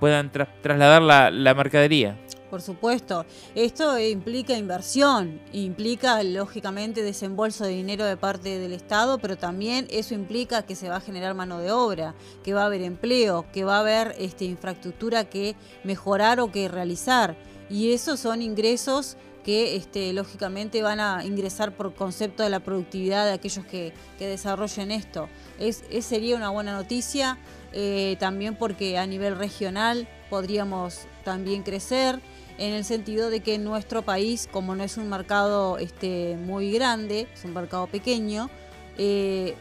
puedan 0.00 0.30
trasladar 0.30 1.02
la, 1.02 1.30
la 1.30 1.54
mercadería. 1.54 2.16
Por 2.54 2.62
supuesto, 2.62 3.26
esto 3.56 3.98
implica 3.98 4.56
inversión, 4.56 5.40
implica 5.52 6.22
lógicamente 6.22 7.02
desembolso 7.02 7.64
de 7.64 7.70
dinero 7.70 8.04
de 8.04 8.16
parte 8.16 8.60
del 8.60 8.72
Estado, 8.72 9.18
pero 9.18 9.36
también 9.36 9.88
eso 9.90 10.14
implica 10.14 10.62
que 10.62 10.76
se 10.76 10.88
va 10.88 10.98
a 10.98 11.00
generar 11.00 11.34
mano 11.34 11.58
de 11.58 11.72
obra, 11.72 12.14
que 12.44 12.54
va 12.54 12.62
a 12.62 12.66
haber 12.66 12.82
empleo, 12.82 13.44
que 13.52 13.64
va 13.64 13.78
a 13.78 13.80
haber 13.80 14.14
este, 14.20 14.44
infraestructura 14.44 15.24
que 15.24 15.56
mejorar 15.82 16.38
o 16.38 16.52
que 16.52 16.68
realizar. 16.68 17.34
Y 17.68 17.92
esos 17.92 18.20
son 18.20 18.40
ingresos 18.40 19.16
que 19.44 19.76
este, 19.76 20.12
lógicamente 20.12 20.82
van 20.82 20.98
a 20.98 21.24
ingresar 21.24 21.76
por 21.76 21.94
concepto 21.94 22.42
de 22.42 22.50
la 22.50 22.60
productividad 22.60 23.26
de 23.26 23.32
aquellos 23.32 23.64
que, 23.66 23.92
desarrollen 24.18 24.90
esto. 24.90 25.28
Es, 25.60 25.84
sería 26.00 26.34
una 26.34 26.50
buena 26.50 26.72
noticia 26.72 27.38
eh, 27.72 28.16
también 28.18 28.56
porque 28.56 28.98
a 28.98 29.06
nivel 29.06 29.36
regional 29.36 30.08
podríamos 30.30 31.06
también 31.24 31.62
crecer 31.62 32.20
en 32.58 32.72
el 32.72 32.84
sentido 32.84 33.30
de 33.30 33.40
que 33.40 33.58
nuestro 33.58 34.02
país, 34.02 34.48
como 34.50 34.74
no 34.74 34.82
es 34.82 34.96
un 34.96 35.08
mercado 35.08 35.78
este, 35.78 36.36
muy 36.36 36.72
grande, 36.72 37.28
es 37.32 37.44
un 37.44 37.52
mercado 37.52 37.86
pequeño, 37.86 38.48
eh, 38.96 39.54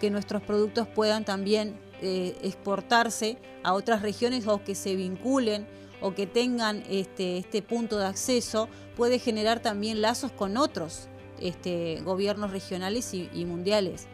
que 0.00 0.10
nuestros 0.10 0.42
productos 0.42 0.86
puedan 0.88 1.24
también 1.24 1.78
eh, 2.02 2.36
exportarse 2.42 3.38
a 3.62 3.72
otras 3.72 4.02
regiones 4.02 4.46
o 4.46 4.62
que 4.64 4.74
se 4.74 4.96
vinculen 4.96 5.66
o 6.00 6.14
que 6.14 6.26
tengan 6.26 6.82
este, 6.88 7.38
este 7.38 7.62
punto 7.62 7.98
de 7.98 8.06
acceso, 8.06 8.68
puede 8.96 9.18
generar 9.18 9.60
también 9.60 10.00
lazos 10.00 10.32
con 10.32 10.56
otros 10.56 11.08
este, 11.40 12.00
gobiernos 12.04 12.50
regionales 12.50 13.14
y, 13.14 13.28
y 13.34 13.44
mundiales. 13.44 14.06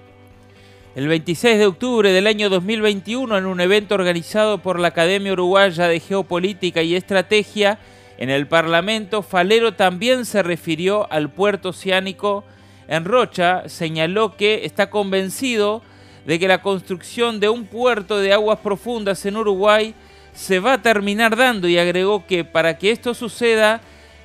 El 0.95 1.09
26 1.09 1.59
de 1.59 1.67
octubre 1.67 2.11
del 2.11 2.27
año 2.27 2.49
2021, 2.49 3.37
en 3.37 3.47
un 3.47 3.61
evento 3.61 3.95
organizado 3.95 4.59
por 4.63 4.81
la 4.81 4.89
Academia 4.89 5.33
Uruguaya 5.33 5.89
de 5.89 6.01
Geopolítica 6.01 6.83
y 6.83 6.95
Estrategia, 6.95 7.79
en 8.19 8.31
el 8.31 8.47
Parlamento, 8.47 9.23
Falero 9.23 9.75
también 9.75 10.25
se 10.25 10.43
refirió 10.43 11.11
al 11.13 11.31
puerto 11.31 11.69
oceánico 11.69 12.45
en 12.89 13.05
Rocha, 13.05 13.69
señaló 13.69 14.37
que 14.37 14.65
está 14.65 14.89
convencido 14.89 15.83
de 16.25 16.39
que 16.39 16.49
la 16.49 16.63
construcción 16.63 17.41
de 17.41 17.49
un 17.49 17.67
puerto 17.67 18.19
de 18.19 18.33
aguas 18.33 18.61
profundas 18.61 19.27
en 19.27 19.37
Uruguay 19.37 19.95
se 20.37 20.61
va 20.61 20.75
a 20.75 20.83
terminar 20.83 21.35
dando 21.35 21.67
y 21.67 21.79
agregó 21.79 22.27
que 22.27 22.45
para 22.45 22.77
que 22.77 22.91
esto 22.91 23.15
suceda 23.15 23.81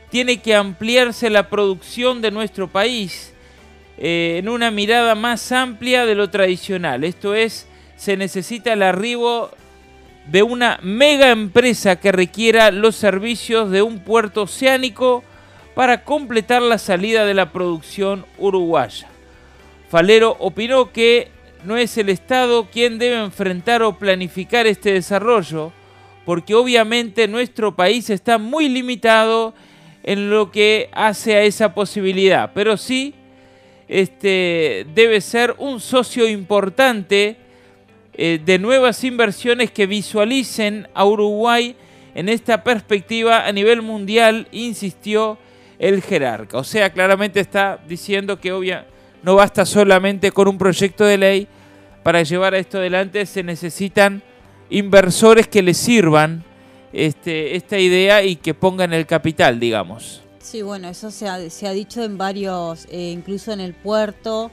tiene 0.10 0.42
que 0.42 0.54
ampliarse 0.54 1.30
la 1.30 1.50
producción 1.50 2.22
de 2.22 2.32
nuestro 2.32 2.68
país 2.68 3.34
eh, 3.98 4.36
en 4.40 4.50
una 4.50 4.72
mirada 4.72 5.16
más 5.16 5.52
amplia 5.54 6.06
de 6.06 6.16
lo 6.16 6.30
tradicional. 6.30 7.06
Esto 7.06 7.34
es, 7.34 7.66
se 7.96 8.18
necesita 8.18 8.74
el 8.74 8.84
arribo 8.84 9.52
de 10.28 10.44
una 10.44 10.80
mega 10.84 11.32
empresa 11.32 11.96
que 11.96 12.12
requiera 12.12 12.72
los 12.72 12.98
servicios 12.98 13.72
de 13.72 13.82
un 13.82 14.00
puerto 14.00 14.44
oceánico 14.44 15.24
para 15.76 16.04
completar 16.04 16.62
la 16.62 16.78
salida 16.78 17.26
de 17.26 17.34
la 17.34 17.54
producción 17.54 18.26
uruguaya. 18.38 19.08
Falero 19.90 20.36
opinó 20.40 20.92
que 20.92 21.30
no 21.64 21.78
es 21.78 21.98
el 21.98 22.10
Estado 22.10 22.68
quien 22.70 23.00
debe 23.00 23.24
enfrentar 23.24 23.82
o 23.82 23.98
planificar 23.98 24.68
este 24.68 24.92
desarrollo, 24.92 25.72
porque 26.26 26.54
obviamente 26.54 27.28
nuestro 27.28 27.76
país 27.76 28.10
está 28.10 28.38
muy 28.38 28.70
limitado 28.70 29.54
en 30.04 30.30
lo 30.30 30.52
que 30.52 30.90
hace 30.94 31.36
a 31.36 31.44
esa 31.44 31.74
posibilidad, 31.74 32.52
pero 32.54 32.78
sí 32.78 33.14
este, 33.88 34.86
debe 34.96 35.22
ser 35.22 35.56
un 35.58 35.80
socio 35.80 36.28
importante 36.28 37.38
eh, 38.14 38.40
de 38.44 38.60
nuevas 38.60 39.04
inversiones 39.04 39.72
que 39.72 39.86
visualicen 39.86 40.88
a 40.94 41.06
Uruguay 41.06 41.76
en 42.16 42.30
esta 42.30 42.64
perspectiva 42.64 43.46
a 43.48 43.52
nivel 43.52 43.82
mundial, 43.82 44.48
insistió 44.52 45.38
el 45.80 46.02
jerarca. 46.02 46.58
O 46.58 46.64
sea, 46.64 46.92
claramente 46.92 47.40
está 47.40 47.80
diciendo 47.88 48.40
que 48.40 48.52
obvia, 48.52 48.86
no 49.24 49.36
basta 49.36 49.66
solamente 49.66 50.32
con 50.32 50.48
un 50.48 50.58
proyecto 50.58 51.06
de 51.06 51.18
ley 51.18 51.48
para 52.04 52.24
llevar 52.24 52.56
esto 52.56 52.80
adelante, 52.80 53.26
se 53.26 53.44
necesitan 53.44 54.24
inversores 54.72 55.48
que 55.48 55.62
le 55.62 55.74
sirvan 55.76 56.44
este, 56.94 57.56
esta 57.56 57.78
idea 57.78 58.24
y 58.24 58.38
que 58.38 58.54
pongan 58.54 58.94
el 58.94 59.06
capital, 59.06 59.60
digamos. 59.60 60.22
Sí, 60.40 60.64
bueno, 60.64 60.90
eso 60.90 61.12
se 61.12 61.28
ha, 61.28 61.50
se 61.50 61.68
ha 61.68 61.72
dicho 61.72 62.04
en 62.04 62.18
varios, 62.18 62.88
eh, 62.90 63.12
incluso 63.12 63.52
en 63.52 63.60
el 63.60 63.74
puerto, 63.74 64.50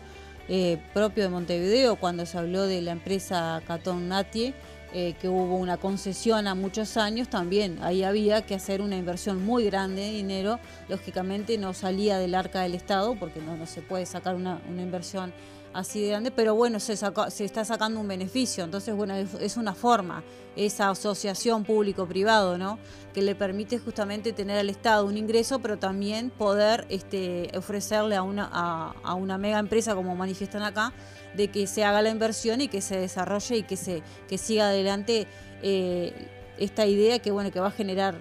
eh, 0.49 0.79
propio 0.93 1.25
de 1.25 1.31
Montevideo, 1.31 1.97
cuando 1.97 2.27
se 2.27 2.37
habló 2.37 2.64
de 2.66 2.83
la 2.83 2.93
empresa 2.93 3.62
Catón 3.66 4.09
Natie, 4.09 4.55
eh, 4.93 5.14
que 5.21 5.29
hubo 5.29 5.57
una 5.57 5.77
concesión 5.77 6.47
a 6.47 6.55
muchos 6.55 6.97
años, 6.97 7.29
también 7.29 7.79
ahí 7.83 8.03
había 8.03 8.43
que 8.43 8.55
hacer 8.55 8.81
una 8.81 8.97
inversión 8.97 9.45
muy 9.45 9.64
grande 9.64 10.03
de 10.03 10.11
dinero. 10.12 10.59
Lógicamente 10.89 11.59
no 11.59 11.75
salía 11.75 12.19
del 12.19 12.35
arca 12.35 12.62
del 12.62 12.75
Estado, 12.75 13.14
porque 13.14 13.41
no, 13.41 13.57
no 13.57 13.66
se 13.66 13.83
puede 13.83 14.07
sacar 14.07 14.35
una 14.35 14.61
inversión 14.79 15.33
así 15.73 16.01
de 16.01 16.09
grande, 16.09 16.31
pero 16.31 16.55
bueno, 16.55 16.81
se, 16.81 16.97
se 16.97 17.45
está 17.45 17.64
sacando 17.64 18.01
un 18.01 18.09
beneficio, 18.09 18.64
entonces 18.64 18.95
bueno, 18.95 19.14
es, 19.14 19.57
una 19.57 19.75
forma, 19.75 20.25
esa 20.57 20.91
asociación 20.91 21.64
público-privado, 21.64 22.59
¿no? 22.59 22.79
Que 23.14 23.23
le 23.23 23.35
permite 23.35 23.79
justamente 23.79 24.33
tener 24.33 24.59
al 24.59 24.71
Estado 24.71 25.07
un 25.07 25.16
ingreso, 25.16 25.61
pero 25.61 25.79
también 25.79 26.31
poder 26.31 26.87
este, 26.89 27.51
ofrecerle 27.57 28.16
a 28.16 28.23
una, 28.23 28.49
a, 28.51 29.14
una 29.14 29.39
mega 29.39 29.59
empresa, 29.59 29.95
como 29.95 30.16
manifiestan 30.16 30.62
acá, 30.62 30.93
de 31.37 31.49
que 31.49 31.66
se 31.66 31.85
haga 31.85 32.03
la 32.03 32.11
inversión 32.11 32.61
y 32.61 32.69
que 32.69 32.81
se 32.81 32.99
desarrolle 32.99 33.59
y 33.59 33.62
que, 33.62 33.77
se, 33.77 34.03
que 34.29 34.39
siga 34.39 34.69
adelante 34.69 35.27
eh, 35.62 36.12
esta 36.59 36.87
idea 36.87 37.19
que, 37.19 37.31
bueno, 37.31 37.51
que 37.51 37.61
va 37.61 37.69
a 37.69 37.73
generar, 37.73 38.16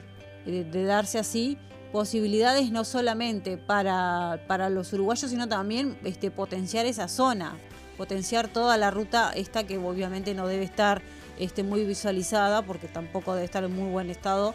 de 0.45 0.84
darse 0.86 1.20
así, 1.20 1.58
posibilidades 1.92 2.72
no 2.72 2.84
solamente 2.84 3.58
para, 3.58 4.42
para 4.48 4.70
los 4.70 4.94
uruguayos, 4.94 5.30
sino 5.30 5.48
también 5.48 5.98
este, 6.04 6.32
potenciar 6.32 6.86
esa 6.86 7.08
zona, 7.08 7.56
potenciar 7.98 8.48
toda 8.48 8.78
la 8.78 8.92
ruta 8.92 9.32
esta 9.36 9.66
que 9.66 9.78
obviamente 9.78 10.34
no 10.34 10.48
debe 10.48 10.64
estar 10.64 11.02
este, 11.40 11.64
muy 11.64 11.86
visualizada 11.86 12.62
porque 12.62 12.88
tampoco 12.88 13.34
debe 13.34 13.46
estar 13.46 13.64
en 13.64 13.76
muy 13.76 13.90
buen 13.90 14.10
estado. 14.10 14.54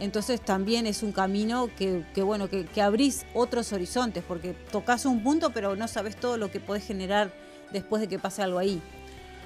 Entonces 0.00 0.40
también 0.40 0.86
es 0.86 1.02
un 1.02 1.12
camino 1.12 1.68
que, 1.76 2.02
bueno, 2.22 2.48
que, 2.48 2.64
que, 2.64 2.82
abrís 2.82 3.24
otros 3.34 3.72
horizontes, 3.72 4.24
porque 4.26 4.54
tocas 4.70 5.04
un 5.04 5.22
punto, 5.22 5.50
pero 5.50 5.76
no 5.76 5.86
sabes 5.86 6.16
todo 6.16 6.38
lo 6.38 6.50
que 6.50 6.60
podés 6.60 6.86
generar 6.86 7.30
después 7.72 8.00
de 8.00 8.08
que 8.08 8.18
pase 8.18 8.42
algo 8.42 8.58
ahí. 8.58 8.80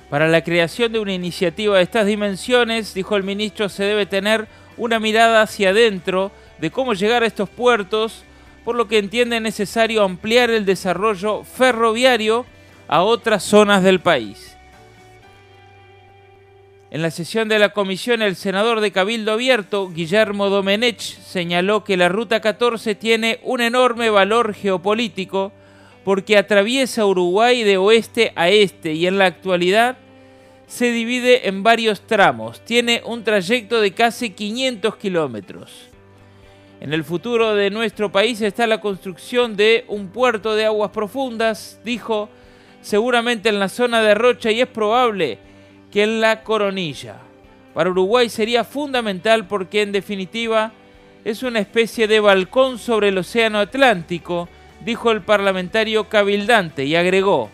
Para 0.09 0.28
la 0.28 0.43
creación 0.43 0.93
de 0.93 1.01
una 1.01 1.12
iniciativa 1.12 1.76
de 1.76 1.82
estas 1.82 2.07
dimensiones, 2.07 2.95
dijo 2.95 3.16
el 3.16 3.24
ministro, 3.24 3.68
se 3.68 3.82
debe 3.82 4.07
tener 4.07 4.47
una 4.76 5.01
mirada 5.01 5.43
hacia 5.43 5.70
adentro 5.70 6.30
de 6.61 6.70
cómo 6.70 6.94
llegar 6.94 7.22
a 7.22 7.26
estos 7.26 7.48
puertos, 7.48 8.24
por 8.64 8.76
lo 8.76 8.88
que 8.88 8.98
entiende 8.98 9.40
necesario 9.40 10.02
ampliar 10.02 10.50
el 10.50 10.64
desarrollo 10.64 11.44
ferroviario 11.44 12.46
a 12.88 13.02
otras 13.02 13.42
zonas 13.42 13.82
del 13.82 14.00
país. 14.00 14.57
En 16.90 17.02
la 17.02 17.11
sesión 17.11 17.48
de 17.48 17.59
la 17.59 17.70
comisión, 17.70 18.22
el 18.22 18.36
senador 18.36 18.80
de 18.80 18.92
Cabildo 18.92 19.32
Abierto, 19.32 19.90
Guillermo 19.90 20.48
Domenech, 20.48 21.00
señaló 21.00 21.84
que 21.84 21.96
la 21.96 22.09
Ruta 22.09 22.40
14 22.40 22.94
tiene 22.94 23.40
un 23.42 23.61
enorme 23.61 24.09
valor 24.09 24.54
geopolítico 24.54 25.52
porque 26.04 26.38
atraviesa 26.38 27.04
Uruguay 27.04 27.64
de 27.64 27.76
oeste 27.76 28.32
a 28.36 28.48
este 28.48 28.92
y 28.92 29.09
en 29.09 29.18
la 29.18 29.26
actualidad 29.26 29.98
se 30.68 30.92
divide 30.92 31.48
en 31.48 31.64
varios 31.64 32.07
tramos. 32.07 32.64
Tiene 32.64 33.02
un 33.04 33.24
trayecto 33.24 33.80
de 33.80 33.92
casi 33.92 34.30
500 34.30 34.96
kilómetros. 34.96 35.88
En 36.80 36.92
el 36.92 37.04
futuro 37.04 37.54
de 37.54 37.70
nuestro 37.70 38.12
país 38.12 38.40
está 38.42 38.66
la 38.66 38.80
construcción 38.80 39.56
de 39.56 39.84
un 39.88 40.08
puerto 40.08 40.54
de 40.54 40.66
aguas 40.66 40.90
profundas, 40.90 41.80
dijo, 41.84 42.28
seguramente 42.82 43.48
en 43.48 43.58
la 43.58 43.70
zona 43.70 44.02
de 44.02 44.14
Rocha 44.14 44.50
y 44.50 44.60
es 44.60 44.68
probable 44.68 45.38
que 45.90 46.02
en 46.02 46.20
la 46.20 46.42
Coronilla. 46.42 47.16
Para 47.72 47.90
Uruguay 47.90 48.28
sería 48.28 48.62
fundamental 48.62 49.46
porque 49.46 49.82
en 49.82 49.92
definitiva 49.92 50.72
es 51.24 51.42
una 51.42 51.60
especie 51.60 52.06
de 52.06 52.20
balcón 52.20 52.78
sobre 52.78 53.08
el 53.08 53.18
Océano 53.18 53.58
Atlántico, 53.58 54.48
dijo 54.84 55.10
el 55.10 55.22
parlamentario 55.22 56.08
cabildante 56.10 56.84
y 56.84 56.94
agregó, 56.94 57.50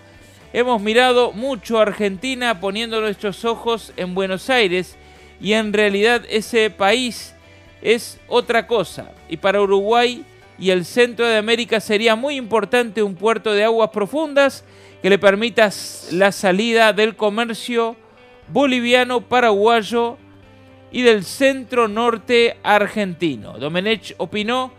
hemos 0.52 0.82
mirado 0.82 1.32
mucho 1.32 1.78
a 1.78 1.82
Argentina 1.82 2.60
poniendo 2.60 3.00
nuestros 3.00 3.44
ojos 3.44 3.92
en 3.96 4.14
Buenos 4.14 4.50
Aires 4.50 4.98
y 5.40 5.52
en 5.52 5.72
realidad 5.72 6.22
ese 6.28 6.70
país 6.70 7.34
es 7.82 8.18
otra 8.28 8.66
cosa. 8.66 9.10
Y 9.28 9.36
para 9.36 9.60
Uruguay 9.60 10.24
y 10.58 10.70
el 10.70 10.84
centro 10.84 11.26
de 11.26 11.36
América 11.36 11.80
sería 11.80 12.14
muy 12.16 12.36
importante 12.36 13.02
un 13.02 13.14
puerto 13.14 13.52
de 13.52 13.64
aguas 13.64 13.90
profundas 13.90 14.64
que 15.02 15.10
le 15.10 15.18
permita 15.18 15.68
la 16.12 16.30
salida 16.30 16.92
del 16.92 17.16
comercio 17.16 17.96
boliviano, 18.48 19.22
paraguayo 19.22 20.16
y 20.92 21.02
del 21.02 21.24
centro 21.24 21.88
norte 21.88 22.56
argentino. 22.62 23.58
Domenech 23.58 24.14
opinó 24.18 24.72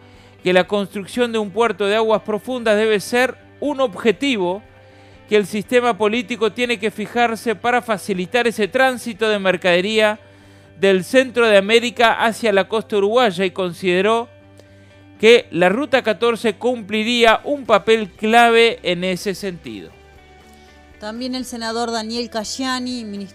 que 0.43 0.53
la 0.53 0.65
construcción 0.65 1.31
de 1.31 1.39
un 1.39 1.51
puerto 1.51 1.85
de 1.85 1.95
aguas 1.95 2.21
profundas 2.21 2.77
debe 2.77 2.99
ser 2.99 3.35
un 3.59 3.81
objetivo 3.81 4.61
que 5.27 5.35
el 5.35 5.45
sistema 5.45 5.97
político 5.97 6.51
tiene 6.51 6.77
que 6.77 6.91
fijarse 6.91 7.55
para 7.55 7.81
facilitar 7.81 8.47
ese 8.47 8.67
tránsito 8.67 9.27
de 9.27 9.39
mercadería 9.39 10.19
del 10.79 11.03
centro 11.03 11.47
de 11.47 11.57
América 11.57 12.25
hacia 12.25 12.51
la 12.51 12.67
costa 12.67 12.97
uruguaya 12.97 13.45
y 13.45 13.51
consideró 13.51 14.29
que 15.19 15.47
la 15.51 15.69
Ruta 15.69 16.01
14 16.01 16.55
cumpliría 16.55 17.41
un 17.43 17.65
papel 17.65 18.11
clave 18.11 18.79
en 18.83 19.03
ese 19.03 19.35
sentido. 19.35 19.91
También 20.99 21.35
el 21.35 21.45
senador 21.45 21.91
Daniel 21.91 22.29
Cayani 22.29 23.27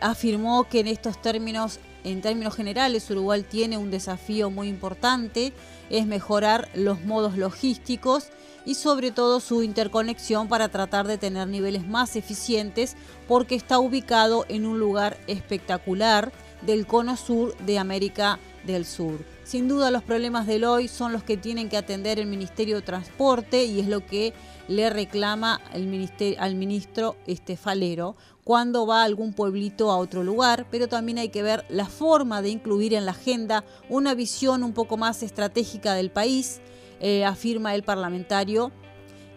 afirmó 0.00 0.64
que 0.64 0.80
en 0.80 0.88
estos 0.88 1.20
términos, 1.20 1.78
en 2.04 2.20
términos 2.20 2.54
generales, 2.54 3.08
Uruguay 3.10 3.44
tiene 3.48 3.78
un 3.78 3.90
desafío 3.90 4.50
muy 4.50 4.68
importante, 4.68 5.52
es 5.90 6.06
mejorar 6.06 6.68
los 6.74 7.04
modos 7.04 7.36
logísticos 7.36 8.28
y 8.64 8.74
sobre 8.74 9.10
todo 9.10 9.40
su 9.40 9.62
interconexión 9.62 10.48
para 10.48 10.68
tratar 10.68 11.06
de 11.06 11.18
tener 11.18 11.46
niveles 11.48 11.86
más 11.86 12.16
eficientes 12.16 12.96
porque 13.28 13.54
está 13.54 13.78
ubicado 13.78 14.46
en 14.48 14.66
un 14.66 14.78
lugar 14.78 15.18
espectacular 15.26 16.32
del 16.66 16.86
cono 16.86 17.16
sur 17.16 17.56
de 17.58 17.78
América 17.78 18.38
del 18.66 18.84
Sur. 18.84 19.24
Sin 19.44 19.68
duda 19.68 19.90
los 19.90 20.02
problemas 20.02 20.46
del 20.46 20.64
hoy 20.64 20.88
son 20.88 21.12
los 21.12 21.22
que 21.22 21.36
tienen 21.36 21.68
que 21.68 21.76
atender 21.76 22.18
el 22.18 22.26
Ministerio 22.26 22.76
de 22.76 22.82
Transporte 22.82 23.64
y 23.64 23.80
es 23.80 23.88
lo 23.88 24.04
que 24.04 24.32
le 24.68 24.88
reclama 24.88 25.60
al 25.72 26.56
ministro 26.56 27.16
Estefalero 27.26 28.16
cuando 28.42 28.86
va 28.86 29.02
a 29.02 29.04
algún 29.04 29.32
pueblito 29.32 29.90
a 29.90 29.96
otro 29.96 30.22
lugar, 30.22 30.66
pero 30.70 30.88
también 30.88 31.18
hay 31.18 31.30
que 31.30 31.42
ver 31.42 31.64
la 31.68 31.86
forma 31.86 32.42
de 32.42 32.50
incluir 32.50 32.94
en 32.94 33.06
la 33.06 33.12
agenda 33.12 33.64
una 33.88 34.14
visión 34.14 34.62
un 34.62 34.72
poco 34.72 34.96
más 34.96 35.22
estratégica 35.22 35.94
del 35.94 36.10
país, 36.10 36.60
eh, 37.00 37.24
afirma 37.24 37.74
el 37.74 37.82
parlamentario. 37.82 38.70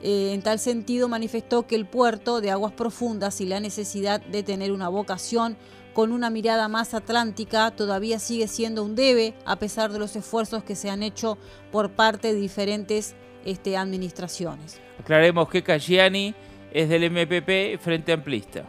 Eh, 0.03 0.33
en 0.33 0.41
tal 0.43 0.59
sentido 0.59 1.07
manifestó 1.07 1.65
que 1.65 1.75
el 1.75 1.87
puerto 1.87 2.39
de 2.39 2.51
aguas 2.51 2.73
profundas 2.73 3.41
y 3.41 3.45
la 3.45 3.59
necesidad 3.59 4.21
de 4.21 4.43
tener 4.43 4.71
una 4.71 4.89
vocación 4.89 5.57
con 5.97 6.11
una 6.11 6.29
mirada 6.29 6.67
más 6.67 6.93
atlántica 6.93 7.71
todavía 7.71 8.19
sigue 8.19 8.47
siendo 8.47 8.83
un 8.83 8.93
debe, 8.93 9.33
a 9.45 9.55
pesar 9.55 9.91
de 9.91 9.97
los 9.97 10.15
esfuerzos 10.15 10.63
que 10.63 10.75
se 10.75 10.91
han 10.91 11.01
hecho 11.01 11.39
por 11.71 11.89
parte 11.89 12.35
de 12.35 12.39
diferentes 12.39 13.15
este, 13.45 13.75
administraciones. 13.75 14.79
Aclaremos 14.99 15.49
que 15.49 15.63
Cayani 15.63 16.35
es 16.71 16.87
del 16.87 17.09
MPP 17.09 17.81
Frente 17.81 18.13
Amplista. 18.13 18.63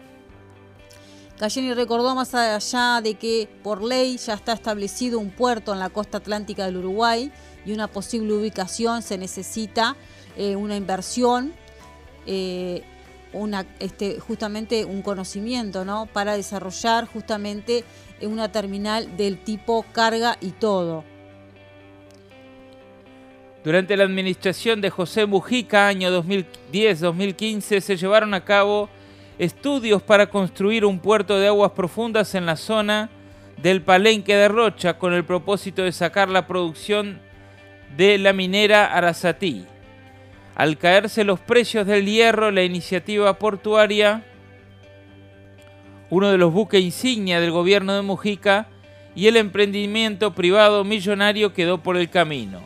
Cayani 1.38 1.74
recordó 1.74 2.14
más 2.14 2.34
allá 2.34 3.02
de 3.02 3.16
que 3.16 3.46
por 3.62 3.84
ley 3.84 4.16
ya 4.16 4.32
está 4.32 4.54
establecido 4.54 5.18
un 5.18 5.28
puerto 5.30 5.74
en 5.74 5.80
la 5.80 5.90
costa 5.90 6.16
atlántica 6.16 6.64
del 6.64 6.78
Uruguay 6.78 7.30
y 7.66 7.72
una 7.72 7.88
posible 7.88 8.32
ubicación 8.32 9.02
se 9.02 9.18
necesita 9.18 9.96
eh, 10.34 10.56
una 10.56 10.76
inversión. 10.76 11.52
Eh, 12.24 12.84
este, 13.78 14.18
justamente 14.20 14.84
un 14.84 15.02
conocimiento 15.02 15.84
¿no? 15.84 16.06
para 16.06 16.36
desarrollar 16.36 17.06
justamente 17.06 17.84
una 18.22 18.50
terminal 18.50 19.16
del 19.16 19.38
tipo 19.38 19.84
carga 19.92 20.36
y 20.40 20.50
todo. 20.50 21.04
Durante 23.64 23.96
la 23.96 24.04
administración 24.04 24.80
de 24.80 24.90
José 24.90 25.26
Mujica, 25.26 25.88
año 25.88 26.10
2010-2015, 26.22 27.80
se 27.80 27.96
llevaron 27.96 28.32
a 28.32 28.44
cabo 28.44 28.88
estudios 29.38 30.02
para 30.02 30.30
construir 30.30 30.84
un 30.84 31.00
puerto 31.00 31.38
de 31.38 31.48
aguas 31.48 31.72
profundas 31.72 32.34
en 32.34 32.46
la 32.46 32.56
zona 32.56 33.10
del 33.60 33.82
Palenque 33.82 34.36
de 34.36 34.48
Rocha 34.48 34.98
con 34.98 35.12
el 35.12 35.24
propósito 35.24 35.82
de 35.82 35.92
sacar 35.92 36.28
la 36.28 36.46
producción 36.46 37.20
de 37.96 38.18
la 38.18 38.32
minera 38.32 38.86
Arasatí. 38.86 39.66
Al 40.58 40.76
caerse 40.76 41.22
los 41.22 41.38
precios 41.38 41.86
del 41.86 42.04
hierro, 42.04 42.50
la 42.50 42.64
iniciativa 42.64 43.38
portuaria, 43.38 44.24
uno 46.10 46.32
de 46.32 46.36
los 46.36 46.52
buques 46.52 46.82
insignia 46.82 47.40
del 47.40 47.52
gobierno 47.52 47.94
de 47.94 48.02
Mujica, 48.02 48.66
y 49.14 49.28
el 49.28 49.36
emprendimiento 49.36 50.34
privado 50.34 50.82
millonario 50.82 51.54
quedó 51.54 51.78
por 51.78 51.96
el 51.96 52.10
camino. 52.10 52.60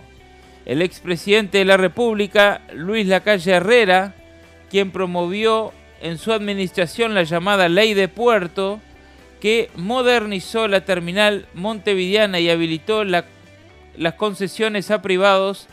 El 0.65 0.81
expresidente 0.81 1.59
de 1.59 1.67
la 1.67 1.77
República, 1.77 2.63
Luis 2.73 3.07
Lacalle 3.07 3.53
Herrera, 3.53 4.15
quien 4.71 4.91
promovió 4.91 5.75
en 6.01 6.17
su 6.17 6.33
administración 6.33 7.13
la 7.13 7.25
llamada 7.25 7.69
Ley 7.69 7.93
de 7.93 8.09
Puerto, 8.09 8.81
que 9.39 9.71
modernizó 9.77 10.67
la 10.67 10.87
terminal 10.87 11.47
montevideana 11.53 12.41
y 12.41 12.49
habilitó 12.49 13.05
las 13.05 14.15
concesiones 14.17 14.91
a 14.91 15.03
privados, 15.03 15.69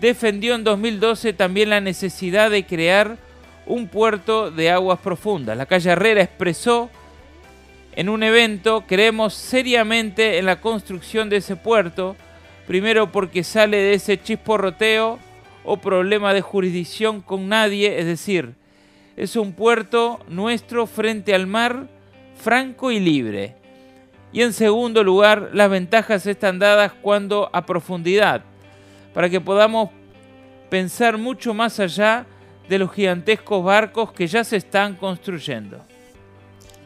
defendió 0.00 0.54
en 0.54 0.64
2012 0.64 1.32
también 1.32 1.70
la 1.70 1.80
necesidad 1.80 2.50
de 2.50 2.66
crear 2.66 3.16
un 3.66 3.88
puerto 3.88 4.50
de 4.50 4.70
aguas 4.70 4.98
profundas. 5.00 5.56
La 5.56 5.66
calle 5.66 5.90
Herrera 5.90 6.22
expresó 6.22 6.90
en 7.94 8.08
un 8.08 8.22
evento, 8.22 8.84
creemos 8.86 9.34
seriamente 9.34 10.38
en 10.38 10.46
la 10.46 10.60
construcción 10.60 11.28
de 11.28 11.38
ese 11.38 11.56
puerto, 11.56 12.14
primero 12.66 13.10
porque 13.10 13.42
sale 13.42 13.78
de 13.78 13.94
ese 13.94 14.20
chisporroteo 14.20 15.18
o 15.64 15.76
problema 15.78 16.32
de 16.34 16.42
jurisdicción 16.42 17.22
con 17.22 17.48
nadie, 17.48 17.98
es 17.98 18.06
decir, 18.06 18.54
es 19.16 19.34
un 19.34 19.54
puerto 19.54 20.20
nuestro 20.28 20.86
frente 20.86 21.34
al 21.34 21.46
mar, 21.46 21.88
franco 22.36 22.90
y 22.90 23.00
libre. 23.00 23.56
Y 24.30 24.42
en 24.42 24.52
segundo 24.52 25.02
lugar, 25.02 25.50
las 25.54 25.70
ventajas 25.70 26.26
están 26.26 26.58
dadas 26.58 26.92
cuando 27.00 27.48
a 27.52 27.64
profundidad 27.64 28.42
para 29.16 29.30
que 29.30 29.40
podamos 29.40 29.88
pensar 30.68 31.16
mucho 31.16 31.54
más 31.54 31.80
allá 31.80 32.26
de 32.68 32.78
los 32.78 32.92
gigantescos 32.92 33.64
barcos 33.64 34.12
que 34.12 34.26
ya 34.26 34.44
se 34.44 34.58
están 34.58 34.94
construyendo. 34.94 35.80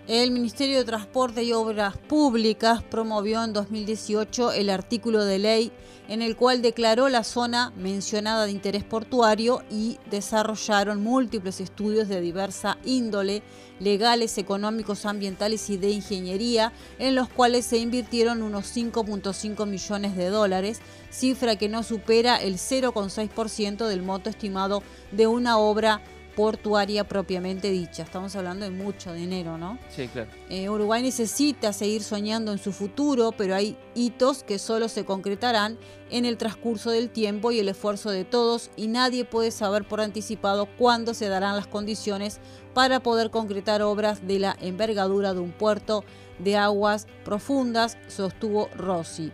El 0.08 0.30
Ministerio 0.32 0.78
de 0.78 0.84
Transporte 0.84 1.44
y 1.44 1.52
Obras 1.52 1.96
Públicas 1.96 2.82
promovió 2.82 3.44
en 3.44 3.52
2018 3.52 4.52
el 4.52 4.70
artículo 4.70 5.24
de 5.24 5.38
ley 5.38 5.72
en 6.10 6.22
el 6.22 6.34
cual 6.34 6.60
declaró 6.60 7.08
la 7.08 7.22
zona 7.22 7.72
mencionada 7.76 8.44
de 8.44 8.50
interés 8.50 8.82
portuario 8.82 9.62
y 9.70 9.98
desarrollaron 10.10 11.04
múltiples 11.04 11.60
estudios 11.60 12.08
de 12.08 12.20
diversa 12.20 12.78
índole, 12.84 13.44
legales, 13.78 14.36
económicos, 14.36 15.06
ambientales 15.06 15.70
y 15.70 15.76
de 15.76 15.90
ingeniería, 15.90 16.72
en 16.98 17.14
los 17.14 17.28
cuales 17.28 17.64
se 17.64 17.78
invirtieron 17.78 18.42
unos 18.42 18.76
5.5 18.76 19.64
millones 19.68 20.16
de 20.16 20.30
dólares, 20.30 20.80
cifra 21.12 21.54
que 21.54 21.68
no 21.68 21.84
supera 21.84 22.42
el 22.42 22.54
0,6% 22.54 23.86
del 23.86 24.02
monto 24.02 24.30
estimado 24.30 24.82
de 25.12 25.28
una 25.28 25.58
obra 25.58 26.02
portuaria 26.40 27.04
propiamente 27.04 27.70
dicha. 27.70 28.02
Estamos 28.02 28.34
hablando 28.34 28.64
de 28.64 28.70
mucho 28.70 29.12
dinero, 29.12 29.58
¿no? 29.58 29.78
Sí, 29.94 30.08
claro. 30.08 30.30
Eh, 30.48 30.70
Uruguay 30.70 31.02
necesita 31.02 31.74
seguir 31.74 32.02
soñando 32.02 32.50
en 32.50 32.56
su 32.56 32.72
futuro, 32.72 33.32
pero 33.36 33.54
hay 33.54 33.76
hitos 33.94 34.42
que 34.42 34.58
solo 34.58 34.88
se 34.88 35.04
concretarán 35.04 35.76
en 36.08 36.24
el 36.24 36.38
transcurso 36.38 36.92
del 36.92 37.10
tiempo 37.10 37.52
y 37.52 37.60
el 37.60 37.68
esfuerzo 37.68 38.10
de 38.10 38.24
todos 38.24 38.70
y 38.74 38.88
nadie 38.88 39.26
puede 39.26 39.50
saber 39.50 39.86
por 39.86 40.00
anticipado 40.00 40.66
cuándo 40.78 41.12
se 41.12 41.28
darán 41.28 41.56
las 41.56 41.66
condiciones 41.66 42.40
para 42.72 43.00
poder 43.00 43.30
concretar 43.30 43.82
obras 43.82 44.26
de 44.26 44.38
la 44.38 44.56
envergadura 44.62 45.34
de 45.34 45.40
un 45.40 45.52
puerto 45.52 46.04
de 46.38 46.56
aguas 46.56 47.06
profundas, 47.22 47.98
sostuvo 48.08 48.70
Rossi 48.74 49.30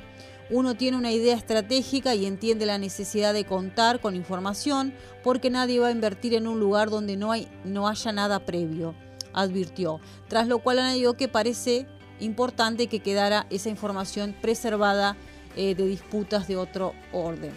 uno 0.50 0.76
tiene 0.76 0.96
una 0.96 1.12
idea 1.12 1.34
estratégica 1.34 2.14
y 2.14 2.26
entiende 2.26 2.66
la 2.66 2.78
necesidad 2.78 3.34
de 3.34 3.44
contar 3.44 4.00
con 4.00 4.14
información 4.14 4.94
porque 5.22 5.50
nadie 5.50 5.80
va 5.80 5.88
a 5.88 5.92
invertir 5.92 6.34
en 6.34 6.46
un 6.46 6.60
lugar 6.60 6.90
donde 6.90 7.16
no, 7.16 7.32
hay, 7.32 7.48
no 7.64 7.88
haya 7.88 8.12
nada 8.12 8.40
previo, 8.40 8.94
advirtió. 9.32 10.00
Tras 10.28 10.46
lo 10.46 10.58
cual 10.58 10.78
añadió 10.78 11.14
que 11.14 11.28
parece 11.28 11.86
importante 12.20 12.86
que 12.86 13.00
quedara 13.00 13.46
esa 13.50 13.68
información 13.68 14.34
preservada 14.40 15.16
eh, 15.56 15.74
de 15.74 15.86
disputas 15.86 16.46
de 16.46 16.56
otro 16.56 16.94
orden. 17.12 17.52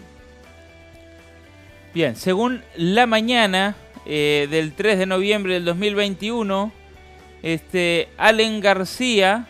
Bien, 1.94 2.16
según 2.16 2.62
la 2.76 3.06
mañana 3.06 3.76
eh, 4.06 4.48
del 4.50 4.74
3 4.74 5.00
de 5.00 5.06
noviembre 5.06 5.54
del 5.54 5.66
2021, 5.66 6.72
este, 7.42 8.10
Allen 8.18 8.60
García 8.60 9.48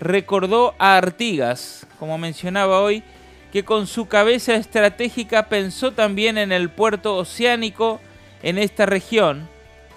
recordó 0.00 0.74
a 0.78 0.96
Artigas, 0.96 1.86
como 1.98 2.18
mencionaba 2.18 2.80
hoy, 2.80 3.02
que 3.52 3.64
con 3.64 3.86
su 3.86 4.06
cabeza 4.06 4.54
estratégica 4.54 5.48
pensó 5.48 5.92
también 5.92 6.38
en 6.38 6.50
el 6.50 6.70
puerto 6.70 7.16
oceánico 7.16 8.00
en 8.42 8.58
esta 8.58 8.84
región 8.84 9.48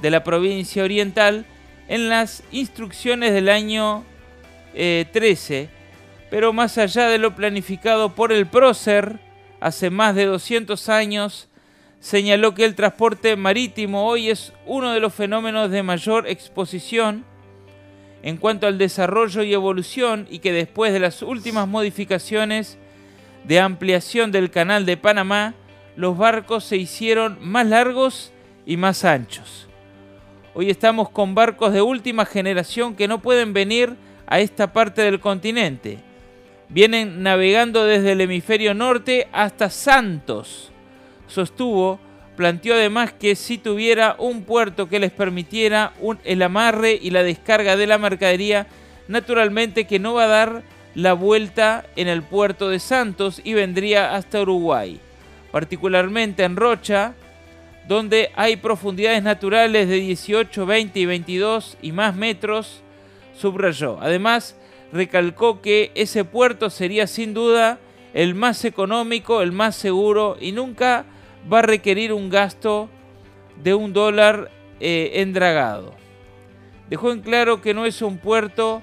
de 0.01 0.11
la 0.11 0.23
provincia 0.23 0.83
oriental 0.83 1.45
en 1.87 2.09
las 2.09 2.43
instrucciones 2.51 3.33
del 3.33 3.49
año 3.49 4.03
13, 4.73 5.61
eh, 5.61 5.69
pero 6.29 6.53
más 6.53 6.77
allá 6.77 7.07
de 7.07 7.17
lo 7.17 7.35
planificado 7.35 8.13
por 8.13 8.31
el 8.31 8.45
prócer 8.45 9.19
hace 9.59 9.89
más 9.89 10.13
de 10.13 10.25
200 10.25 10.89
años, 10.89 11.47
señaló 11.99 12.53
que 12.53 12.63
el 12.63 12.75
transporte 12.75 13.35
marítimo 13.35 14.05
hoy 14.05 14.29
es 14.29 14.53
uno 14.65 14.93
de 14.93 14.99
los 14.99 15.13
fenómenos 15.13 15.71
de 15.71 15.81
mayor 15.81 16.27
exposición 16.27 17.25
en 18.23 18.37
cuanto 18.37 18.67
al 18.67 18.77
desarrollo 18.77 19.43
y 19.43 19.53
evolución 19.53 20.27
y 20.29 20.39
que 20.39 20.51
después 20.51 20.93
de 20.93 20.99
las 20.99 21.21
últimas 21.21 21.67
modificaciones 21.67 22.77
de 23.43 23.59
ampliación 23.59 24.31
del 24.31 24.51
canal 24.51 24.85
de 24.85 24.97
Panamá, 24.97 25.53
los 25.95 26.17
barcos 26.17 26.63
se 26.63 26.77
hicieron 26.77 27.37
más 27.41 27.67
largos 27.67 28.31
y 28.65 28.77
más 28.77 29.05
anchos. 29.05 29.67
Hoy 30.53 30.69
estamos 30.69 31.09
con 31.09 31.35
barcos 31.35 31.71
de 31.71 31.81
última 31.81 32.25
generación 32.25 32.95
que 32.95 33.07
no 33.07 33.21
pueden 33.21 33.53
venir 33.53 33.95
a 34.25 34.39
esta 34.39 34.73
parte 34.73 35.01
del 35.03 35.19
continente. 35.19 35.99
Vienen 36.69 37.23
navegando 37.23 37.85
desde 37.85 38.11
el 38.11 38.21
hemisferio 38.21 38.73
norte 38.73 39.27
hasta 39.31 39.69
Santos. 39.69 40.71
Sostuvo, 41.27 41.99
planteó 42.37 42.75
además 42.75 43.11
que 43.11 43.35
si 43.35 43.57
tuviera 43.57 44.15
un 44.19 44.43
puerto 44.43 44.87
que 44.87 44.99
les 44.99 45.11
permitiera 45.11 45.91
el 46.23 46.41
amarre 46.43 46.97
y 47.01 47.09
la 47.09 47.23
descarga 47.23 47.75
de 47.75 47.87
la 47.87 47.97
mercadería, 47.97 48.67
naturalmente 49.09 49.87
que 49.87 49.99
no 49.99 50.13
va 50.13 50.25
a 50.25 50.27
dar 50.27 50.63
la 50.95 51.13
vuelta 51.13 51.85
en 51.95 52.07
el 52.07 52.23
puerto 52.23 52.69
de 52.69 52.79
Santos 52.79 53.41
y 53.43 53.53
vendría 53.53 54.15
hasta 54.15 54.41
Uruguay, 54.41 54.99
particularmente 55.51 56.43
en 56.43 56.55
Rocha, 56.55 57.15
donde 57.87 58.31
hay 58.35 58.57
profundidades 58.57 59.23
naturales 59.23 59.89
de 59.89 59.95
18, 59.95 60.65
20 60.65 60.99
y 60.99 61.05
22 61.05 61.77
y 61.81 61.91
más 61.91 62.15
metros, 62.15 62.83
subrayó. 63.35 63.97
Además, 63.99 64.55
recalcó 64.93 65.61
que 65.61 65.91
ese 65.95 66.23
puerto 66.23 66.69
sería 66.69 67.07
sin 67.07 67.33
duda 67.33 67.79
el 68.13 68.35
más 68.35 68.63
económico, 68.63 69.41
el 69.41 69.51
más 69.51 69.75
seguro 69.75 70.37
y 70.39 70.51
nunca 70.51 71.05
va 71.51 71.59
a 71.59 71.63
requerir 71.63 72.13
un 72.13 72.29
gasto 72.29 72.89
de 73.63 73.73
un 73.73 73.93
dólar 73.93 74.51
eh, 74.79 75.11
endragado. 75.15 75.93
Dejó 76.89 77.11
en 77.11 77.21
claro 77.21 77.61
que 77.61 77.73
no 77.73 77.85
es 77.85 78.01
un 78.01 78.17
puerto 78.17 78.81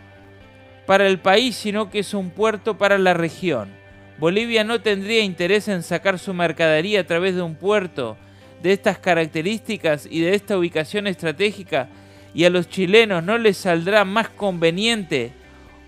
para 0.86 1.06
el 1.06 1.18
país, 1.18 1.56
sino 1.56 1.90
que 1.90 2.00
es 2.00 2.14
un 2.14 2.30
puerto 2.30 2.76
para 2.76 2.98
la 2.98 3.14
región. 3.14 3.70
Bolivia 4.18 4.62
no 4.64 4.80
tendría 4.80 5.20
interés 5.20 5.68
en 5.68 5.82
sacar 5.82 6.18
su 6.18 6.34
mercadería 6.34 7.00
a 7.00 7.06
través 7.06 7.34
de 7.34 7.42
un 7.42 7.56
puerto 7.56 8.16
de 8.62 8.72
estas 8.72 8.98
características 8.98 10.06
y 10.10 10.20
de 10.20 10.34
esta 10.34 10.56
ubicación 10.56 11.06
estratégica 11.06 11.88
y 12.32 12.44
a 12.44 12.50
los 12.50 12.68
chilenos 12.68 13.22
no 13.22 13.38
les 13.38 13.56
saldrá 13.56 14.04
más 14.04 14.28
conveniente 14.28 15.32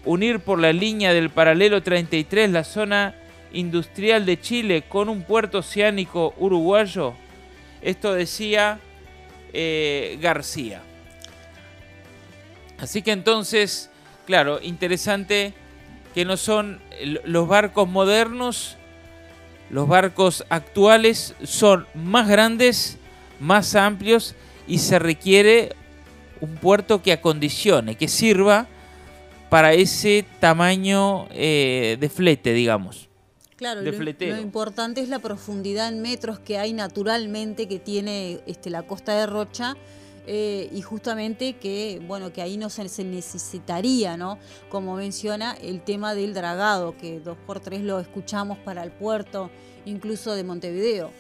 unir 0.05 0.41
por 0.41 0.61
la 0.61 0.72
línea 0.72 1.12
del 1.12 1.31
paralelo 1.31 1.83
33 1.83 2.51
la 2.51 2.64
zona 2.64 3.14
industrial 3.59 4.25
de 4.27 4.41
Chile 4.41 4.85
con 4.89 5.09
un 5.09 5.23
puerto 5.23 5.59
oceánico 5.59 6.35
uruguayo. 6.39 7.15
Esto 7.83 8.15
decía 8.15 8.79
eh, 9.53 10.19
García. 10.21 10.83
Así 12.79 13.03
que 13.03 13.13
entonces 13.13 13.91
claro, 14.27 14.59
interesante 14.61 15.55
que 16.15 16.25
no 16.27 16.37
son 16.37 16.81
los 17.25 17.49
barcos 17.49 17.89
modernos, 17.89 18.77
los 19.71 19.89
barcos 19.89 20.45
actuales 20.51 21.35
son 21.45 21.87
más 21.95 22.29
grandes, 22.29 22.99
más 23.41 23.75
amplios 23.75 24.35
y 24.67 24.79
se 24.79 24.99
requiere 24.99 25.75
un 26.41 26.57
puerto 26.57 27.03
que 27.03 27.13
acondicione, 27.13 27.95
que 27.95 28.09
sirva 28.09 28.67
para 29.49 29.73
ese 29.73 30.25
tamaño 30.41 31.29
eh, 31.31 31.97
de 31.99 32.09
flete, 32.09 32.53
digamos. 32.53 33.06
Claro, 33.57 33.81
lo, 33.81 33.91
lo, 33.91 34.39
importante 34.39 35.01
es 35.01 35.09
la 35.09 35.19
profundidad 35.19 35.89
en 35.89 36.03
metros 36.03 36.39
que 36.39 36.59
hay 36.59 36.75
naturalmente 36.75 37.67
que 37.67 37.79
tiene 37.79 38.41
este, 38.47 38.69
la 38.69 38.83
costa 38.83 39.19
de 39.19 39.27
Rocha 39.27 39.77
eh, 40.27 40.69
y 40.73 40.83
justamente 40.83 41.55
que, 41.55 42.03
bueno, 42.07 42.33
que 42.35 42.43
ahí 42.43 42.59
no 42.59 42.69
se, 42.69 43.05
necesitaría, 43.05 44.19
¿no? 44.19 44.39
Como 44.69 44.97
menciona, 44.97 45.53
el 45.55 45.81
tema 45.81 46.15
del 46.15 46.35
dragado, 46.35 46.97
que 46.99 47.19
dos 47.21 47.39
por 47.47 47.61
tres 47.61 47.81
lo 47.83 47.99
escuchamos 48.01 48.59
para 48.59 48.83
el 48.83 48.91
puerto, 48.91 49.51
incluso 49.87 50.35
de 50.35 50.45
Montevideo, 50.45 51.11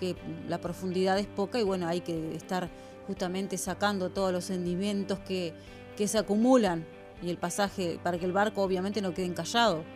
que 0.00 0.16
la 0.48 0.60
profundidad 0.60 1.18
es 1.18 1.26
poca 1.26 1.58
y 1.60 1.62
bueno, 1.62 1.86
hay 1.86 2.02
que 2.02 2.34
estar 2.34 2.68
justamente 3.06 3.56
sacando 3.56 4.10
todos 4.10 4.32
los 4.32 4.44
sedimentos 4.44 5.20
que, 5.20 5.54
que 5.96 6.08
se 6.08 6.18
acumulan 6.18 6.84
y 7.22 7.30
el 7.30 7.38
pasaje 7.38 7.98
para 8.02 8.18
que 8.18 8.26
el 8.26 8.32
barco 8.32 8.62
obviamente 8.62 9.00
no 9.00 9.14
quede 9.14 9.26
encallado. 9.26 9.95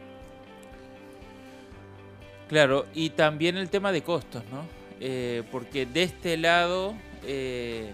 Claro, 2.51 2.84
y 2.96 3.11
también 3.11 3.57
el 3.57 3.70
tema 3.70 3.92
de 3.92 4.03
costos, 4.03 4.42
¿no? 4.51 4.64
Eh, 4.98 5.44
porque 5.53 5.86
de 5.86 6.03
este 6.03 6.36
lado 6.36 6.96
eh, 7.24 7.92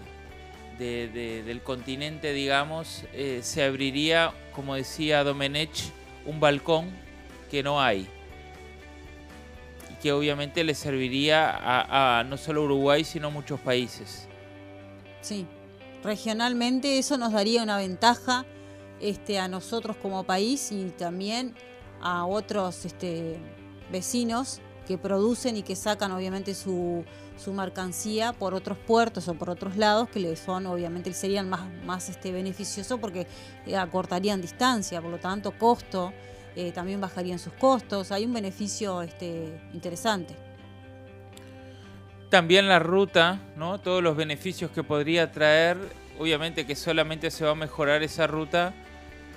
del 0.79 1.61
continente, 1.61 2.33
digamos, 2.33 3.03
eh, 3.13 3.41
se 3.43 3.63
abriría, 3.63 4.33
como 4.55 4.73
decía 4.73 5.23
Domenech, 5.23 5.91
un 6.25 6.39
balcón 6.39 6.89
que 7.51 7.61
no 7.61 7.79
hay. 7.79 8.07
Y 9.91 10.01
que 10.01 10.11
obviamente 10.11 10.63
le 10.63 10.73
serviría 10.73 11.51
a, 12.19 12.23
no 12.23 12.35
solo 12.35 12.63
Uruguay, 12.63 13.03
sino 13.03 13.27
a 13.27 13.29
muchos 13.29 13.59
países. 13.59 14.27
Sí, 15.21 15.45
regionalmente 16.03 16.97
eso 16.97 17.19
nos 17.19 17.31
daría 17.31 17.61
una 17.61 17.77
ventaja 17.77 18.43
este, 19.01 19.37
a 19.37 19.47
nosotros 19.47 19.97
como 19.97 20.23
país 20.23 20.71
y 20.71 20.85
también 20.97 21.53
a 22.01 22.25
otros 22.25 22.85
este, 22.85 23.37
vecinos 23.91 24.61
que 24.87 24.97
producen 24.97 25.57
y 25.57 25.63
que 25.63 25.75
sacan 25.75 26.11
obviamente 26.13 26.55
su, 26.55 27.03
su 27.37 27.53
mercancía 27.53 28.33
por 28.33 28.53
otros 28.53 28.77
puertos 28.77 29.27
o 29.27 29.33
por 29.33 29.49
otros 29.49 29.75
lados 29.75 30.09
que 30.09 30.19
le 30.19 30.35
son 30.35 30.65
obviamente 30.65 31.13
serían 31.13 31.49
más, 31.49 31.69
más 31.85 32.09
este, 32.09 32.31
beneficiosos 32.31 32.99
porque 32.99 33.27
eh, 33.65 33.75
acortarían 33.75 34.41
distancia, 34.41 35.01
por 35.01 35.11
lo 35.11 35.19
tanto 35.19 35.51
costo, 35.51 36.13
eh, 36.55 36.71
también 36.71 37.01
bajarían 37.01 37.37
sus 37.37 37.53
costos, 37.53 38.11
hay 38.11 38.25
un 38.25 38.33
beneficio 38.33 39.01
este, 39.01 39.61
interesante. 39.73 40.35
También 42.29 42.67
la 42.67 42.79
ruta, 42.79 43.39
¿no? 43.55 43.79
todos 43.79 44.01
los 44.01 44.17
beneficios 44.17 44.71
que 44.71 44.83
podría 44.83 45.31
traer, 45.31 45.77
obviamente 46.19 46.65
que 46.65 46.75
solamente 46.75 47.29
se 47.29 47.45
va 47.45 47.51
a 47.51 47.55
mejorar 47.55 48.03
esa 48.03 48.25
ruta 48.25 48.73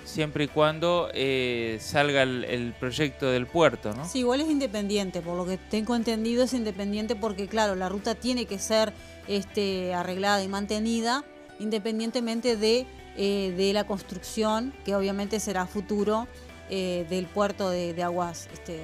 siempre 0.05 0.45
y 0.45 0.47
cuando 0.47 1.09
eh, 1.13 1.77
salga 1.79 2.23
el, 2.23 2.73
proyecto 2.79 3.29
del 3.29 3.47
puerto, 3.47 3.93
¿no? 3.93 4.07
Sí, 4.07 4.19
igual 4.19 4.41
es 4.41 4.49
independiente, 4.49 5.21
por 5.21 5.37
lo 5.37 5.45
que 5.45 5.57
tengo 5.57 5.95
entendido 5.95 6.43
es 6.43 6.53
independiente 6.53 7.15
porque, 7.15 7.47
claro, 7.47 7.75
la 7.75 7.89
ruta 7.89 8.15
tiene 8.15 8.45
que 8.45 8.59
ser 8.59 8.93
este, 9.27 9.93
arreglada 9.93 10.43
y 10.43 10.47
mantenida 10.47 11.23
independientemente 11.59 12.57
de, 12.57 12.87
eh, 13.17 13.53
de 13.55 13.73
la 13.73 13.85
construcción, 13.85 14.73
que 14.83 14.95
obviamente 14.95 15.39
será 15.39 15.67
futuro 15.67 16.27
eh, 16.71 17.05
del 17.09 17.27
puerto 17.27 17.69
de, 17.69 18.01
aguas 18.01 18.49
este, 18.51 18.79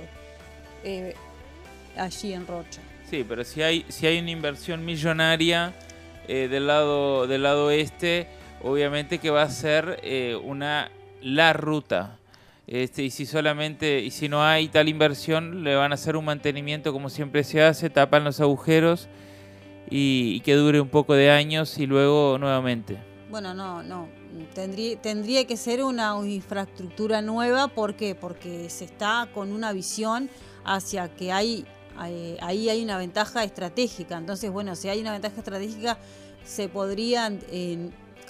allí 1.98 2.34
en 2.34 2.46
Rocha. 2.46 2.82
Sí, 3.10 3.26
pero 3.28 3.44
si 3.44 3.64
hay, 3.64 3.86
si 3.90 4.06
hay 4.06 4.20
una 4.20 4.30
inversión 4.30 4.86
millonaria 4.86 5.74
del, 6.28 6.68
lado, 6.68 7.26
del 7.26 7.42
lado 7.42 7.72
este, 7.72 8.28
obviamente 8.62 9.18
que 9.18 9.30
va 9.32 9.44
a 9.44 9.50
ser 9.50 10.02
una 10.44 10.92
la 11.22 11.54
ruta. 11.54 12.18
Este, 12.68 13.04
y 13.04 13.12
si 13.12 13.26
solamente, 13.26 14.02
y 14.02 14.12
si 14.12 14.28
no 14.28 14.44
hay 14.44 14.68
tal 14.68 14.90
inversión, 14.90 15.64
le 15.64 15.76
van 15.76 15.92
a 15.94 15.96
hacer 15.96 16.18
un 16.18 16.26
mantenimiento 16.26 16.92
como 16.92 17.10
siempre 17.10 17.46
se 17.46 17.64
hace, 17.64 17.90
tapan 17.90 18.26
los 18.26 18.42
agujeros 18.42 19.08
y, 19.90 20.42
que 20.42 20.56
dure 20.56 20.82
un 20.82 20.90
poco 20.90 21.14
de 21.14 21.32
años 21.32 21.78
y 21.78 21.86
luego 21.86 22.38
nuevamente. 22.38 22.98
Bueno, 23.30 23.54
no, 23.54 23.84
no. 23.84 24.10
Tendría, 24.54 25.02
tendría 25.02 25.48
que 25.48 25.56
ser 25.56 25.82
una 25.82 26.14
infraestructura 26.26 27.22
nueva. 27.22 27.70
¿Por 27.70 27.96
qué? 27.96 28.16
Porque 28.16 28.70
se 28.70 28.86
está 28.86 29.30
con 29.34 29.54
una 29.54 29.72
visión 29.72 30.30
hacia 30.66 31.08
que 31.16 31.32
hay, 31.32 31.66
ahí 31.98 32.70
hay 32.70 32.84
una 32.84 32.98
ventaja 32.98 33.46
estratégica. 33.46 34.18
Entonces, 34.18 34.52
bueno, 34.52 34.76
si 34.76 34.90
hay 34.90 35.00
una 35.00 35.14
ventaja 35.14 35.38
estratégica, 35.38 35.98
se 36.44 36.68
podrían 36.68 37.40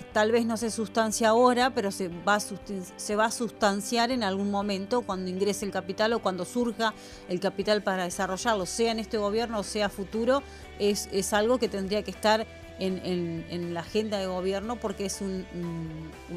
tal 0.03 0.31
vez 0.31 0.45
no 0.45 0.57
se 0.57 0.71
sustancia 0.71 1.29
ahora, 1.29 1.71
pero 1.71 1.91
se 1.91 2.09
va, 2.09 2.35
a 2.35 2.39
se 2.39 3.15
va 3.15 3.25
a 3.25 3.31
sustanciar 3.31 4.11
en 4.11 4.23
algún 4.23 4.51
momento 4.51 5.01
cuando 5.01 5.29
ingrese 5.29 5.65
el 5.65 5.71
capital 5.71 6.13
o 6.13 6.19
cuando 6.19 6.45
surja 6.45 6.93
el 7.29 7.39
capital 7.39 7.83
para 7.83 8.03
desarrollarlo, 8.03 8.65
sea 8.65 8.91
en 8.91 8.99
este 8.99 9.17
gobierno 9.17 9.59
o 9.59 9.63
sea 9.63 9.89
futuro, 9.89 10.43
es, 10.79 11.33
algo 11.33 11.57
que 11.57 11.67
tendría 11.67 12.03
que 12.03 12.11
estar 12.11 12.45
en, 12.79 13.73
la 13.73 13.79
agenda 13.79 14.19
de 14.19 14.27
gobierno 14.27 14.75
porque 14.75 15.05
es 15.05 15.21
un, 15.21 15.45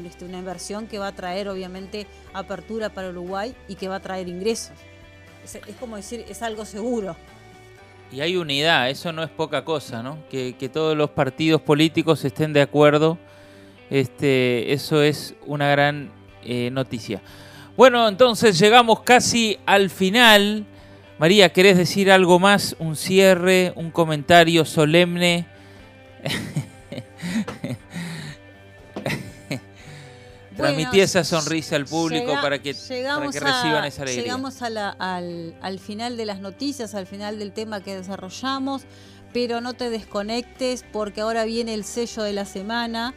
este, 0.05 0.25
una 0.25 0.39
inversión 0.39 0.87
que 0.87 0.99
va 0.99 1.07
a 1.07 1.11
traer 1.11 1.47
obviamente 1.47 2.07
apertura 2.33 2.89
para 2.89 3.09
Uruguay 3.09 3.55
y 3.67 3.75
que 3.75 3.87
va 3.87 3.95
a 3.95 3.99
traer 3.99 4.27
ingresos. 4.27 4.75
Es, 5.43 5.59
como 5.79 5.95
decir, 5.95 6.25
es 6.27 6.41
algo 6.41 6.65
seguro. 6.65 7.15
Y 8.11 8.21
hay 8.21 8.35
unidad, 8.35 8.89
eso 8.89 9.11
no 9.11 9.23
es 9.23 9.29
poca 9.29 9.63
cosa, 9.63 10.03
¿no? 10.03 10.17
Que 10.29 10.69
todos 10.71 10.97
los 10.97 11.11
partidos 11.11 11.61
políticos 11.61 12.25
estén 12.25 12.53
de 12.53 12.61
acuerdo 12.61 13.17
este, 13.91 14.73
eso 14.73 15.03
es 15.03 15.35
una 15.45 15.69
gran 15.69 16.09
eh, 16.43 16.71
noticia. 16.71 17.21
Bueno, 17.77 18.07
entonces 18.07 18.57
llegamos 18.57 19.01
casi 19.01 19.59
al 19.65 19.91
final. 19.91 20.65
María, 21.19 21.53
¿querés 21.53 21.77
decir 21.77 22.09
algo 22.11 22.39
más? 22.39 22.75
¿Un 22.79 22.95
cierre? 22.95 23.73
¿Un 23.75 23.91
comentario 23.91 24.65
solemne? 24.65 25.45
Transmití 30.55 30.99
esa 30.99 31.23
sonrisa 31.23 31.75
al 31.75 31.85
público 31.85 32.33
para 32.41 32.59
que, 32.59 32.73
reciban 32.73 33.85
esa 33.85 34.01
alegría. 34.03 34.23
Llegamos 34.23 34.61
al, 34.61 34.77
al 34.77 35.79
final 35.79 36.17
de 36.17 36.25
las 36.25 36.39
noticias, 36.39 36.95
al 36.95 37.07
final 37.07 37.39
del 37.39 37.51
tema 37.51 37.81
que 37.81 37.95
desarrollamos 37.95 38.85
pero 39.33 39.61
no 39.61 39.73
te 39.73 39.89
desconectes 39.89 40.83
porque 40.91 41.21
ahora 41.21 41.45
viene 41.45 41.73
el 41.73 41.83
sello 41.83 42.23
de 42.23 42.33
la 42.33 42.45
semana. 42.45 43.13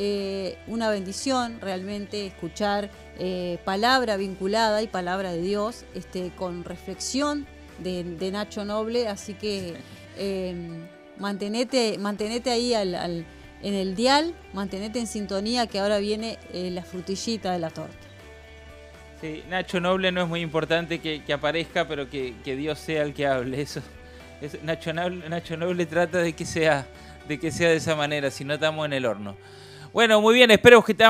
Eh, 0.00 0.56
una 0.68 0.90
bendición 0.90 1.60
realmente 1.60 2.24
escuchar 2.24 2.88
eh, 3.18 3.58
palabra 3.64 4.16
vinculada 4.16 4.80
y 4.80 4.86
palabra 4.86 5.32
de 5.32 5.42
Dios 5.42 5.84
este, 5.92 6.30
con 6.36 6.62
reflexión 6.62 7.48
de, 7.80 8.30
Nacho 8.30 8.64
Noble, 8.64 9.08
así 9.08 9.34
que 9.34 9.74
em, 10.16 10.86
mantenete, 11.18 11.98
mantenete 11.98 12.50
ahí 12.50 12.74
en 12.74 13.24
el 13.74 13.96
dial, 13.96 14.34
mantenete 14.52 15.00
en 15.00 15.08
sintonía 15.08 15.66
que 15.66 15.80
ahora 15.80 15.98
viene 15.98 16.38
eh, 16.52 16.70
la 16.70 16.84
frutillita 16.84 17.50
de 17.50 17.58
la 17.58 17.70
torta. 17.70 18.06
Sí, 19.20 19.42
Nacho 19.50 19.80
Noble 19.80 20.12
no 20.12 20.22
es 20.22 20.28
muy 20.28 20.42
importante 20.42 21.00
que, 21.00 21.32
aparezca, 21.32 21.88
pero 21.88 22.08
que, 22.08 22.34
Dios 22.44 22.78
sea 22.78 23.02
el 23.02 23.14
que 23.14 23.26
hable. 23.26 23.60
Eso, 23.60 23.82
Nacho, 24.62 24.92
Noble, 24.92 25.28
Nacho 25.28 25.56
Noble 25.56 25.86
trata 25.86 26.18
de 26.18 26.34
que 26.34 26.46
sea 26.46 26.86
de 27.26 27.38
que 27.38 27.50
sea 27.50 27.68
de 27.68 27.76
esa 27.76 27.94
manera, 27.94 28.30
si 28.30 28.44
no 28.44 28.54
estamos 28.54 28.86
en 28.86 28.92
el 28.94 29.04
horno. 29.04 29.36
Bueno, 29.92 30.20
muy 30.20 30.34
bien, 30.34 30.50
espero 30.50 30.84
que 30.84 30.92
te 30.92 31.04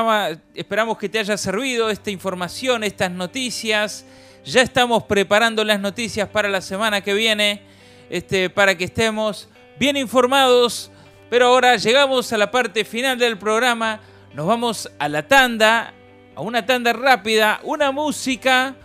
esperamos 0.55 0.97
que 0.97 1.09
te 1.09 1.19
haya 1.19 1.35
servido 1.37 1.89
esta 1.89 2.11
información, 2.11 2.85
estas 2.85 3.11
noticias. 3.11 4.05
Ya 4.45 4.61
estamos 4.61 5.03
preparando 5.03 5.65
las 5.65 5.81
noticias 5.81 6.29
para 6.29 6.47
la 6.47 6.61
semana 6.61 7.01
que 7.01 7.13
viene, 7.13 7.61
este, 8.09 8.49
para 8.49 8.77
que 8.77 8.85
estemos 8.85 9.49
bien 9.77 9.97
informados. 9.97 10.91
Pero 11.29 11.47
ahora 11.47 11.75
llegamos 11.75 12.31
a 12.31 12.37
la 12.37 12.51
parte 12.51 12.85
final 12.85 13.19
del 13.19 13.37
programa. 13.37 13.99
Nos 14.33 14.47
vamos 14.47 14.89
a 14.97 15.09
la 15.09 15.27
tanda, 15.27 15.93
a 16.33 16.41
una 16.41 16.65
tanda 16.65 16.93
rápida, 16.93 17.59
una 17.63 17.91
música 17.91 18.75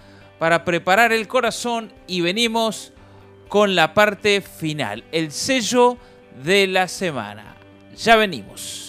para 0.40 0.64
preparar 0.64 1.12
el 1.12 1.28
corazón 1.28 1.92
y 2.08 2.20
venimos 2.20 2.92
con 3.48 3.76
la 3.76 3.94
parte 3.94 4.40
final, 4.40 5.04
el 5.12 5.30
sello 5.30 5.98
de 6.42 6.66
la 6.66 6.88
semana. 6.88 7.54
Ya 7.96 8.16
venimos. 8.16 8.83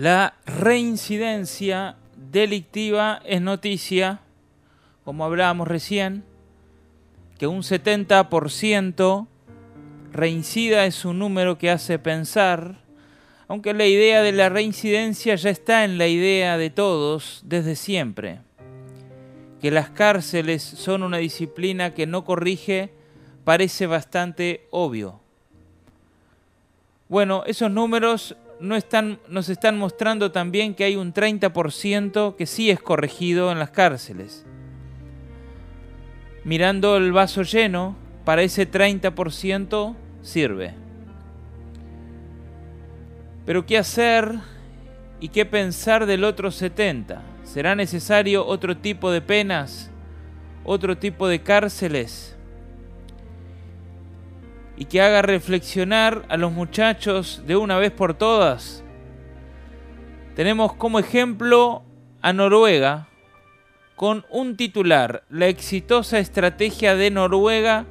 La 0.00 0.32
reincidencia 0.46 1.96
delictiva 2.16 3.20
es 3.26 3.42
noticia, 3.42 4.20
como 5.04 5.26
hablábamos 5.26 5.68
recién, 5.68 6.24
que 7.38 7.46
un 7.46 7.60
70% 7.60 9.26
reincida 10.10 10.86
es 10.86 11.04
un 11.04 11.18
número 11.18 11.58
que 11.58 11.70
hace 11.70 11.98
pensar, 11.98 12.76
aunque 13.46 13.74
la 13.74 13.84
idea 13.84 14.22
de 14.22 14.32
la 14.32 14.48
reincidencia 14.48 15.34
ya 15.34 15.50
está 15.50 15.84
en 15.84 15.98
la 15.98 16.06
idea 16.06 16.56
de 16.56 16.70
todos 16.70 17.42
desde 17.44 17.76
siempre, 17.76 18.38
que 19.60 19.70
las 19.70 19.90
cárceles 19.90 20.62
son 20.62 21.02
una 21.02 21.18
disciplina 21.18 21.92
que 21.92 22.06
no 22.06 22.24
corrige 22.24 22.88
parece 23.44 23.86
bastante 23.86 24.66
obvio. 24.70 25.20
Bueno, 27.10 27.42
esos 27.46 27.70
números 27.70 28.34
no 28.60 28.76
están, 28.76 29.18
nos 29.28 29.48
están 29.48 29.78
mostrando 29.78 30.30
también 30.30 30.74
que 30.74 30.84
hay 30.84 30.96
un 30.96 31.12
30% 31.12 32.36
que 32.36 32.46
sí 32.46 32.70
es 32.70 32.80
corregido 32.80 33.50
en 33.50 33.58
las 33.58 33.70
cárceles. 33.70 34.44
Mirando 36.44 36.96
el 36.96 37.12
vaso 37.12 37.42
lleno, 37.42 37.96
para 38.24 38.42
ese 38.42 38.70
30% 38.70 39.94
sirve. 40.22 40.74
Pero 43.46 43.66
¿qué 43.66 43.78
hacer 43.78 44.34
y 45.20 45.28
qué 45.28 45.44
pensar 45.46 46.06
del 46.06 46.24
otro 46.24 46.50
70%? 46.50 47.20
¿Será 47.42 47.74
necesario 47.74 48.46
otro 48.46 48.76
tipo 48.76 49.10
de 49.10 49.20
penas? 49.20 49.90
¿Otro 50.62 50.96
tipo 50.96 51.26
de 51.26 51.42
cárceles? 51.42 52.29
Y 54.80 54.86
que 54.86 55.02
haga 55.02 55.20
reflexionar 55.20 56.24
a 56.30 56.38
los 56.38 56.52
muchachos 56.52 57.42
de 57.46 57.54
una 57.54 57.78
vez 57.78 57.92
por 57.92 58.14
todas. 58.14 58.82
Tenemos 60.34 60.72
como 60.72 60.98
ejemplo 60.98 61.82
a 62.22 62.32
Noruega 62.32 63.06
con 63.94 64.24
un 64.30 64.56
titular, 64.56 65.24
la 65.28 65.48
exitosa 65.48 66.18
estrategia 66.18 66.96
de 66.96 67.10
Noruega 67.10 67.84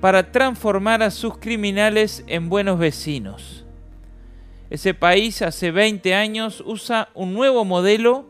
para 0.00 0.32
transformar 0.32 1.02
a 1.02 1.10
sus 1.10 1.36
criminales 1.36 2.24
en 2.28 2.48
buenos 2.48 2.78
vecinos. 2.78 3.66
Ese 4.70 4.94
país 4.94 5.42
hace 5.42 5.70
20 5.70 6.14
años 6.14 6.62
usa 6.64 7.10
un 7.12 7.34
nuevo 7.34 7.66
modelo 7.66 8.26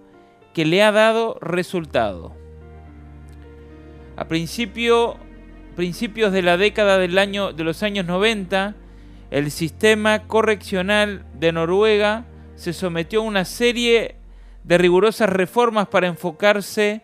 que 0.54 0.64
le 0.64 0.82
ha 0.82 0.90
dado 0.90 1.38
resultado. 1.40 2.34
A 4.16 4.26
principio 4.26 5.18
principios 5.76 6.32
de 6.32 6.42
la 6.42 6.56
década 6.56 6.98
del 6.98 7.18
año, 7.18 7.52
de 7.52 7.62
los 7.62 7.82
años 7.84 8.06
90, 8.06 8.74
el 9.30 9.50
sistema 9.50 10.26
correccional 10.26 11.24
de 11.38 11.52
Noruega 11.52 12.24
se 12.56 12.72
sometió 12.72 13.20
a 13.20 13.24
una 13.24 13.44
serie 13.44 14.16
de 14.64 14.78
rigurosas 14.78 15.28
reformas 15.28 15.86
para 15.88 16.06
enfocarse 16.08 17.02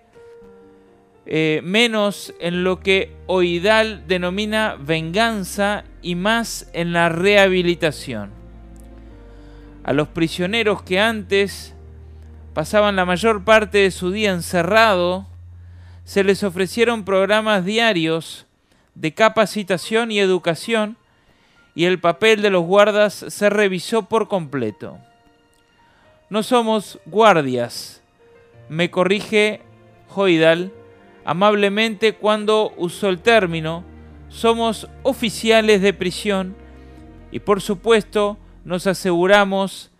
eh, 1.27 1.61
menos 1.63 2.35
en 2.41 2.65
lo 2.65 2.81
que 2.81 3.15
Oidal 3.27 4.09
denomina 4.09 4.77
venganza 4.81 5.85
y 6.01 6.17
más 6.17 6.69
en 6.73 6.93
la 6.93 7.11
rehabilitación. 7.11 8.31
A 9.85 9.93
los 9.93 10.09
prisioneros 10.09 10.83
que 10.83 10.99
antes 10.99 11.75
pasaban 12.55 12.97
la 12.97 13.05
mayor 13.05 13.45
parte 13.45 13.79
de 13.79 13.91
su 13.91 14.11
día 14.11 14.33
encerrado, 14.33 15.29
se 16.05 16.25
les 16.25 16.43
ofrecieron 16.43 17.05
programas 17.05 17.65
diarios 17.65 18.47
de 18.95 19.15
capacitación 19.15 20.11
y 20.11 20.19
educación 20.19 20.97
y 21.75 21.85
el 21.85 21.99
papel 21.99 22.43
de 22.43 22.51
los 22.51 22.65
guardas 22.65 23.25
se 23.29 23.51
revisó 23.51 24.03
por 24.03 24.29
completo. 24.29 24.99
No 26.29 26.43
somos 26.43 26.99
guardias, 27.07 28.03
me 28.69 28.91
corrige 28.91 29.61
Hoidal 30.15 30.73
amablemente 31.25 32.15
cuando 32.15 32.73
usó 32.77 33.09
el 33.09 33.21
término, 33.21 33.85
somos 34.29 34.89
oficiales 35.03 35.83
de 35.83 35.93
prisión 35.93 36.57
y 37.31 37.41
por 37.41 37.61
supuesto 37.61 38.39
nos 38.65 38.87
aseguramos 38.87 39.91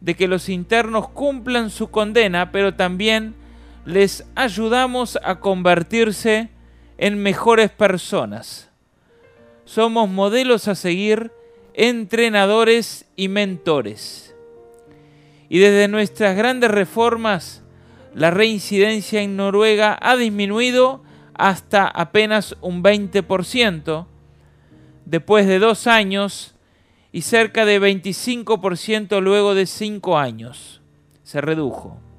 de 0.00 0.14
que 0.14 0.28
los 0.28 0.48
internos 0.48 1.08
cumplan 1.08 1.70
su 1.70 1.90
condena, 1.90 2.52
pero 2.52 2.74
también 2.74 3.34
les 3.84 4.26
ayudamos 4.34 5.18
a 5.22 5.40
convertirse 5.40 6.48
en 7.00 7.22
mejores 7.22 7.70
personas. 7.70 8.68
Somos 9.64 10.08
modelos 10.08 10.68
a 10.68 10.74
seguir, 10.74 11.32
entrenadores 11.72 13.06
y 13.16 13.28
mentores. 13.28 14.34
Y 15.48 15.60
desde 15.60 15.88
nuestras 15.88 16.36
grandes 16.36 16.70
reformas, 16.70 17.62
la 18.14 18.30
reincidencia 18.30 19.22
en 19.22 19.36
Noruega 19.36 19.98
ha 20.00 20.16
disminuido 20.16 21.02
hasta 21.32 21.88
apenas 21.88 22.54
un 22.60 22.82
20%, 22.82 24.06
después 25.06 25.46
de 25.46 25.58
dos 25.58 25.86
años, 25.86 26.54
y 27.12 27.22
cerca 27.22 27.64
de 27.64 27.80
25% 27.80 29.20
luego 29.22 29.54
de 29.54 29.64
cinco 29.64 30.18
años. 30.18 30.82
Se 31.22 31.40
redujo. 31.40 32.09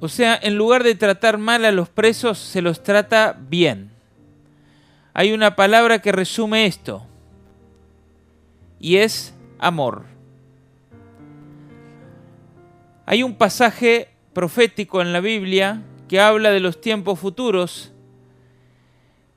O 0.00 0.08
sea, 0.08 0.38
en 0.42 0.56
lugar 0.56 0.82
de 0.82 0.94
tratar 0.94 1.36
mal 1.36 1.66
a 1.66 1.72
los 1.72 1.90
presos, 1.90 2.38
se 2.38 2.62
los 2.62 2.82
trata 2.82 3.38
bien. 3.38 3.90
Hay 5.12 5.32
una 5.32 5.56
palabra 5.56 6.00
que 6.00 6.10
resume 6.10 6.64
esto, 6.64 7.06
y 8.78 8.96
es 8.96 9.34
amor. 9.58 10.06
Hay 13.04 13.22
un 13.22 13.34
pasaje 13.34 14.08
profético 14.32 15.02
en 15.02 15.12
la 15.12 15.20
Biblia 15.20 15.82
que 16.08 16.18
habla 16.18 16.50
de 16.50 16.60
los 16.60 16.80
tiempos 16.80 17.18
futuros, 17.18 17.92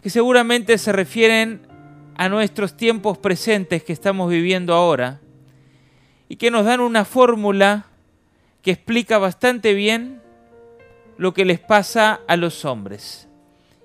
que 0.02 0.10
seguramente 0.10 0.78
se 0.78 0.94
refieren 0.94 1.68
a 2.16 2.30
nuestros 2.30 2.78
tiempos 2.78 3.18
presentes 3.18 3.84
que 3.84 3.92
estamos 3.92 4.30
viviendo 4.30 4.74
ahora, 4.74 5.20
y 6.30 6.38
que 6.38 6.52
nos 6.52 6.64
dan 6.64 6.80
una 6.80 7.04
fórmula 7.04 7.88
que 8.62 8.72
explica 8.72 9.18
bastante 9.18 9.74
bien 9.74 10.23
lo 11.18 11.34
que 11.34 11.46
les 11.46 11.60
pasa 11.60 12.22
a 12.28 12.38
los 12.38 12.66
hombres. 12.66 13.28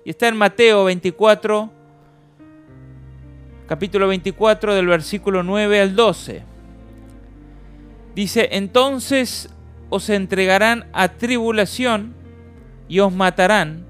Y 0.05 0.11
está 0.11 0.27
en 0.27 0.37
Mateo 0.37 0.85
24, 0.85 1.71
capítulo 3.67 4.07
24 4.07 4.75
del 4.75 4.87
versículo 4.87 5.43
9 5.43 5.81
al 5.81 5.95
12. 5.95 6.43
Dice, 8.15 8.49
entonces 8.51 9.49
os 9.89 10.09
entregarán 10.09 10.87
a 10.93 11.09
tribulación 11.09 12.13
y 12.87 12.99
os 12.99 13.13
matarán, 13.13 13.85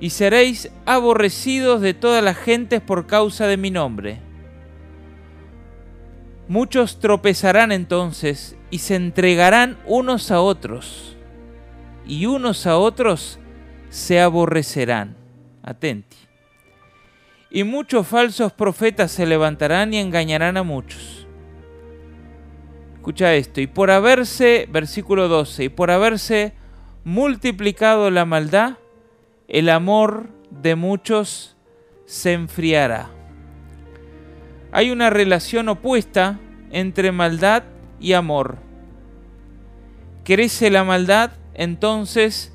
y 0.00 0.10
seréis 0.10 0.70
aborrecidos 0.86 1.80
de 1.80 1.94
todas 1.94 2.22
las 2.22 2.36
gentes 2.36 2.80
por 2.80 3.06
causa 3.06 3.46
de 3.46 3.56
mi 3.56 3.70
nombre. 3.70 4.20
Muchos 6.46 7.00
tropezarán 7.00 7.72
entonces 7.72 8.56
y 8.70 8.78
se 8.78 8.96
entregarán 8.96 9.78
unos 9.86 10.30
a 10.30 10.40
otros, 10.40 11.13
y 12.06 12.26
unos 12.26 12.66
a 12.66 12.76
otros 12.76 13.38
se 13.88 14.20
aborrecerán. 14.20 15.16
Atenti. 15.62 16.16
Y 17.50 17.64
muchos 17.64 18.06
falsos 18.06 18.52
profetas 18.52 19.12
se 19.12 19.26
levantarán 19.26 19.94
y 19.94 19.98
engañarán 19.98 20.56
a 20.56 20.62
muchos. 20.62 21.26
Escucha 22.94 23.34
esto, 23.34 23.60
y 23.60 23.66
por 23.66 23.90
haberse, 23.90 24.66
versículo 24.70 25.28
12, 25.28 25.64
y 25.64 25.68
por 25.68 25.90
haberse 25.90 26.54
multiplicado 27.04 28.10
la 28.10 28.24
maldad, 28.24 28.78
el 29.46 29.68
amor 29.68 30.30
de 30.50 30.74
muchos 30.74 31.56
se 32.06 32.32
enfriará. 32.32 33.10
Hay 34.72 34.90
una 34.90 35.10
relación 35.10 35.68
opuesta 35.68 36.40
entre 36.70 37.12
maldad 37.12 37.62
y 38.00 38.14
amor. 38.14 38.58
Crece 40.24 40.70
la 40.70 40.82
maldad, 40.82 41.32
entonces 41.54 42.52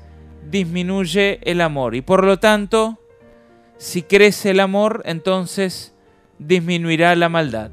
disminuye 0.50 1.40
el 1.42 1.60
amor. 1.60 1.94
Y 1.94 2.02
por 2.02 2.24
lo 2.24 2.38
tanto, 2.38 2.98
si 3.76 4.02
crece 4.02 4.50
el 4.50 4.60
amor, 4.60 5.02
entonces 5.04 5.94
disminuirá 6.38 7.14
la 7.16 7.28
maldad. 7.28 7.70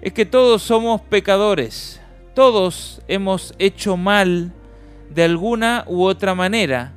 Es 0.00 0.12
que 0.12 0.26
todos 0.26 0.62
somos 0.62 1.00
pecadores, 1.00 2.00
todos 2.34 3.02
hemos 3.08 3.54
hecho 3.58 3.96
mal 3.96 4.52
de 5.10 5.24
alguna 5.24 5.84
u 5.86 6.04
otra 6.04 6.34
manera. 6.34 6.92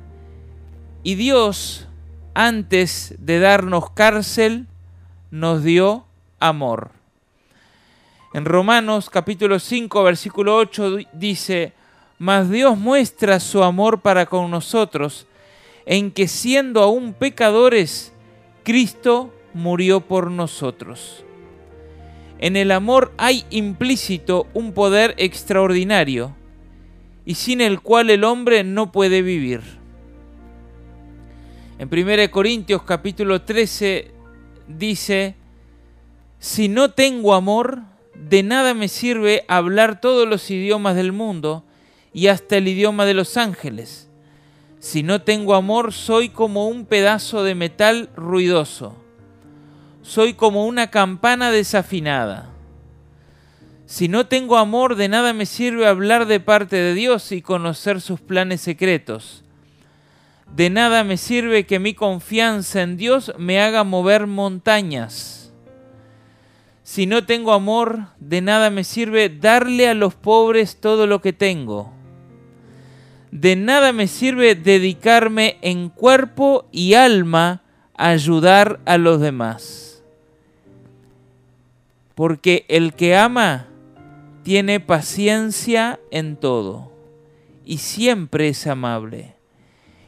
Y 1.02 1.14
Dios, 1.14 1.86
antes 2.34 3.14
de 3.18 3.38
darnos 3.38 3.90
cárcel, 3.90 4.66
nos 5.30 5.62
dio 5.62 6.06
amor. 6.40 6.90
En 8.34 8.44
Romanos 8.44 9.08
capítulo 9.08 9.58
5, 9.58 10.02
versículo 10.02 10.56
8 10.56 10.96
dice, 11.12 11.72
Mas 12.18 12.50
Dios 12.50 12.78
muestra 12.78 13.40
su 13.40 13.62
amor 13.62 14.00
para 14.00 14.26
con 14.26 14.50
nosotros, 14.50 15.26
en 15.84 16.10
que 16.10 16.28
siendo 16.28 16.82
aún 16.82 17.12
pecadores, 17.12 18.12
Cristo 18.64 19.32
murió 19.52 20.00
por 20.00 20.30
nosotros. 20.30 21.24
En 22.38 22.56
el 22.56 22.70
amor 22.70 23.12
hay 23.16 23.44
implícito 23.50 24.46
un 24.54 24.72
poder 24.72 25.14
extraordinario 25.18 26.34
y 27.24 27.34
sin 27.34 27.60
el 27.60 27.80
cual 27.80 28.10
el 28.10 28.24
hombre 28.24 28.64
no 28.64 28.92
puede 28.92 29.22
vivir. 29.22 29.62
En 31.78 31.88
1 31.92 32.30
Corintios 32.30 32.82
capítulo 32.82 33.42
13 33.42 34.10
dice, 34.68 35.34
si 36.38 36.68
no 36.68 36.90
tengo 36.90 37.34
amor, 37.34 37.82
de 38.14 38.42
nada 38.42 38.74
me 38.74 38.88
sirve 38.88 39.44
hablar 39.48 40.00
todos 40.00 40.26
los 40.26 40.50
idiomas 40.50 40.96
del 40.96 41.12
mundo 41.12 41.64
y 42.16 42.28
hasta 42.28 42.56
el 42.56 42.66
idioma 42.66 43.04
de 43.04 43.12
los 43.12 43.36
ángeles. 43.36 44.08
Si 44.78 45.02
no 45.02 45.20
tengo 45.20 45.54
amor, 45.54 45.92
soy 45.92 46.30
como 46.30 46.66
un 46.66 46.86
pedazo 46.86 47.44
de 47.44 47.54
metal 47.54 48.08
ruidoso. 48.16 48.96
Soy 50.00 50.32
como 50.32 50.64
una 50.64 50.90
campana 50.90 51.50
desafinada. 51.50 52.48
Si 53.84 54.08
no 54.08 54.28
tengo 54.28 54.56
amor, 54.56 54.96
de 54.96 55.10
nada 55.10 55.34
me 55.34 55.44
sirve 55.44 55.86
hablar 55.86 56.24
de 56.24 56.40
parte 56.40 56.76
de 56.76 56.94
Dios 56.94 57.32
y 57.32 57.42
conocer 57.42 58.00
sus 58.00 58.18
planes 58.18 58.62
secretos. 58.62 59.44
De 60.50 60.70
nada 60.70 61.04
me 61.04 61.18
sirve 61.18 61.66
que 61.66 61.78
mi 61.78 61.92
confianza 61.92 62.80
en 62.80 62.96
Dios 62.96 63.34
me 63.36 63.60
haga 63.60 63.84
mover 63.84 64.26
montañas. 64.26 65.52
Si 66.82 67.04
no 67.04 67.26
tengo 67.26 67.52
amor, 67.52 68.06
de 68.20 68.40
nada 68.40 68.70
me 68.70 68.84
sirve 68.84 69.28
darle 69.28 69.86
a 69.90 69.92
los 69.92 70.14
pobres 70.14 70.80
todo 70.80 71.06
lo 71.06 71.20
que 71.20 71.34
tengo. 71.34 71.95
De 73.30 73.56
nada 73.56 73.92
me 73.92 74.06
sirve 74.06 74.54
dedicarme 74.54 75.58
en 75.62 75.88
cuerpo 75.88 76.66
y 76.72 76.94
alma 76.94 77.62
a 77.94 78.08
ayudar 78.08 78.80
a 78.84 78.98
los 78.98 79.20
demás. 79.20 80.02
Porque 82.14 82.64
el 82.68 82.94
que 82.94 83.16
ama 83.16 83.66
tiene 84.42 84.80
paciencia 84.80 86.00
en 86.10 86.36
todo 86.36 86.92
y 87.64 87.78
siempre 87.78 88.48
es 88.48 88.66
amable. 88.66 89.34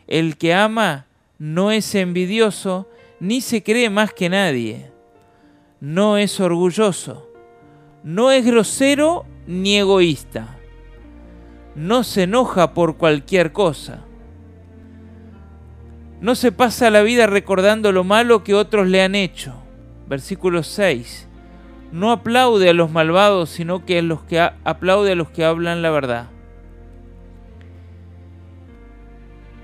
El 0.06 0.36
que 0.38 0.54
ama 0.54 1.06
no 1.38 1.70
es 1.70 1.94
envidioso 1.94 2.88
ni 3.20 3.40
se 3.40 3.62
cree 3.62 3.90
más 3.90 4.12
que 4.12 4.28
nadie. 4.28 4.90
No 5.80 6.16
es 6.16 6.40
orgulloso. 6.40 7.28
No 8.02 8.30
es 8.30 8.46
grosero 8.46 9.26
ni 9.46 9.76
egoísta. 9.76 10.57
No 11.74 12.04
se 12.04 12.24
enoja 12.24 12.74
por 12.74 12.96
cualquier 12.96 13.52
cosa. 13.52 14.04
No 16.20 16.34
se 16.34 16.50
pasa 16.50 16.90
la 16.90 17.02
vida 17.02 17.26
recordando 17.26 17.92
lo 17.92 18.04
malo 18.04 18.42
que 18.42 18.54
otros 18.54 18.88
le 18.88 19.02
han 19.02 19.14
hecho. 19.14 19.54
Versículo 20.08 20.62
6 20.62 21.28
no 21.92 22.12
aplaude 22.12 22.68
a 22.68 22.74
los 22.74 22.90
malvados, 22.90 23.50
sino 23.50 23.84
que, 23.84 24.02
los 24.02 24.22
que 24.22 24.40
aplaude 24.40 25.12
a 25.12 25.14
los 25.14 25.30
que 25.30 25.44
hablan 25.44 25.82
la 25.82 25.90
verdad. 25.90 26.28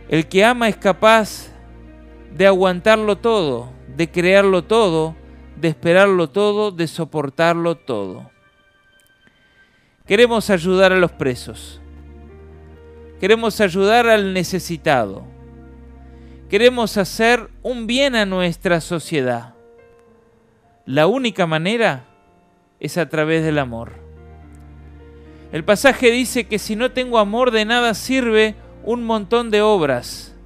El 0.08 0.26
que 0.28 0.44
ama 0.44 0.68
es 0.68 0.76
capaz 0.76 1.52
de 2.34 2.46
aguantarlo 2.46 3.16
todo, 3.16 3.72
de 3.96 4.10
crearlo 4.10 4.64
todo, 4.64 5.16
de 5.56 5.68
esperarlo 5.68 6.30
todo, 6.30 6.70
de 6.70 6.86
soportarlo 6.86 7.76
todo. 7.76 8.30
Queremos 10.06 10.50
ayudar 10.50 10.92
a 10.92 10.98
los 10.98 11.12
presos. 11.12 11.80
Queremos 13.24 13.58
ayudar 13.62 14.06
al 14.06 14.34
necesitado. 14.34 15.24
Queremos 16.50 16.98
hacer 16.98 17.48
un 17.62 17.86
bien 17.86 18.16
a 18.16 18.26
nuestra 18.26 18.82
sociedad. 18.82 19.54
La 20.84 21.06
única 21.06 21.46
manera 21.46 22.04
es 22.80 22.98
a 22.98 23.08
través 23.08 23.42
del 23.42 23.58
amor. 23.58 23.92
El 25.52 25.64
pasaje 25.64 26.10
dice 26.10 26.44
que 26.44 26.58
si 26.58 26.76
no 26.76 26.90
tengo 26.90 27.18
amor 27.18 27.50
de 27.50 27.64
nada 27.64 27.94
sirve 27.94 28.56
un 28.82 29.04
montón 29.04 29.50
de 29.50 29.62
obras, 29.62 30.36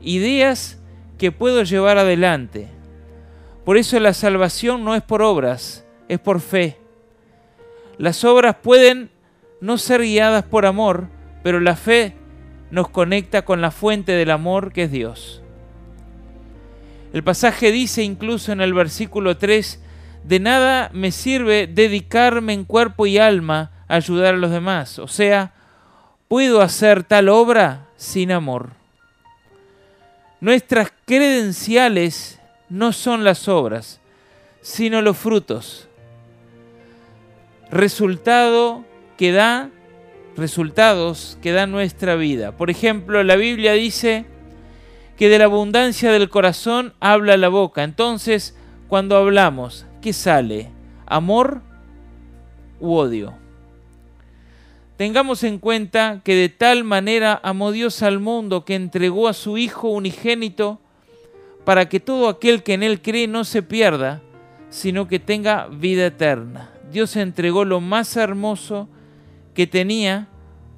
ideas 0.00 0.80
que 1.18 1.30
puedo 1.30 1.62
llevar 1.62 1.98
adelante. 1.98 2.68
Por 3.66 3.76
eso 3.76 4.00
la 4.00 4.14
salvación 4.14 4.82
no 4.82 4.94
es 4.94 5.02
por 5.02 5.20
obras, 5.20 5.84
es 6.08 6.18
por 6.18 6.40
fe. 6.40 6.78
Las 7.98 8.24
obras 8.24 8.56
pueden 8.62 9.10
no 9.60 9.76
ser 9.76 10.00
guiadas 10.00 10.44
por 10.44 10.64
amor, 10.64 11.17
pero 11.48 11.60
la 11.60 11.76
fe 11.76 12.12
nos 12.70 12.90
conecta 12.90 13.40
con 13.40 13.62
la 13.62 13.70
fuente 13.70 14.12
del 14.12 14.30
amor 14.30 14.70
que 14.70 14.82
es 14.82 14.90
Dios. 14.90 15.40
El 17.14 17.24
pasaje 17.24 17.72
dice 17.72 18.02
incluso 18.02 18.52
en 18.52 18.60
el 18.60 18.74
versículo 18.74 19.38
3 19.38 19.82
de 20.24 20.40
nada 20.40 20.90
me 20.92 21.10
sirve 21.10 21.66
dedicarme 21.66 22.52
en 22.52 22.66
cuerpo 22.66 23.06
y 23.06 23.16
alma 23.16 23.70
a 23.88 23.94
ayudar 23.94 24.34
a 24.34 24.36
los 24.36 24.50
demás. 24.50 24.98
O 24.98 25.08
sea, 25.08 25.54
puedo 26.28 26.60
hacer 26.60 27.02
tal 27.02 27.30
obra 27.30 27.86
sin 27.96 28.30
amor. 28.30 28.72
Nuestras 30.42 30.92
credenciales 31.06 32.40
no 32.68 32.92
son 32.92 33.24
las 33.24 33.48
obras, 33.48 34.02
sino 34.60 35.00
los 35.00 35.16
frutos. 35.16 35.88
Resultado 37.70 38.84
que 39.16 39.32
da, 39.32 39.70
resultados 40.38 41.38
que 41.42 41.52
da 41.52 41.66
nuestra 41.66 42.16
vida. 42.16 42.56
Por 42.56 42.70
ejemplo, 42.70 43.22
la 43.22 43.36
Biblia 43.36 43.72
dice 43.72 44.24
que 45.16 45.28
de 45.28 45.38
la 45.38 45.46
abundancia 45.46 46.12
del 46.12 46.30
corazón 46.30 46.94
habla 47.00 47.36
la 47.36 47.48
boca. 47.48 47.82
Entonces, 47.82 48.56
cuando 48.88 49.16
hablamos, 49.16 49.84
¿qué 50.00 50.12
sale? 50.12 50.70
¿Amor 51.06 51.60
u 52.80 52.94
odio? 52.94 53.34
Tengamos 54.96 55.44
en 55.44 55.58
cuenta 55.58 56.22
que 56.24 56.34
de 56.34 56.48
tal 56.48 56.82
manera 56.84 57.38
amó 57.42 57.70
Dios 57.70 58.02
al 58.02 58.18
mundo 58.18 58.64
que 58.64 58.74
entregó 58.74 59.28
a 59.28 59.32
su 59.32 59.58
Hijo 59.58 59.88
unigénito 59.88 60.80
para 61.64 61.88
que 61.88 62.00
todo 62.00 62.28
aquel 62.28 62.62
que 62.62 62.74
en 62.74 62.82
Él 62.82 63.02
cree 63.02 63.28
no 63.28 63.44
se 63.44 63.62
pierda, 63.62 64.22
sino 64.70 65.06
que 65.06 65.18
tenga 65.18 65.66
vida 65.66 66.06
eterna. 66.06 66.70
Dios 66.90 67.16
entregó 67.16 67.64
lo 67.64 67.80
más 67.80 68.16
hermoso 68.16 68.88
que 69.58 69.66
tenía 69.66 70.28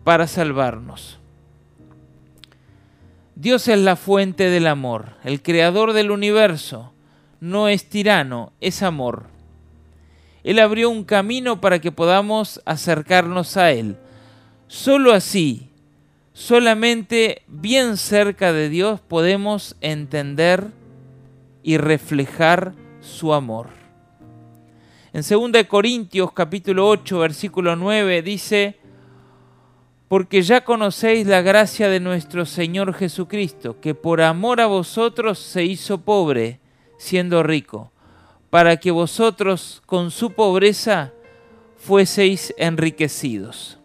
para 0.05 0.27
salvarnos. 0.27 1.19
Dios 3.35 3.69
es 3.69 3.79
la 3.79 3.95
fuente 3.95 4.49
del 4.49 4.67
amor, 4.67 5.17
el 5.23 5.43
creador 5.43 5.93
del 5.93 6.11
universo, 6.11 6.95
no 7.41 7.69
es 7.69 7.91
tirano, 7.91 8.55
es 8.59 8.83
amor. 8.83 9.27
Él 10.45 10.59
abrió 10.59 10.89
un 10.89 11.05
camino 11.05 11.61
para 11.61 11.79
que 11.81 11.93
podamos 11.93 12.63
acercarnos 12.65 13.59
a 13.59 13.71
Él. 13.71 13.99
Solo 14.67 15.13
así, 15.13 15.69
solamente 16.33 17.43
bien 17.49 17.99
cerca 17.99 18.51
de 18.55 18.71
Dios 18.71 18.99
podemos 19.03 19.77
entender 19.83 20.69
y 21.63 21.77
reflejar 21.77 22.73
su 23.03 23.35
amor. 23.35 23.80
En 25.13 25.23
2 25.23 25.65
Corintios 25.67 26.31
capítulo 26.33 26.87
8 26.89 27.19
versículo 27.19 27.75
9 27.75 28.23
dice, 28.23 28.77
porque 30.07 30.43
ya 30.43 30.65
conocéis 30.65 31.27
la 31.27 31.43
gracia 31.43 31.89
de 31.89 31.99
nuestro 31.99 32.47
Señor 32.47 32.95
Jesucristo, 32.95 33.81
que 33.81 33.97
por 33.97 34.21
amor 34.21 34.61
a 34.61 34.67
vosotros 34.67 35.41
se 35.41 35.65
hizo 35.65 36.03
pobre, 36.03 36.61
siendo 36.97 37.43
rico, 37.43 37.91
para 38.51 38.77
que 38.77 38.93
vosotros 38.93 39.83
con 39.85 40.13
su 40.13 40.31
pobreza 40.31 41.13
fueseis 41.77 42.55
enriquecidos. 42.57 43.81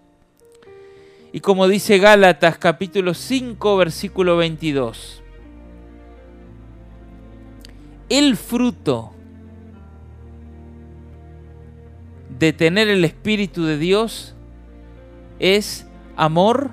Y 1.33 1.39
como 1.39 1.67
dice 1.67 1.97
Gálatas 1.97 2.59
capítulo 2.59 3.15
5 3.15 3.77
versículo 3.77 4.37
22, 4.37 5.23
el 8.09 8.37
fruto 8.37 9.14
de 12.39 12.53
tener 12.53 12.87
el 12.87 13.05
Espíritu 13.05 13.63
de 13.65 13.77
Dios 13.77 14.35
es 15.39 15.87
amor, 16.15 16.71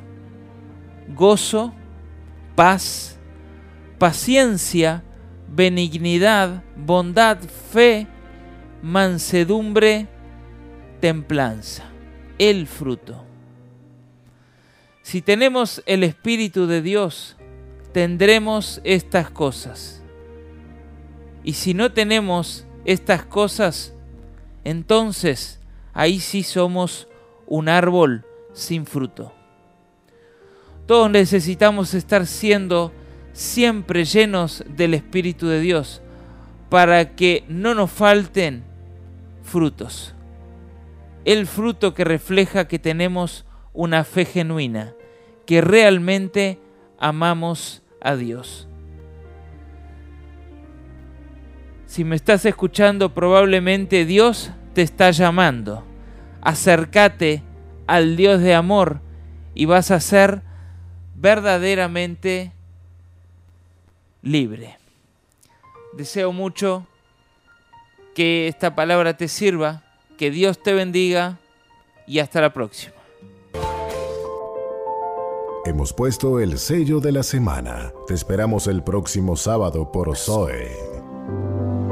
gozo, 1.15 1.73
paz, 2.55 3.19
paciencia, 3.99 5.05
benignidad, 5.49 6.63
bondad, 6.77 7.39
fe, 7.39 8.07
mansedumbre, 8.83 10.09
templanza. 11.01 11.85
El 12.39 12.67
fruto. 12.67 13.25
Si 15.03 15.23
tenemos 15.23 15.83
el 15.87 16.03
Espíritu 16.03 16.67
de 16.67 16.83
Dios, 16.83 17.37
tendremos 17.93 18.81
estas 18.83 19.31
cosas. 19.31 20.03
Y 21.45 21.53
si 21.53 21.75
no 21.75 21.93
tenemos 21.93 22.67
estas 22.85 23.25
cosas, 23.25 23.95
entonces 24.65 25.61
ahí 25.93 26.21
sí 26.21 26.43
somos 26.43 27.09
un 27.47 27.69
árbol 27.69 28.25
sin 28.53 28.87
fruto. 28.87 29.33
Todos 30.87 31.11
necesitamos 31.11 31.95
estar 31.95 32.27
siendo 32.27 32.93
siempre 33.33 34.05
llenos 34.05 34.65
del 34.69 34.95
Espíritu 34.95 35.47
de 35.47 35.61
Dios 35.61 36.03
para 36.69 37.15
que 37.15 37.45
no 37.49 37.75
nos 37.75 37.91
falten 37.91 38.65
frutos. 39.43 40.15
El 41.25 41.47
fruto 41.47 41.95
que 41.95 42.05
refleja 42.05 42.67
que 42.67 42.79
tenemos 42.79 43.45
una 43.73 44.05
fe 44.05 44.25
genuina, 44.25 44.95
que 45.47 45.61
realmente 45.61 46.59
amamos 46.99 47.83
a 48.01 48.17
Dios. 48.17 48.69
Si 51.93 52.05
me 52.05 52.17
estás 52.17 52.47
escuchando, 52.47 53.13
probablemente 53.13 54.07
Dios 54.07 54.51
te 54.73 54.81
está 54.81 55.11
llamando. 55.11 55.85
Acércate 56.41 57.43
al 57.87 58.17
Dios 58.17 58.41
de 58.41 58.55
amor 58.55 59.03
y 59.55 59.67
vas 59.67 59.91
a 59.91 60.01
ser 60.01 60.41
verdaderamente 61.17 62.55
libre. 64.23 64.79
Deseo 65.93 66.33
mucho 66.33 66.87
que 68.15 68.49
esta 68.49 68.75
palabra 68.75 69.19
te 69.19 69.29
sirva, 69.29 69.83
que 70.17 70.31
Dios 70.31 70.63
te 70.63 70.73
bendiga 70.73 71.41
y 72.07 72.21
hasta 72.21 72.41
la 72.41 72.55
próxima. 72.55 72.95
Hemos 75.67 75.93
puesto 75.93 76.41
el 76.41 76.57
sello 76.57 77.01
de 77.01 77.13
la 77.13 77.23
semana. 77.23 77.93
Te 78.07 78.15
esperamos 78.15 78.67
el 78.67 78.83
próximo 78.83 79.37
sábado 79.37 79.93
por 79.93 80.17
Zoe. 80.17 80.92
Thank 81.25 81.91
you. 81.91 81.92